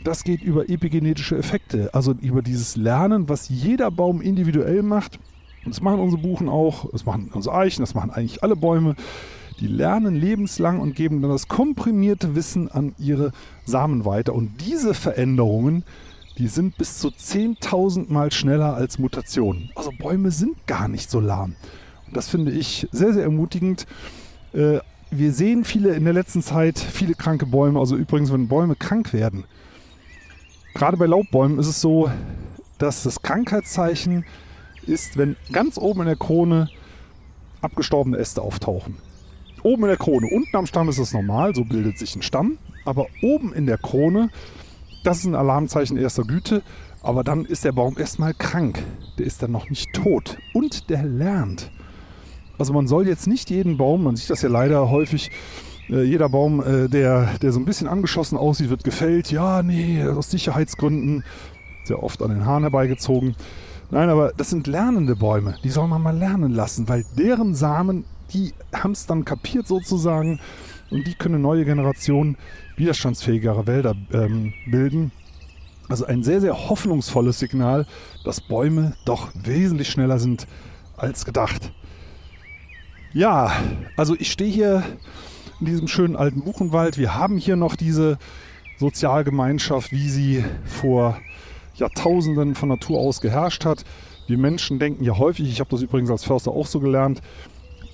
das 0.04 0.24
geht 0.24 0.42
über 0.42 0.68
epigenetische 0.68 1.36
Effekte, 1.36 1.90
also 1.92 2.12
über 2.12 2.42
dieses 2.42 2.76
Lernen, 2.76 3.28
was 3.28 3.48
jeder 3.48 3.90
Baum 3.90 4.20
individuell 4.20 4.82
macht. 4.82 5.18
Und 5.64 5.74
das 5.74 5.82
machen 5.82 6.00
unsere 6.00 6.22
Buchen 6.22 6.48
auch, 6.48 6.90
das 6.90 7.04
machen 7.04 7.30
unsere 7.34 7.54
Eichen, 7.54 7.82
das 7.82 7.94
machen 7.94 8.10
eigentlich 8.10 8.42
alle 8.42 8.56
Bäume. 8.56 8.96
Die 9.60 9.66
lernen 9.66 10.14
lebenslang 10.14 10.80
und 10.80 10.94
geben 10.94 11.20
dann 11.20 11.30
das 11.30 11.48
komprimierte 11.48 12.34
Wissen 12.34 12.70
an 12.70 12.94
ihre 12.98 13.32
Samen 13.64 14.04
weiter. 14.04 14.34
Und 14.34 14.60
diese 14.64 14.94
Veränderungen, 14.94 15.84
die 16.38 16.46
sind 16.46 16.78
bis 16.78 16.98
zu 16.98 17.08
10.000 17.08 18.12
Mal 18.12 18.30
schneller 18.30 18.74
als 18.74 18.98
Mutationen. 18.98 19.70
Also 19.74 19.90
Bäume 19.98 20.30
sind 20.30 20.66
gar 20.66 20.86
nicht 20.86 21.10
so 21.10 21.18
lahm. 21.18 21.56
Und 22.06 22.16
das 22.16 22.28
finde 22.28 22.52
ich 22.52 22.86
sehr, 22.92 23.12
sehr 23.12 23.24
ermutigend. 23.24 23.86
Äh, 24.52 24.78
wir 25.10 25.32
sehen 25.32 25.64
viele 25.64 25.94
in 25.94 26.04
der 26.04 26.12
letzten 26.12 26.42
Zeit, 26.42 26.78
viele 26.78 27.14
kranke 27.14 27.46
Bäume. 27.46 27.80
Also 27.80 27.96
übrigens, 27.96 28.32
wenn 28.32 28.46
Bäume 28.46 28.76
krank 28.76 29.12
werden, 29.12 29.44
gerade 30.74 30.96
bei 30.96 31.06
Laubbäumen 31.06 31.58
ist 31.58 31.66
es 31.66 31.80
so, 31.80 32.10
dass 32.78 33.02
das 33.02 33.22
Krankheitszeichen 33.22 34.24
ist, 34.86 35.16
wenn 35.16 35.36
ganz 35.52 35.78
oben 35.78 36.00
in 36.00 36.06
der 36.06 36.16
Krone 36.16 36.68
abgestorbene 37.60 38.16
Äste 38.16 38.42
auftauchen. 38.42 38.96
Oben 39.62 39.82
in 39.84 39.88
der 39.88 39.96
Krone, 39.96 40.28
unten 40.28 40.56
am 40.56 40.66
Stamm 40.66 40.88
ist 40.88 40.98
es 40.98 41.12
normal, 41.12 41.54
so 41.54 41.64
bildet 41.64 41.98
sich 41.98 42.14
ein 42.16 42.22
Stamm. 42.22 42.58
Aber 42.84 43.06
oben 43.22 43.52
in 43.52 43.66
der 43.66 43.78
Krone, 43.78 44.30
das 45.04 45.18
ist 45.18 45.26
ein 45.26 45.34
Alarmzeichen 45.34 45.96
erster 45.96 46.24
Güte. 46.24 46.62
Aber 47.02 47.24
dann 47.24 47.44
ist 47.44 47.64
der 47.64 47.72
Baum 47.72 47.96
erstmal 47.98 48.34
krank. 48.34 48.82
Der 49.18 49.26
ist 49.26 49.42
dann 49.42 49.52
noch 49.52 49.70
nicht 49.70 49.92
tot. 49.92 50.38
Und 50.52 50.90
der 50.90 51.04
lernt. 51.04 51.70
Also 52.58 52.72
man 52.72 52.88
soll 52.88 53.06
jetzt 53.06 53.26
nicht 53.26 53.50
jeden 53.50 53.76
Baum, 53.76 54.02
man 54.02 54.16
sieht 54.16 54.30
das 54.30 54.42
ja 54.42 54.48
leider 54.48 54.90
häufig, 54.90 55.30
äh, 55.88 56.02
jeder 56.02 56.28
Baum, 56.28 56.60
äh, 56.60 56.88
der, 56.88 57.38
der 57.40 57.52
so 57.52 57.60
ein 57.60 57.64
bisschen 57.64 57.86
angeschossen 57.86 58.36
aussieht, 58.36 58.68
wird 58.68 58.82
gefällt. 58.84 59.30
Ja, 59.30 59.62
nee, 59.62 60.02
aus 60.02 60.30
Sicherheitsgründen. 60.30 61.24
Sehr 61.84 62.02
oft 62.02 62.20
an 62.22 62.30
den 62.30 62.44
Haaren 62.44 62.64
herbeigezogen. 62.64 63.36
Nein, 63.90 64.10
aber 64.10 64.32
das 64.36 64.50
sind 64.50 64.66
lernende 64.66 65.16
Bäume. 65.16 65.54
Die 65.64 65.70
soll 65.70 65.88
man 65.88 66.02
mal 66.02 66.16
lernen 66.16 66.52
lassen, 66.52 66.88
weil 66.88 67.04
deren 67.16 67.54
Samen, 67.54 68.04
die 68.32 68.52
haben 68.74 68.92
es 68.92 69.06
dann 69.06 69.24
kapiert 69.24 69.66
sozusagen 69.66 70.40
und 70.90 71.06
die 71.06 71.14
können 71.14 71.42
neue 71.42 71.64
Generationen 71.64 72.36
widerstandsfähigerer 72.76 73.66
Wälder 73.66 73.94
ähm, 74.12 74.52
bilden. 74.70 75.12
Also 75.88 76.04
ein 76.04 76.22
sehr, 76.22 76.40
sehr 76.40 76.68
hoffnungsvolles 76.68 77.38
Signal, 77.38 77.86
dass 78.24 78.40
Bäume 78.40 78.94
doch 79.04 79.30
wesentlich 79.34 79.88
schneller 79.88 80.18
sind 80.18 80.46
als 80.96 81.24
gedacht. 81.24 81.72
Ja, 83.14 83.52
also 83.96 84.14
ich 84.18 84.30
stehe 84.30 84.52
hier 84.52 84.82
in 85.60 85.66
diesem 85.66 85.88
schönen 85.88 86.14
alten 86.14 86.42
Buchenwald. 86.42 86.98
Wir 86.98 87.14
haben 87.14 87.38
hier 87.38 87.56
noch 87.56 87.74
diese 87.74 88.18
Sozialgemeinschaft, 88.78 89.90
wie 89.92 90.10
sie 90.10 90.44
vor 90.64 91.18
Jahrtausenden 91.74 92.54
von 92.54 92.68
Natur 92.68 92.98
aus 92.98 93.20
geherrscht 93.20 93.64
hat. 93.64 93.84
Wir 94.26 94.36
Menschen 94.36 94.78
denken 94.78 95.04
ja 95.04 95.16
häufig, 95.16 95.48
ich 95.48 95.60
habe 95.60 95.70
das 95.70 95.80
übrigens 95.80 96.10
als 96.10 96.24
Förster 96.24 96.50
auch 96.50 96.66
so 96.66 96.80
gelernt, 96.80 97.22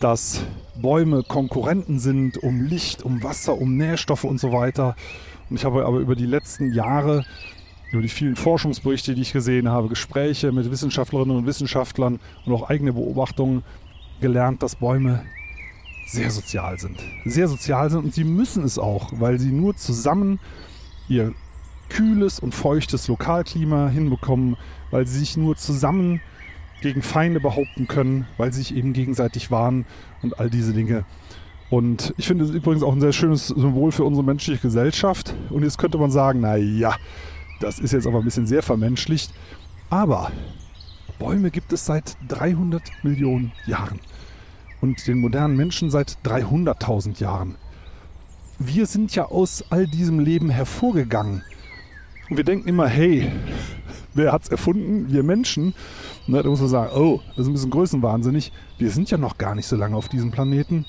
dass 0.01 0.42
Bäume 0.76 1.22
Konkurrenten 1.22 1.99
sind 1.99 2.38
um 2.38 2.62
Licht, 2.62 3.03
um 3.03 3.22
Wasser, 3.22 3.59
um 3.59 3.76
Nährstoffe 3.76 4.24
und 4.24 4.38
so 4.38 4.53
weiter. 4.53 4.97
Und 5.49 5.57
ich 5.57 5.64
habe 5.64 5.86
aber 5.86 5.99
über 5.99 6.16
die 6.16 6.26
letzten 6.26 6.72
Jahre, 6.72 7.24
über 7.92 8.03
die 8.03 8.09
vielen 8.09 8.36
Forschungsberichte, 8.36 9.14
die 9.14 9.22
ich 9.22 9.32
gesehen 9.32 9.68
habe, 9.68 9.88
Gespräche 9.88 10.53
mit 10.53 10.70
Wissenschaftlerinnen 10.70 11.36
und 11.36 11.47
Wissenschaftlern 11.47 12.18
und 12.45 12.53
auch 12.53 12.68
eigene 12.68 12.92
Beobachtungen 12.92 13.62
gelernt, 14.20 14.62
dass 14.62 14.76
Bäume 14.76 15.24
sehr 16.07 16.30
sozial 16.30 16.78
sind. 16.78 16.99
Sehr 17.24 17.49
sozial 17.49 17.90
sind 17.90 18.05
und 18.05 18.14
sie 18.14 18.24
müssen 18.24 18.64
es 18.64 18.78
auch, 18.78 19.12
weil 19.20 19.38
sie 19.38 19.51
nur 19.51 19.76
zusammen 19.76 20.38
ihr 21.09 21.32
kühles 21.88 22.40
und 22.40 22.55
feuchtes 22.55 23.09
Lokalklima 23.09 23.88
hinbekommen, 23.88 24.57
weil 24.90 25.07
sie 25.07 25.18
sich 25.18 25.36
nur 25.36 25.57
zusammen 25.57 26.20
gegen 26.85 27.01
Feinde 27.01 27.41
behaupten 27.41 27.89
können, 27.89 28.26
weil 28.37 28.53
sie 28.53 28.61
sich 28.61 28.76
eben 28.76 28.93
gegenseitig 28.93 29.51
warnen 29.51 29.87
und 30.22 30.39
all 30.39 30.51
diese 30.51 30.74
Dinge. 30.74 31.05
Und 31.70 32.12
ich 32.18 32.26
finde 32.26 32.45
es 32.45 32.51
übrigens 32.51 32.82
auch 32.82 32.93
ein 32.93 33.01
sehr 33.01 33.14
schönes 33.14 33.49
Symbol 33.49 33.91
für 33.91 34.05
unsere 34.05 34.22
menschliche 34.22 34.61
Gesellschaft. 34.61 35.35
Und 35.49 35.62
jetzt 35.62 35.78
könnte 35.78 35.97
man 35.97 36.11
sagen, 36.11 36.41
naja, 36.41 36.95
das 37.59 37.78
ist 37.78 37.93
jetzt 37.93 38.07
aber 38.07 38.18
ein 38.18 38.24
bisschen 38.24 38.47
sehr 38.47 38.62
vermenschlicht. 38.62 39.32
Aber 39.89 40.30
Bäume 41.18 41.51
gibt 41.51 41.72
es 41.72 41.87
seit 41.87 42.18
300 42.28 42.82
Millionen 43.03 43.53
Jahren. 43.66 43.99
Und 44.82 45.07
den 45.07 45.20
modernen 45.20 45.57
Menschen 45.57 45.89
seit 45.89 46.18
300.000 46.24 47.18
Jahren. 47.18 47.55
Wir 48.59 48.85
sind 48.85 49.14
ja 49.14 49.24
aus 49.24 49.64
all 49.70 49.87
diesem 49.87 50.20
Leben 50.20 50.51
hervorgegangen. 50.51 51.43
Und 52.28 52.37
wir 52.37 52.45
denken 52.45 52.68
immer, 52.68 52.89
hey, 52.89 53.32
wer 54.14 54.32
hat 54.32 54.44
es 54.44 54.48
erfunden? 54.48 55.12
Wir 55.12 55.22
Menschen. 55.22 55.74
Ne, 56.26 56.42
da 56.42 56.48
muss 56.48 56.60
man 56.60 56.68
sagen, 56.68 56.92
oh, 56.96 57.20
das 57.30 57.40
ist 57.40 57.46
ein 57.48 57.52
bisschen 57.52 57.70
größenwahnsinnig. 57.70 58.52
Wir 58.78 58.90
sind 58.90 59.10
ja 59.10 59.18
noch 59.18 59.38
gar 59.38 59.54
nicht 59.54 59.66
so 59.66 59.76
lange 59.76 59.96
auf 59.96 60.08
diesem 60.08 60.30
Planeten. 60.30 60.86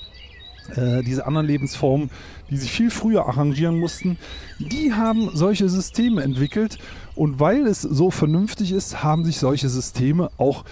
Äh, 0.74 1.02
diese 1.04 1.26
anderen 1.26 1.46
Lebensformen, 1.46 2.10
die 2.50 2.56
sich 2.56 2.72
viel 2.72 2.90
früher 2.90 3.26
arrangieren 3.26 3.78
mussten, 3.78 4.18
die 4.58 4.92
haben 4.92 5.30
solche 5.32 5.68
Systeme 5.68 6.22
entwickelt. 6.22 6.78
Und 7.14 7.38
weil 7.38 7.66
es 7.66 7.82
so 7.82 8.10
vernünftig 8.10 8.72
ist, 8.72 9.02
haben 9.02 9.24
sich 9.24 9.38
solche 9.38 9.68
Systeme 9.68 10.30
auch 10.38 10.64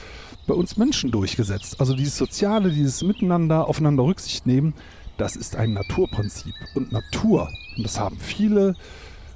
bei 0.47 0.55
uns 0.55 0.77
Menschen 0.77 1.11
durchgesetzt. 1.11 1.77
Also 1.79 1.95
dieses 1.95 2.17
Soziale, 2.17 2.71
dieses 2.71 3.03
Miteinander, 3.03 3.69
aufeinander 3.69 4.05
Rücksicht 4.05 4.47
nehmen, 4.47 4.75
das 5.17 5.37
ist 5.37 5.57
ein 5.57 5.73
Naturprinzip. 5.73 6.55
Und 6.75 6.93
Natur, 6.93 7.49
und 7.77 7.85
das 7.85 8.01
haben 8.01 8.17
viele 8.19 8.75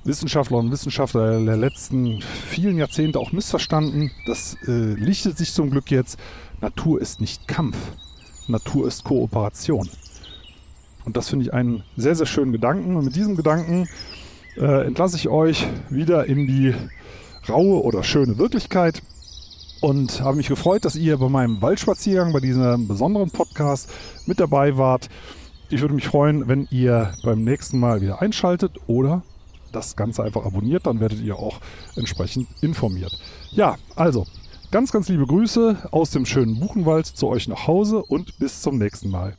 Wissenschaftler 0.04 0.58
und 0.58 0.70
Wissenschaftler 0.70 1.44
der 1.44 1.56
letzten 1.56 2.20
vielen 2.22 2.78
Jahrzehnte 2.78 3.18
auch 3.18 3.32
missverstanden. 3.32 4.10
Das 4.26 4.56
äh, 4.66 4.94
lichtet 4.94 5.38
sich 5.38 5.52
zum 5.52 5.70
Glück 5.70 5.90
jetzt. 5.90 6.18
Natur 6.60 7.00
ist 7.00 7.20
nicht 7.20 7.46
Kampf. 7.48 7.76
Natur 8.46 8.88
ist 8.88 9.04
Kooperation. 9.04 9.88
Und 11.04 11.16
das 11.16 11.28
finde 11.28 11.46
ich 11.46 11.54
einen 11.54 11.84
sehr, 11.96 12.14
sehr 12.14 12.26
schönen 12.26 12.52
Gedanken. 12.52 12.96
Und 12.96 13.04
mit 13.04 13.16
diesem 13.16 13.36
Gedanken 13.36 13.88
äh, 14.56 14.86
entlasse 14.86 15.16
ich 15.16 15.28
euch 15.28 15.66
wieder 15.90 16.26
in 16.26 16.46
die 16.46 16.74
raue 17.48 17.82
oder 17.82 18.02
schöne 18.02 18.38
Wirklichkeit 18.38 19.02
und 19.80 20.20
habe 20.22 20.36
mich 20.36 20.48
gefreut, 20.48 20.84
dass 20.84 20.96
ihr 20.96 21.18
bei 21.18 21.28
meinem 21.28 21.62
Waldspaziergang, 21.62 22.32
bei 22.32 22.40
diesem 22.40 22.88
besonderen 22.88 23.30
Podcast 23.30 23.90
mit 24.26 24.40
dabei 24.40 24.76
wart. 24.76 25.08
Ich 25.70 25.80
würde 25.80 25.94
mich 25.94 26.06
freuen, 26.08 26.48
wenn 26.48 26.66
ihr 26.70 27.14
beim 27.22 27.44
nächsten 27.44 27.78
Mal 27.78 28.00
wieder 28.00 28.20
einschaltet 28.20 28.72
oder 28.86 29.22
das 29.72 29.96
Ganze 29.96 30.22
einfach 30.22 30.44
abonniert, 30.44 30.86
dann 30.86 31.00
werdet 31.00 31.20
ihr 31.20 31.36
auch 31.36 31.60
entsprechend 31.96 32.48
informiert. 32.62 33.18
Ja, 33.50 33.76
also 33.96 34.26
ganz, 34.70 34.92
ganz 34.92 35.08
liebe 35.08 35.26
Grüße 35.26 35.88
aus 35.90 36.10
dem 36.10 36.26
schönen 36.26 36.60
Buchenwald 36.60 37.06
zu 37.06 37.28
euch 37.28 37.48
nach 37.48 37.66
Hause 37.66 38.02
und 38.02 38.38
bis 38.38 38.62
zum 38.62 38.78
nächsten 38.78 39.10
Mal. 39.10 39.36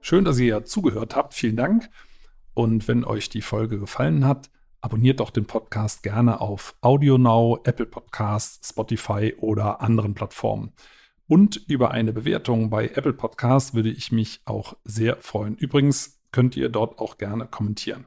Schön, 0.00 0.24
dass 0.24 0.38
ihr 0.38 0.64
zugehört 0.64 1.16
habt. 1.16 1.34
Vielen 1.34 1.56
Dank. 1.56 1.90
Und 2.54 2.86
wenn 2.86 3.04
euch 3.04 3.28
die 3.28 3.42
Folge 3.42 3.80
gefallen 3.80 4.24
hat, 4.24 4.50
abonniert 4.80 5.18
doch 5.18 5.30
den 5.30 5.46
Podcast 5.46 6.04
gerne 6.04 6.40
auf 6.40 6.76
AudioNow, 6.80 7.58
Apple 7.64 7.86
Podcasts, 7.86 8.68
Spotify 8.68 9.34
oder 9.38 9.80
anderen 9.80 10.14
Plattformen. 10.14 10.72
Und 11.28 11.56
über 11.68 11.90
eine 11.90 12.12
Bewertung 12.12 12.70
bei 12.70 12.88
Apple 12.88 13.12
Podcasts 13.12 13.74
würde 13.74 13.90
ich 13.90 14.12
mich 14.12 14.40
auch 14.44 14.76
sehr 14.84 15.16
freuen. 15.16 15.56
Übrigens 15.56 16.20
könnt 16.30 16.56
ihr 16.56 16.68
dort 16.68 16.98
auch 16.98 17.18
gerne 17.18 17.46
kommentieren. 17.46 18.04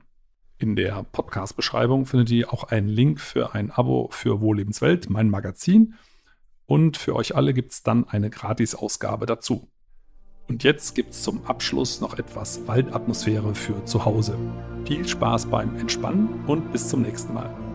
In 0.57 0.75
der 0.75 1.03
Podcast-Beschreibung 1.03 2.05
findet 2.05 2.29
ihr 2.31 2.53
auch 2.53 2.65
einen 2.65 2.87
Link 2.87 3.19
für 3.19 3.55
ein 3.55 3.71
Abo 3.71 4.09
für 4.11 4.41
Wohllebenswelt, 4.41 5.09
mein 5.09 5.29
Magazin. 5.29 5.95
Und 6.65 6.97
für 6.97 7.15
euch 7.15 7.35
alle 7.35 7.53
gibt 7.53 7.71
es 7.71 7.83
dann 7.83 8.07
eine 8.07 8.29
Gratis-Ausgabe 8.29 9.25
dazu. 9.25 9.69
Und 10.47 10.63
jetzt 10.63 10.95
gibt 10.95 11.11
es 11.11 11.23
zum 11.23 11.45
Abschluss 11.45 12.01
noch 12.01 12.17
etwas 12.17 12.67
Waldatmosphäre 12.67 13.53
für 13.53 13.85
zu 13.85 14.03
Hause. 14.05 14.37
Viel 14.85 15.07
Spaß 15.07 15.45
beim 15.45 15.77
Entspannen 15.77 16.45
und 16.47 16.71
bis 16.71 16.89
zum 16.89 17.03
nächsten 17.03 17.33
Mal. 17.33 17.68